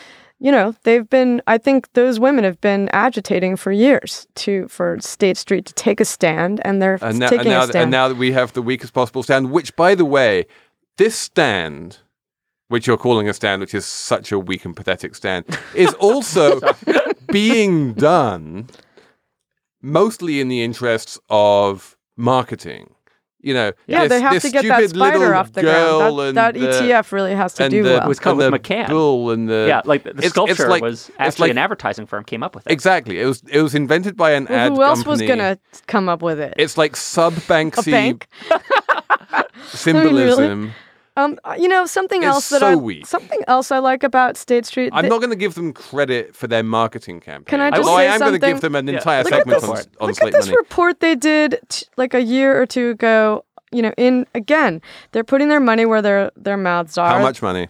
you 0.44 0.52
know, 0.52 0.74
they've 0.83 1.09
been, 1.09 1.40
I 1.46 1.57
think 1.57 1.90
those 1.94 2.20
women 2.20 2.44
have 2.44 2.61
been 2.61 2.90
agitating 2.90 3.57
for 3.57 3.72
years 3.72 4.26
to 4.35 4.68
for 4.68 4.98
State 5.00 5.38
Street 5.38 5.64
to 5.64 5.72
take 5.72 6.00
a 6.00 6.04
stand, 6.04 6.61
and 6.66 6.83
they're 6.83 6.98
And 7.00 7.18
now, 7.18 7.30
taking 7.30 7.46
and, 7.46 7.54
now, 7.54 7.62
a 7.62 7.66
stand. 7.68 7.83
and 7.85 7.90
now 7.90 8.09
that 8.09 8.16
we 8.18 8.33
have 8.33 8.52
the 8.52 8.61
weakest 8.61 8.92
possible 8.92 9.22
stand, 9.22 9.50
which, 9.50 9.74
by 9.74 9.94
the 9.94 10.04
way, 10.04 10.44
this 10.98 11.16
stand, 11.16 12.00
which 12.68 12.87
you're 12.87 12.98
calling 12.98 13.26
a 13.26 13.33
stand, 13.33 13.61
which 13.61 13.72
is 13.72 13.87
such 13.87 14.33
a 14.33 14.38
weak 14.38 14.66
and 14.66 14.76
pathetic 14.76 15.14
stand, 15.14 15.46
is 15.74 15.94
also 15.98 16.61
being 17.33 17.94
done 17.94 18.68
mostly 19.80 20.42
in 20.42 20.48
the 20.48 20.62
interests 20.62 21.18
of 21.30 21.96
marketing. 22.18 22.93
You 23.44 23.52
know, 23.52 23.72
Yeah, 23.87 24.00
this- 24.00 24.09
they 24.09 24.20
have 24.22 24.33
this 24.33 24.42
to 24.44 24.50
get 24.50 24.64
that 24.66 24.88
spider 24.88 25.35
off 25.35 25.52
the 25.52 25.61
ground. 25.61 26.18
That, 26.37 26.54
that 26.54 26.54
the- 26.54 26.66
ETF 26.66 27.12
really 27.12 27.35
has 27.35 27.52
to 27.54 27.64
and 27.64 27.70
do 27.70 27.83
the, 27.83 27.90
well. 27.98 28.09
was 28.09 28.18
called 28.18 28.40
and 28.40 28.50
with 28.52 28.62
the 28.62 28.68
McCann. 28.74 28.88
bull 28.88 29.30
and 29.33 29.48
the 29.48 29.66
yeah, 29.68 29.83
like 29.85 30.02
the, 30.02 30.14
the 30.14 30.18
it's- 30.18 30.24
it's 30.24 30.33
sculpture 30.35 30.68
like- 30.68 30.83
was 30.83 31.11
actually 31.18 31.44
like- 31.44 31.50
an 31.50 31.59
advertising 31.59 32.07
firm 32.07 32.24
came 32.24 32.42
up 32.42 32.54
with 32.54 32.66
it. 32.66 32.72
Exactly, 32.72 33.20
it 33.20 33.26
was 33.26 33.42
it 33.50 33.61
was 33.61 33.74
invented 33.74 34.16
by 34.16 34.30
an 34.33 34.46
Well, 34.48 34.59
ad 34.59 34.72
who 34.72 34.83
else 34.83 35.04
was 35.04 35.20
gonna 35.20 35.59
come 35.87 36.09
up 36.09 36.22
with 36.22 36.40
it? 36.40 36.54
It's 36.57 36.78
like 36.78 36.96
sub 36.96 37.35
a 37.35 37.40
Banksy 37.40 37.90
bank? 37.92 38.28
symbolism. 39.66 40.72
Um, 41.16 41.38
you 41.59 41.68
know 41.68 41.87
something 41.87 42.22
It's 42.22 42.27
else 42.35 42.48
that 42.48 42.59
so 42.61 42.66
I 42.66 42.74
weak. 42.74 43.07
something 43.07 43.38
else 43.46 43.70
I 43.70 43.79
like 43.79 44.03
about 44.03 44.37
State 44.37 44.66
Street. 44.66 44.90
I'm 44.92 45.03
th- 45.05 45.11
not 45.11 45.18
going 45.20 45.31
to 45.31 45.37
give 45.37 45.55
them 45.55 45.72
credit 45.72 46.35
for 46.35 46.48
their 46.48 46.64
marketing 46.64 47.20
campaign. 47.20 47.44
Can 47.46 47.61
I 47.61 47.70
just 47.70 47.81
Although 47.88 47.98
I 47.98 48.07
say 48.07 48.12
am 48.14 48.18
going 48.20 48.33
to 48.33 48.38
give 48.46 48.61
them 48.61 48.74
an 48.74 48.88
Yeah. 48.88 48.94
entire 48.94 49.22
Look 49.22 49.33
at 49.33 49.38
segment 49.38 49.61
this- 49.61 49.70
on, 49.70 49.77
on 50.00 50.09
Look 50.09 50.16
Slate 50.16 50.35
at 50.35 50.40
this 50.40 50.46
Money. 50.46 50.57
report 50.57 50.98
they 51.00 51.14
did 51.14 51.61
t- 51.68 51.87
like 51.96 52.14
a 52.14 52.22
year 52.22 52.61
or 52.61 52.66
two 52.66 52.90
ago. 52.90 53.44
You 53.70 53.83
know, 53.83 53.92
in 53.96 54.27
again, 54.35 54.81
they're 55.12 55.24
putting 55.24 55.48
their 55.48 55.61
money 55.61 55.87
where 55.87 56.03
their 56.03 56.31
their 56.37 56.57
mouths 56.57 56.98
are. 56.98 57.09
How 57.09 57.22
much 57.22 57.42
money? 57.42 57.68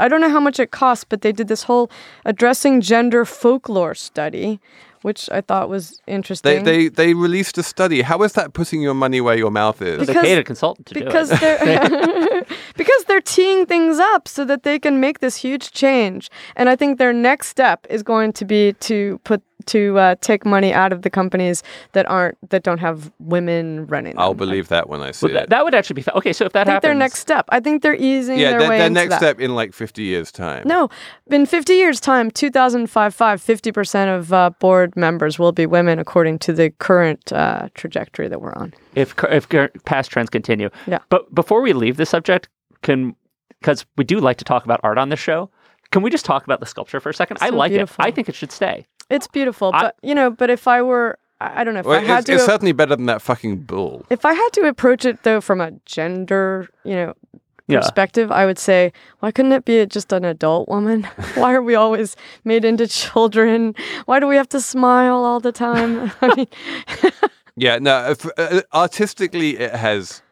I 0.00 0.08
don't 0.08 0.20
know 0.20 0.30
how 0.30 0.40
much 0.40 0.58
it 0.60 0.70
costs, 0.72 1.04
but 1.04 1.20
they 1.22 1.30
did 1.32 1.46
this 1.48 1.64
whole 1.64 1.88
addressing 2.24 2.80
gender 2.80 3.24
folklore 3.24 3.94
study, 3.94 4.58
which 5.02 5.30
I 5.30 5.40
thought 5.40 5.68
was 5.68 6.00
interesting. 6.08 6.64
they 6.64 6.88
they 6.88 6.88
they 6.88 7.14
released 7.14 7.56
a 7.58 7.62
study. 7.62 8.02
How 8.02 8.20
is 8.24 8.32
that 8.32 8.52
putting 8.54 8.82
your 8.82 8.94
money 8.94 9.20
where 9.20 9.36
your 9.36 9.52
mouth 9.52 9.80
is? 9.80 10.00
Because, 10.00 10.14
they 10.16 10.22
paid 10.22 10.38
a 10.38 10.42
consultant 10.44 10.88
to 10.88 10.94
because 10.94 11.28
do 11.28 11.36
it. 11.40 11.60
they're 11.60 12.44
because 12.76 13.04
they're 13.04 13.20
teeing 13.20 13.66
things 13.66 13.98
up 13.98 14.26
so 14.28 14.44
that 14.44 14.62
they 14.62 14.78
can 14.78 15.00
make 15.00 15.20
this 15.20 15.36
huge 15.36 15.70
change. 15.72 16.30
And 16.56 16.68
I 16.68 16.76
think 16.76 16.98
their 16.98 17.12
next 17.12 17.48
step 17.48 17.86
is 17.90 18.02
going 18.02 18.32
to 18.34 18.44
be 18.44 18.72
to 18.80 19.18
put 19.24 19.42
to 19.66 19.98
uh, 19.98 20.14
take 20.20 20.44
money 20.44 20.74
out 20.74 20.92
of 20.92 21.00
the 21.02 21.08
companies 21.08 21.62
that 21.92 22.04
aren't 22.10 22.36
that 22.50 22.62
don't 22.64 22.80
have 22.80 23.10
women 23.18 23.86
running. 23.86 24.14
I'll 24.18 24.34
believe 24.34 24.68
that 24.68 24.90
when 24.90 25.00
I 25.00 25.10
see 25.12 25.26
Well, 25.26 25.34
that, 25.34 25.42
it. 25.44 25.50
that 25.50 25.64
would 25.64 25.74
actually 25.74 25.94
be 25.94 26.02
fa- 26.02 26.14
okay. 26.18 26.34
So 26.34 26.44
if 26.44 26.52
that 26.52 26.62
I 26.62 26.64
think 26.64 26.72
happens, 26.74 26.88
their 26.90 26.94
next 26.94 27.20
step. 27.20 27.46
I 27.48 27.60
think 27.60 27.82
they're 27.82 27.94
easing 27.94 28.38
yeah, 28.38 28.50
their 28.50 28.58
their, 28.60 28.68
way 28.68 28.78
their 28.78 28.86
into 28.88 29.00
next 29.00 29.10
that. 29.10 29.16
step 29.20 29.40
in 29.40 29.54
like 29.54 29.72
50 29.72 30.02
years' 30.02 30.30
time. 30.30 30.64
No, 30.66 30.90
in 31.30 31.46
50 31.46 31.72
years' 31.72 31.98
time, 31.98 32.30
2005, 32.30 33.40
50% 33.40 34.18
of 34.18 34.32
uh, 34.34 34.50
board 34.58 34.94
members 34.96 35.38
will 35.38 35.52
be 35.52 35.64
women, 35.64 35.98
according 35.98 36.40
to 36.40 36.52
the 36.52 36.68
current 36.70 37.32
uh, 37.32 37.68
trajectory 37.74 38.28
that 38.28 38.42
we're 38.42 38.52
on. 38.54 38.74
if 38.94 39.14
if 39.30 39.48
past 39.86 40.10
trends 40.10 40.28
continue. 40.28 40.68
Yeah. 40.86 40.98
But 41.08 41.34
before 41.34 41.62
we 41.62 41.72
leave 41.72 41.96
the 41.96 42.06
subject, 42.06 42.48
can 42.84 43.16
because 43.60 43.84
we 43.96 44.04
do 44.04 44.20
like 44.20 44.36
to 44.38 44.44
talk 44.44 44.64
about 44.64 44.78
art 44.84 44.98
on 44.98 45.08
this 45.08 45.18
show. 45.20 45.50
Can 45.90 46.02
we 46.02 46.10
just 46.10 46.24
talk 46.24 46.44
about 46.44 46.60
the 46.60 46.66
sculpture 46.66 47.00
for 47.00 47.08
a 47.10 47.14
second? 47.14 47.38
I 47.40 47.48
like 47.48 47.70
beautiful. 47.72 48.04
it. 48.04 48.08
I 48.08 48.10
think 48.12 48.28
it 48.28 48.34
should 48.36 48.52
stay. 48.52 48.86
It's 49.10 49.26
beautiful, 49.26 49.70
I- 49.74 49.82
but 49.82 49.96
you 50.02 50.14
know, 50.14 50.30
but 50.30 50.50
if 50.50 50.68
I 50.68 50.82
were, 50.82 51.18
I 51.40 51.60
I 51.60 51.64
don't 51.64 51.74
know, 51.74 51.80
if 51.80 51.86
Well, 51.86 52.00
I 52.00 52.04
had 52.04 52.18
it's, 52.20 52.26
to, 52.26 52.34
it's 52.34 52.44
certainly 52.46 52.72
better 52.72 52.94
than 52.96 53.06
that 53.06 53.20
fucking 53.22 53.58
bull. 53.66 54.04
if 54.10 54.24
I 54.24 54.34
had 54.34 54.48
to 54.54 54.62
approach 54.68 55.04
it 55.04 55.22
though 55.24 55.40
from 55.40 55.60
a 55.60 55.72
gender, 55.84 56.68
you 56.84 56.94
know, 56.94 57.14
Yeah. 57.66 57.80
perspective, 57.80 58.30
I 58.30 58.44
would 58.46 58.58
say, 58.58 58.92
why 59.20 59.30
couldn't 59.32 59.52
it 59.52 59.64
be 59.64 59.84
just 59.86 60.12
an 60.12 60.24
adult 60.24 60.68
woman? 60.68 61.04
why 61.34 61.54
are 61.54 61.62
we 61.62 61.74
always 61.74 62.16
made 62.44 62.64
into 62.64 62.86
children? 62.86 63.74
Why 64.06 64.20
do 64.20 64.26
we 64.26 64.36
have 64.36 64.48
to 64.50 64.60
smile 64.60 65.24
all 65.24 65.40
the 65.40 65.52
time? 65.52 66.12
I 66.22 66.34
mean, 66.36 66.48
Yeah, 67.56 67.78
no, 67.78 68.10
if, 68.10 68.26
uh, 68.36 68.62
artistically 68.72 69.58
it 69.58 69.72
has 69.74 70.22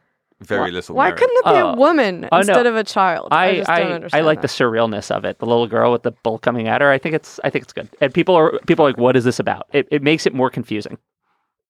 very 0.43 0.61
why, 0.61 0.69
little 0.69 0.95
why 0.97 1.05
merit. 1.07 1.19
couldn't 1.19 1.37
it 1.39 1.45
be 1.45 1.51
Oh. 1.61 1.73
a 1.73 1.77
woman 1.77 2.25
Oh, 2.31 2.37
no. 2.37 2.39
instead 2.41 2.67
of 2.67 2.77
a 2.77 2.85
child? 2.85 3.29
I 3.31 3.57
just 3.57 3.71
I, 3.71 3.79
don't 3.81 3.91
I, 3.93 3.95
understand 3.95 4.27
like 4.27 4.41
that. 4.43 4.49
the 4.51 4.65
surrealness 4.65 5.11
of 5.11 5.25
it. 5.25 5.39
The 5.39 5.47
little 5.47 5.67
girl 5.67 5.93
with 5.93 6.03
the 6.03 6.13
bull 6.13 6.39
coming 6.39 6.69
at 6.69 6.81
her. 6.81 6.91
I 6.91 6.99
think 6.99 7.15
it's 7.15 7.39
I 7.45 7.51
think 7.51 7.65
it's 7.65 7.73
good. 7.73 7.89
And 8.01 8.13
people 8.13 8.35
are 8.35 8.59
people 8.67 8.85
are 8.85 8.89
like, 8.91 8.99
what 8.99 9.17
is 9.17 9.25
this 9.25 9.39
about? 9.39 9.67
It, 9.73 9.89
it 9.91 10.03
makes 10.03 10.27
it 10.27 10.35
more 10.35 10.51
confusing. 10.51 10.99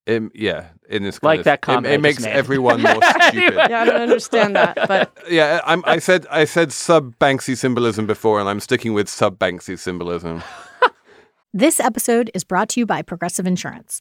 Um, 0.08 0.32
yeah, 0.34 0.66
in 0.88 1.04
this 1.04 1.20
kind 1.20 1.28
Like 1.28 1.38
of- 1.40 1.44
that 1.44 1.58
it- 1.58 1.62
comment 1.62 1.86
I 1.86 1.94
it, 1.94 2.00
makes 2.00 2.22
made. 2.22 2.32
everyone 2.32 2.82
more 2.82 3.00
stupid. 3.28 3.54
Yeah, 3.70 3.82
I 3.82 3.84
don't 3.84 4.00
understand 4.02 4.56
that, 4.56 4.76
but 4.88 5.16
Yeah, 5.30 5.60
I'm, 5.64 5.84
I 5.86 6.00
said 6.00 6.26
I 6.28 6.44
said 6.44 6.72
sub 6.72 7.16
Banksy 7.20 7.56
symbolism 7.56 8.06
before, 8.06 8.40
and 8.40 8.48
I'm 8.48 8.58
sticking 8.58 8.94
with 8.94 9.08
sub 9.08 9.38
Banksy 9.38 9.78
symbolism. 9.78 10.42
This 11.54 11.80
episode 11.80 12.30
is 12.32 12.44
brought 12.44 12.70
to 12.70 12.80
you 12.80 12.86
by 12.86 13.02
Progressive 13.02 13.46
Insurance. 13.46 14.00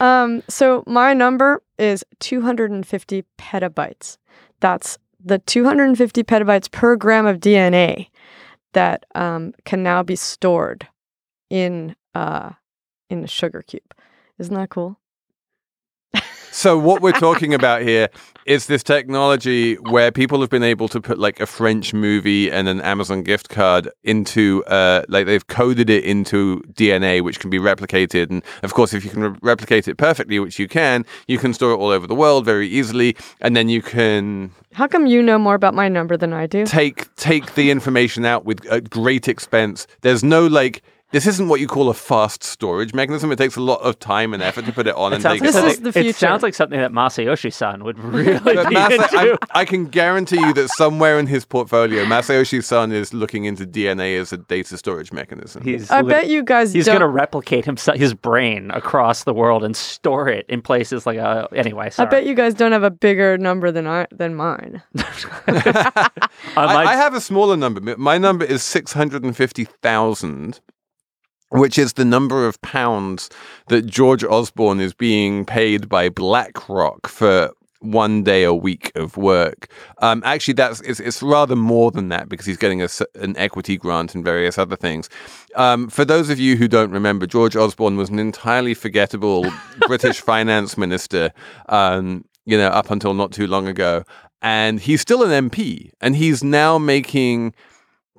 Um, 0.00 0.42
so 0.48 0.84
my 0.86 1.14
number 1.14 1.62
is 1.78 2.04
250 2.20 3.24
petabytes. 3.38 4.18
That's 4.60 4.98
the 5.24 5.38
250 5.38 6.22
petabytes 6.24 6.70
per 6.70 6.96
gram 6.96 7.26
of 7.26 7.38
DNA 7.38 8.08
that 8.72 9.04
um, 9.14 9.54
can 9.64 9.82
now 9.82 10.02
be 10.02 10.16
stored 10.16 10.86
in 11.50 11.96
uh, 12.14 12.50
in 13.10 13.22
the 13.22 13.28
sugar 13.28 13.62
cube. 13.62 13.94
Isn't 14.38 14.54
that 14.54 14.70
cool? 14.70 14.98
So 16.58 16.76
what 16.76 17.02
we're 17.02 17.12
talking 17.12 17.54
about 17.54 17.82
here 17.82 18.08
is 18.44 18.66
this 18.66 18.82
technology 18.82 19.74
where 19.76 20.10
people 20.10 20.40
have 20.40 20.50
been 20.50 20.64
able 20.64 20.88
to 20.88 21.00
put 21.00 21.16
like 21.16 21.38
a 21.38 21.46
French 21.46 21.94
movie 21.94 22.50
and 22.50 22.66
an 22.66 22.80
Amazon 22.80 23.22
gift 23.22 23.48
card 23.48 23.88
into 24.02 24.64
uh 24.64 25.04
like 25.08 25.26
they've 25.26 25.46
coded 25.46 25.88
it 25.88 26.02
into 26.02 26.60
DNA 26.72 27.22
which 27.22 27.38
can 27.38 27.48
be 27.48 27.60
replicated 27.60 28.28
and 28.30 28.42
of 28.64 28.74
course 28.74 28.92
if 28.92 29.04
you 29.04 29.10
can 29.10 29.22
re- 29.22 29.38
replicate 29.40 29.86
it 29.86 29.98
perfectly 29.98 30.40
which 30.40 30.58
you 30.58 30.66
can 30.66 31.06
you 31.28 31.38
can 31.38 31.54
store 31.54 31.70
it 31.70 31.76
all 31.76 31.90
over 31.90 32.08
the 32.08 32.14
world 32.16 32.44
very 32.44 32.66
easily 32.66 33.14
and 33.40 33.54
then 33.54 33.68
you 33.68 33.80
can 33.80 34.50
How 34.72 34.88
come 34.88 35.06
you 35.06 35.22
know 35.22 35.38
more 35.38 35.54
about 35.54 35.74
my 35.74 35.86
number 35.88 36.16
than 36.16 36.32
I 36.32 36.48
do? 36.48 36.66
take 36.66 37.14
take 37.14 37.54
the 37.54 37.70
information 37.70 38.24
out 38.24 38.44
with 38.44 38.66
at 38.66 38.90
great 38.90 39.28
expense. 39.28 39.86
There's 40.00 40.24
no 40.24 40.48
like 40.48 40.82
this 41.10 41.26
isn't 41.26 41.48
what 41.48 41.58
you 41.60 41.66
call 41.66 41.88
a 41.88 41.94
fast 41.94 42.44
storage 42.44 42.92
mechanism. 42.92 43.32
It 43.32 43.36
takes 43.36 43.56
a 43.56 43.60
lot 43.62 43.80
of 43.80 43.98
time 43.98 44.34
and 44.34 44.42
effort 44.42 44.66
to 44.66 44.72
put 44.72 44.86
it 44.86 44.94
on 44.94 45.12
It 45.12 45.16
and 45.16 45.22
sounds, 45.22 45.40
take 45.40 45.54
like 45.54 45.54
it 45.64 45.66
off. 45.68 45.74
something- 45.84 46.04
it 46.06 46.14
sounds 46.16 46.42
like 46.42 46.54
something 46.54 46.78
that 46.78 46.92
Masayoshi-san 46.92 47.82
would 47.84 47.98
really 48.02 48.38
But 48.38 48.68
be 48.68 48.74
Masa, 48.74 48.90
into. 48.92 49.38
I, 49.52 49.60
I 49.60 49.64
can 49.64 49.86
guarantee 49.86 50.38
you 50.38 50.52
that 50.54 50.68
somewhere 50.70 51.18
in 51.18 51.26
his 51.26 51.44
portfolio, 51.44 52.04
Masayoshi-san 52.04 52.92
is 52.92 53.14
looking 53.14 53.44
into 53.46 53.66
DNA 53.66 54.20
as 54.20 54.32
a 54.32 54.36
data 54.36 54.76
storage 54.76 55.12
mechanism. 55.12 55.62
He's 55.62 55.90
I 55.90 56.02
lit- 56.02 56.08
bet 56.10 56.28
you 56.28 56.42
guys 56.42 56.72
He's 56.74 56.86
going 56.86 57.00
to 57.00 57.08
replicate 57.08 57.64
himself, 57.64 57.96
his 57.98 58.12
brain 58.14 58.70
across 58.72 59.24
the 59.24 59.32
world 59.32 59.64
and 59.64 59.74
store 59.74 60.28
it 60.28 60.44
in 60.48 60.60
places 60.62 61.06
like 61.06 61.18
uh, 61.18 61.48
anyway. 61.54 61.90
I 61.96 62.04
bet 62.04 62.26
you 62.26 62.34
guys 62.34 62.52
don't 62.54 62.72
have 62.72 62.82
a 62.82 62.90
bigger 62.90 63.38
number 63.38 63.70
than 63.72 63.86
I 63.86 64.06
than 64.10 64.34
mine. 64.34 64.82
I, 65.46 66.10
I 66.56 66.96
have 66.96 67.14
a 67.14 67.20
smaller 67.20 67.56
number. 67.56 67.96
My 67.96 68.18
number 68.18 68.44
is 68.44 68.62
650,000, 68.62 70.60
which 71.50 71.78
is 71.78 71.94
the 71.94 72.04
number 72.04 72.46
of 72.46 72.60
pounds 72.62 73.30
that 73.68 73.86
George 73.86 74.24
Osborne 74.24 74.80
is 74.80 74.94
being 74.94 75.44
paid 75.44 75.88
by 75.88 76.08
BlackRock 76.08 77.08
for 77.08 77.52
one 77.80 78.24
day 78.24 78.42
a 78.44 78.54
week 78.54 78.90
of 78.94 79.16
work. 79.16 79.70
Um, 79.98 80.22
actually, 80.24 80.54
that's 80.54 80.80
it's, 80.80 81.00
it's 81.00 81.22
rather 81.22 81.56
more 81.56 81.90
than 81.90 82.08
that 82.08 82.28
because 82.28 82.46
he's 82.46 82.56
getting 82.56 82.82
a 82.82 82.88
an 83.14 83.36
equity 83.36 83.76
grant 83.76 84.14
and 84.14 84.24
various 84.24 84.58
other 84.58 84.76
things. 84.76 85.08
Um, 85.54 85.88
for 85.88 86.04
those 86.04 86.30
of 86.30 86.38
you 86.38 86.56
who 86.56 86.68
don't 86.68 86.90
remember, 86.90 87.26
George 87.26 87.56
Osborne 87.56 87.96
was 87.96 88.10
an 88.10 88.18
entirely 88.18 88.74
forgettable 88.74 89.46
British 89.86 90.20
finance 90.20 90.76
minister. 90.76 91.30
Um, 91.68 92.24
you 92.44 92.56
know, 92.56 92.68
up 92.68 92.90
until 92.90 93.14
not 93.14 93.30
too 93.30 93.46
long 93.46 93.68
ago, 93.68 94.04
and 94.40 94.80
he's 94.80 95.00
still 95.00 95.22
an 95.22 95.50
MP, 95.50 95.90
and 96.00 96.16
he's 96.16 96.42
now 96.42 96.78
making. 96.78 97.54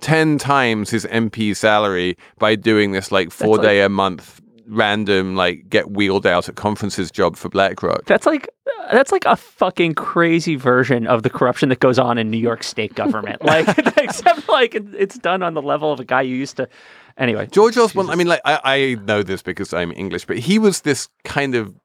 10 0.02 0.38
times 0.38 0.90
his 0.90 1.06
MP 1.06 1.56
salary 1.56 2.18
by 2.38 2.56
doing 2.56 2.92
this 2.92 3.12
like 3.12 3.32
four 3.32 3.58
like- 3.58 3.66
day 3.66 3.82
a 3.82 3.90
month 3.90 4.42
random 4.70 5.36
like 5.36 5.68
get 5.68 5.92
wheeled 5.92 6.28
out 6.28 6.48
at 6.48 6.56
conferences 6.56 7.10
job 7.12 7.36
for 7.36 7.50
BlackRock. 7.50 8.06
That's 8.06 8.26
like 8.26 8.48
that's 8.92 9.12
like 9.12 9.26
a 9.26 9.36
fucking 9.36 9.96
crazy 9.96 10.56
version 10.56 11.08
of 11.08 11.24
the 11.24 11.30
corruption 11.30 11.70
that 11.70 11.80
goes 11.80 12.00
on 12.00 12.18
in 12.18 12.30
New 12.30 12.38
York 12.38 12.64
State 12.64 12.96
government. 12.96 13.44
like, 13.44 13.68
except 13.98 14.48
like 14.48 14.76
it's 14.76 15.18
done 15.18 15.44
on 15.44 15.54
the 15.54 15.62
level 15.62 15.92
of 15.92 16.00
a 16.00 16.06
guy 16.06 16.22
you 16.22 16.36
used 16.36 16.58
to. 16.58 16.70
Anyway, 17.18 17.48
George 17.52 17.78
Osborne, 17.78 18.10
I 18.10 18.16
mean, 18.16 18.28
like, 18.28 18.40
I, 18.46 18.60
I 18.64 18.96
know 19.04 19.24
this 19.24 19.42
because 19.42 19.74
I'm 19.74 19.92
English, 19.92 20.26
but 20.26 20.38
he 20.38 20.58
was 20.58 20.82
this 20.82 21.10
kind 21.26 21.54
of 21.54 21.76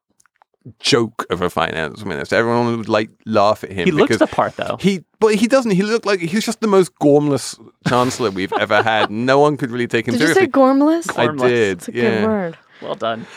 joke 0.78 1.26
of 1.30 1.42
a 1.42 1.50
finance 1.50 2.04
minister. 2.04 2.36
Everyone 2.36 2.76
would 2.76 2.88
like 2.88 3.10
laugh 3.26 3.64
at 3.64 3.72
him. 3.72 3.86
He 3.86 3.92
looks 3.92 4.08
because 4.08 4.18
the 4.18 4.34
part, 4.34 4.56
though. 4.56 4.76
He, 4.80 5.04
but 5.20 5.34
he 5.34 5.46
doesn't. 5.46 5.72
He 5.72 5.82
looked 5.82 6.06
like 6.06 6.20
he's 6.20 6.44
just 6.44 6.60
the 6.60 6.66
most 6.66 6.94
gormless 6.96 7.58
chancellor 7.86 8.30
we've 8.30 8.52
ever 8.60 8.82
had. 8.82 9.10
No 9.10 9.38
one 9.38 9.56
could 9.56 9.70
really 9.70 9.86
take 9.86 10.08
him 10.08 10.12
Did 10.12 10.20
you 10.20 10.26
seriously. 10.28 10.44
say 10.46 10.50
gormless? 10.50 11.18
I 11.18 11.48
did. 11.48 11.78
It's 11.78 11.88
a 11.88 11.92
yeah. 11.92 12.02
good 12.02 12.26
word. 12.26 12.58
well 12.82 12.94
done. 12.94 13.26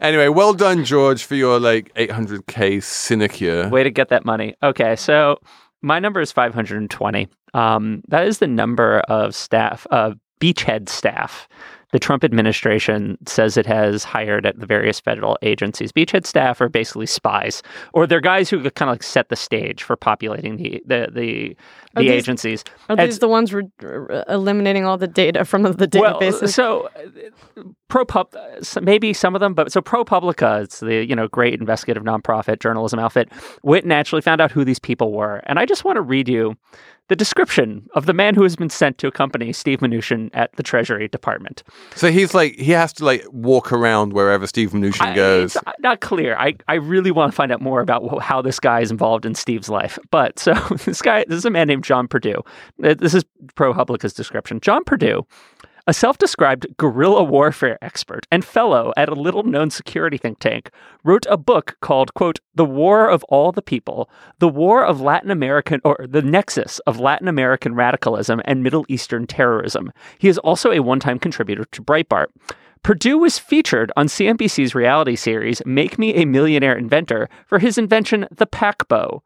Anyway, 0.00 0.28
well 0.28 0.52
done, 0.52 0.84
George, 0.84 1.24
for 1.24 1.34
your 1.34 1.58
like 1.58 1.92
800k 1.94 2.82
sinecure. 2.82 3.68
Way 3.70 3.82
to 3.82 3.90
get 3.90 4.08
that 4.10 4.24
money. 4.24 4.54
Okay, 4.62 4.94
so 4.94 5.38
my 5.82 5.98
number 5.98 6.20
is 6.20 6.32
520. 6.32 7.28
Um, 7.54 8.02
that 8.08 8.26
is 8.26 8.38
the 8.38 8.46
number 8.46 9.00
of 9.08 9.34
staff, 9.34 9.86
uh, 9.90 10.12
beachhead 10.40 10.88
staff. 10.88 11.48
The 11.92 12.00
Trump 12.00 12.24
administration 12.24 13.16
says 13.26 13.56
it 13.56 13.66
has 13.66 14.02
hired 14.02 14.44
at 14.44 14.58
the 14.58 14.66
various 14.66 14.98
federal 14.98 15.38
agencies. 15.42 15.92
Beachhead 15.92 16.26
staff 16.26 16.60
are 16.60 16.68
basically 16.68 17.06
spies, 17.06 17.62
or 17.92 18.06
they're 18.06 18.20
guys 18.20 18.50
who 18.50 18.58
kind 18.70 18.88
of 18.90 18.94
like 18.94 19.02
set 19.04 19.28
the 19.28 19.36
stage 19.36 19.82
for 19.82 19.96
populating 19.96 20.56
the 20.56 20.82
the 20.84 21.08
the, 21.12 21.56
the 21.94 22.02
these- 22.02 22.10
agencies. 22.10 22.64
Are 22.88 22.96
these 22.96 23.20
the 23.20 23.28
ones 23.28 23.54
re- 23.54 23.68
eliminating 24.28 24.84
all 24.84 24.98
the 24.98 25.06
data 25.06 25.44
from 25.44 25.62
the 25.62 25.86
databases? 25.86 26.40
well, 26.40 26.48
so 26.48 26.88
uh, 27.56 27.62
ProPub, 27.88 28.34
uh, 28.34 28.80
maybe 28.80 29.12
some 29.12 29.34
of 29.36 29.40
them, 29.40 29.54
but 29.54 29.70
so 29.70 29.80
ProPublica, 29.80 30.64
it's 30.64 30.80
the 30.80 31.04
you 31.04 31.14
know 31.14 31.28
great 31.28 31.60
investigative 31.60 32.02
nonprofit 32.02 32.60
journalism 32.60 32.98
outfit. 32.98 33.30
Went 33.62 33.84
and 33.84 33.92
actually 33.92 34.22
found 34.22 34.40
out 34.40 34.50
who 34.50 34.64
these 34.64 34.80
people 34.80 35.12
were, 35.12 35.36
and 35.44 35.58
I 35.58 35.66
just 35.66 35.84
want 35.84 35.96
to 35.96 36.02
read 36.02 36.28
you 36.28 36.56
the 37.08 37.16
description 37.16 37.88
of 37.94 38.06
the 38.06 38.12
man 38.12 38.34
who 38.34 38.42
has 38.42 38.56
been 38.56 38.70
sent 38.70 38.98
to 38.98 39.06
accompany 39.06 39.52
Steve 39.52 39.80
Mnuchin 39.80 40.30
at 40.34 40.52
the 40.56 40.62
Treasury 40.62 41.08
Department. 41.08 41.62
So 41.94 42.10
he's 42.10 42.34
like 42.34 42.56
he 42.56 42.72
has 42.72 42.92
to 42.94 43.04
like 43.04 43.24
walk 43.30 43.72
around 43.72 44.12
wherever 44.12 44.46
Steve 44.46 44.70
Mnuchin 44.72 45.00
I- 45.02 45.14
goes. 45.14 45.56
It's 45.56 45.64
not 45.80 46.00
clear. 46.00 46.36
I, 46.36 46.54
I 46.68 46.74
really 46.74 47.10
want 47.10 47.32
to 47.32 47.36
find 47.36 47.52
out 47.52 47.60
more 47.60 47.80
about 47.80 48.02
wh- 48.08 48.20
how 48.22 48.42
this 48.42 48.58
guy 48.58 48.80
is 48.80 48.90
involved 48.90 49.24
in 49.24 49.34
Steve's 49.34 49.68
life. 49.68 49.98
But 50.10 50.38
so 50.38 50.54
this 50.84 51.00
guy, 51.02 51.24
this 51.28 51.38
is 51.38 51.44
a 51.44 51.50
man 51.50 51.68
named 51.68 51.84
John 51.84 52.08
Purdue. 52.08 52.42
This 52.78 53.14
is 53.14 53.24
ProPublica's 53.54 54.12
description. 54.12 54.60
John 54.60 54.82
Purdue, 54.84 55.26
a 55.88 55.94
self 55.94 56.18
described 56.18 56.66
guerrilla 56.78 57.22
warfare 57.22 57.78
expert 57.80 58.26
and 58.32 58.44
fellow 58.44 58.92
at 58.96 59.08
a 59.08 59.14
little 59.14 59.44
known 59.44 59.70
security 59.70 60.18
think 60.18 60.40
tank, 60.40 60.70
wrote 61.04 61.26
a 61.30 61.36
book 61.36 61.76
called, 61.80 62.12
quote, 62.14 62.40
The 62.56 62.64
War 62.64 63.08
of 63.08 63.22
All 63.24 63.52
the 63.52 63.62
People, 63.62 64.10
the 64.40 64.48
War 64.48 64.84
of 64.84 65.00
Latin 65.00 65.30
American, 65.30 65.80
or 65.84 66.04
the 66.08 66.22
Nexus 66.22 66.80
of 66.80 66.98
Latin 66.98 67.28
American 67.28 67.74
Radicalism 67.74 68.40
and 68.44 68.64
Middle 68.64 68.84
Eastern 68.88 69.26
Terrorism. 69.26 69.92
He 70.18 70.28
is 70.28 70.38
also 70.38 70.72
a 70.72 70.80
one 70.80 70.98
time 70.98 71.20
contributor 71.20 71.64
to 71.64 71.82
Breitbart. 71.82 72.26
Purdue 72.86 73.18
was 73.18 73.36
featured 73.36 73.90
on 73.96 74.06
CNBC's 74.06 74.72
reality 74.72 75.16
series 75.16 75.60
Make 75.66 75.98
Me 75.98 76.14
a 76.14 76.24
Millionaire 76.24 76.78
Inventor 76.78 77.28
for 77.44 77.58
his 77.58 77.78
invention, 77.78 78.28
the 78.30 78.46
pack 78.46 78.86
bow, 78.86 79.24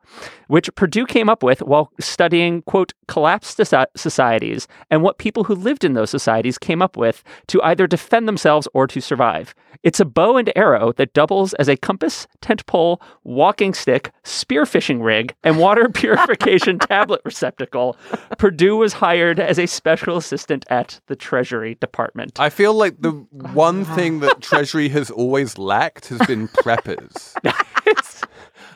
which 0.49 0.75
Purdue 0.77 1.05
came 1.05 1.29
up 1.29 1.43
with 1.43 1.61
while 1.61 1.93
studying, 2.01 2.63
quote, 2.63 2.95
collapsed 3.07 3.61
societies 3.97 4.67
and 4.91 5.03
what 5.03 5.19
people 5.19 5.45
who 5.45 5.55
lived 5.55 5.85
in 5.85 5.93
those 5.93 6.09
societies 6.09 6.57
came 6.57 6.81
up 6.81 6.97
with 6.97 7.23
to 7.49 7.61
either 7.63 7.87
defend 7.87 8.27
themselves 8.27 8.67
or 8.73 8.87
to 8.87 8.99
survive. 8.99 9.55
It's 9.83 10.01
a 10.01 10.05
bow 10.05 10.37
and 10.37 10.53
arrow 10.57 10.93
that 10.93 11.15
doubles 11.15 11.55
as 11.55 11.69
a 11.69 11.77
compass, 11.77 12.27
tent 12.41 12.67
pole, 12.67 13.01
walking 13.25 13.73
stick, 13.73 14.13
spearfishing 14.25 15.03
rig, 15.03 15.35
and 15.43 15.59
water 15.59 15.89
purification 15.95 16.79
tablet 16.79 17.23
receptacle. 17.25 17.97
Purdue 18.39 18.77
was 18.77 18.95
hired 18.95 19.41
as 19.41 19.59
a 19.59 19.67
special 19.67 20.17
assistant 20.17 20.65
at 20.69 21.01
the 21.07 21.17
Treasury 21.17 21.77
Department. 21.77 22.39
I 22.39 22.51
feel 22.51 22.75
like 22.75 23.01
the 23.01 23.27
one 23.55 23.85
thing 23.85 24.21
that 24.21 24.41
Treasury 24.41 24.89
has 24.91 25.11
always 25.11 25.59
lacked 25.59 26.09
has 26.09 26.19
been 26.27 26.49
preppers. 26.65 27.35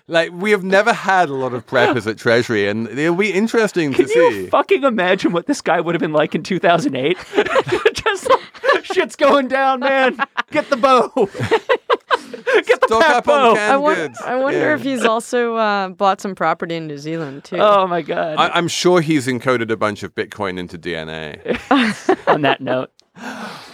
like 0.08 0.30
we 0.32 0.50
have 0.50 0.64
never 0.64 0.92
had 0.92 1.28
a 1.28 1.34
lot 1.34 1.54
of 1.54 1.66
preppers 1.66 2.06
at 2.06 2.18
Treasury, 2.18 2.68
and 2.68 2.88
it'll 2.88 3.14
be 3.14 3.32
interesting 3.32 3.92
Can 3.92 4.06
to 4.06 4.12
you 4.14 4.30
see. 4.32 4.46
fucking 4.50 4.84
imagine 4.84 5.32
what 5.32 5.46
this 5.46 5.60
guy 5.60 5.80
would 5.80 5.94
have 5.94 6.00
been 6.00 6.12
like 6.12 6.34
in 6.34 6.42
2008? 6.42 7.16
Just 7.94 8.28
like, 8.28 8.84
shit's 8.84 9.16
going 9.16 9.48
down, 9.48 9.80
man. 9.80 10.18
Get 10.50 10.68
the 10.70 10.76
bow. 10.76 11.10
Get 12.66 12.80
the 12.80 12.86
Stock 12.86 13.02
pack 13.02 13.16
up 13.16 13.28
on 13.28 13.56
canned 13.56 13.72
I, 13.72 13.76
won- 13.76 13.94
goods. 13.96 14.20
I 14.20 14.36
wonder 14.36 14.58
Yeah. 14.58 14.74
if 14.74 14.82
he's 14.82 15.04
also 15.04 15.56
uh, 15.56 15.88
bought 15.88 16.20
some 16.20 16.34
property 16.34 16.76
in 16.76 16.86
New 16.86 16.98
Zealand 16.98 17.44
too. 17.44 17.56
Oh 17.58 17.86
my 17.86 18.02
god. 18.02 18.36
I, 18.36 18.48
I'm 18.50 18.68
sure 18.68 19.00
he's 19.00 19.26
encoded 19.26 19.70
a 19.70 19.76
bunch 19.76 20.02
of 20.02 20.14
Bitcoin 20.14 20.58
into 20.58 20.78
DNA. 20.78 21.38
On 22.28 22.42
that 22.42 22.60
note, 22.60 22.90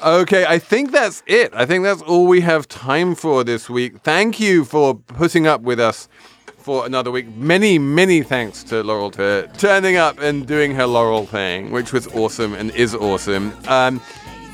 Okay, 0.03 0.47
I 0.47 0.59
think 0.59 0.93
that's 0.93 1.23
it. 1.27 1.53
I 1.55 1.67
think 1.67 1.85
that's 1.85 2.01
all 2.01 2.27
we 2.27 2.41
have 2.41 2.67
time 2.67 3.15
for 3.15 3.45
this 3.45 3.69
week. 3.69 4.01
Thank 4.01 4.41
you 4.41 4.65
for 4.65 4.95
putting 4.95 5.47
up 5.47 5.61
with 5.61 5.79
us 5.79 6.09
for 6.57 6.87
another 6.87 7.11
week. 7.11 7.29
Many, 7.37 7.79
many 7.79 8.23
thanks 8.23 8.63
to 8.65 8.83
Laurel 8.83 9.11
for 9.11 9.47
turning 9.59 9.97
up 9.97 10.19
and 10.19 10.47
doing 10.47 10.75
her 10.75 10.87
Laurel 10.87 11.27
thing, 11.27 11.71
which 11.71 11.93
was 11.93 12.07
awesome 12.09 12.55
and 12.55 12.71
is 12.71 12.95
awesome. 12.95 13.53
Um, 13.69 14.01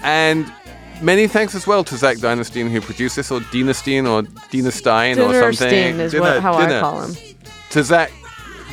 and 0.02 0.52
many 1.00 1.28
thanks 1.28 1.54
as 1.54 1.64
well 1.64 1.84
to 1.84 1.96
Zach 1.96 2.16
Dynastine 2.16 2.68
who 2.68 2.80
produced 2.80 3.14
this, 3.14 3.30
or 3.30 3.38
Dynastine, 3.40 4.10
or 4.10 4.22
Dynastine, 4.50 5.18
or 5.18 5.52
something. 5.52 5.94
Dinnerstein 5.94 5.98
is 6.00 6.14
what, 6.14 6.42
how 6.42 6.54
I 6.54 6.80
call 6.80 7.02
him. 7.02 7.14
To 7.70 7.84
Zach, 7.84 8.10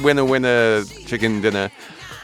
winner, 0.02 0.26
winner, 0.26 0.84
chicken 1.06 1.42
dinner. 1.42 1.70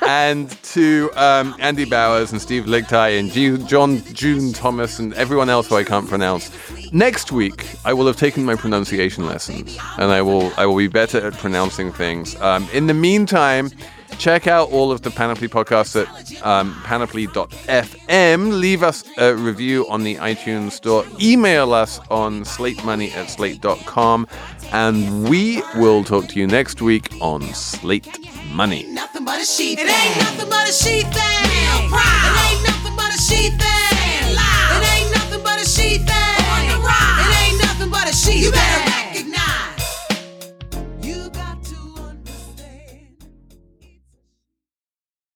And 0.02 0.50
to 0.64 1.12
um, 1.16 1.56
Andy 1.60 1.86
Bowers 1.86 2.32
and 2.32 2.42
Steve 2.42 2.66
Lickteig 2.66 3.20
and 3.20 3.32
G- 3.32 3.58
John 3.66 4.02
June 4.14 4.54
Thomas 4.54 5.00
and 5.00 5.14
everyone 5.14 5.50
else 5.50 5.68
who 5.68 5.76
I 5.76 5.84
can't 5.84 6.08
pronounce. 6.08 6.52
Next 6.94 7.32
week, 7.32 7.66
I 7.86 7.94
will 7.94 8.08
have 8.08 8.18
taken 8.18 8.46
my 8.46 8.56
pronunciation 8.56 9.26
lessons, 9.26 9.78
and 9.98 10.12
I 10.12 10.22
will 10.22 10.52
I 10.58 10.66
will 10.66 10.78
be 10.78 10.88
better 10.88 11.20
at 11.26 11.34
pronouncing 11.34 11.92
things. 11.92 12.40
Um, 12.42 12.68
in 12.74 12.88
the 12.88 12.94
meantime, 12.94 13.70
Check 14.18 14.48
out 14.48 14.72
all 14.72 14.92
of 14.92 15.02
the 15.02 15.12
Panoply 15.12 15.48
podcasts 15.48 15.96
at 15.96 16.46
um, 16.46 16.74
panoply.fm. 16.84 18.60
Leave 18.60 18.84
us 18.84 19.06
a 19.18 19.34
review 19.34 19.88
on 19.88 20.04
the 20.04 20.16
iTunes 20.16 20.74
store. 20.74 21.06
Email 21.22 21.74
us 21.74 22.00
on 22.10 22.44
slatemoney 22.44 23.14
at 23.14 23.30
slate.com. 23.30 24.28
And 24.72 25.30
we 25.30 25.64
will 25.76 26.04
talk 26.04 26.28
to 26.30 26.40
you 26.40 26.48
next 26.48 26.82
week 26.82 27.10
on 27.22 27.42
Slate 27.54 28.08
Money. 28.50 28.84
nothing 28.90 29.24
but 29.24 29.40
a 29.40 29.46
she 29.46 29.76
thing. 29.76 29.86
It 29.86 29.92
ain't 29.92 30.18
nothing 30.18 30.50
but 30.50 30.68
a 30.68 30.74
she 30.74 31.04
thing. 31.04 31.44
Real 31.46 31.90
proud. 31.90 32.26
It 32.26 32.36
ain't 32.50 32.64
nothing 32.68 32.96
but 32.96 33.14
a 33.14 33.18
she 33.22 33.50
thing. 33.50 34.36
Loud. 34.36 34.82
It 34.82 34.90
ain't 34.90 35.12
nothing 35.14 35.44
but 35.44 35.62
a 35.62 35.66
she 35.66 36.00
thing. 36.00 36.46
On 36.50 36.68
the 36.68 36.78
ride. 36.82 37.30
It 37.30 37.54
ain't 37.54 37.62
nothing 37.62 37.90
but 37.90 38.10
a 38.10 38.14
she 38.14 38.32
thing. 38.32 38.44
You 38.44 38.52
better 38.52 38.89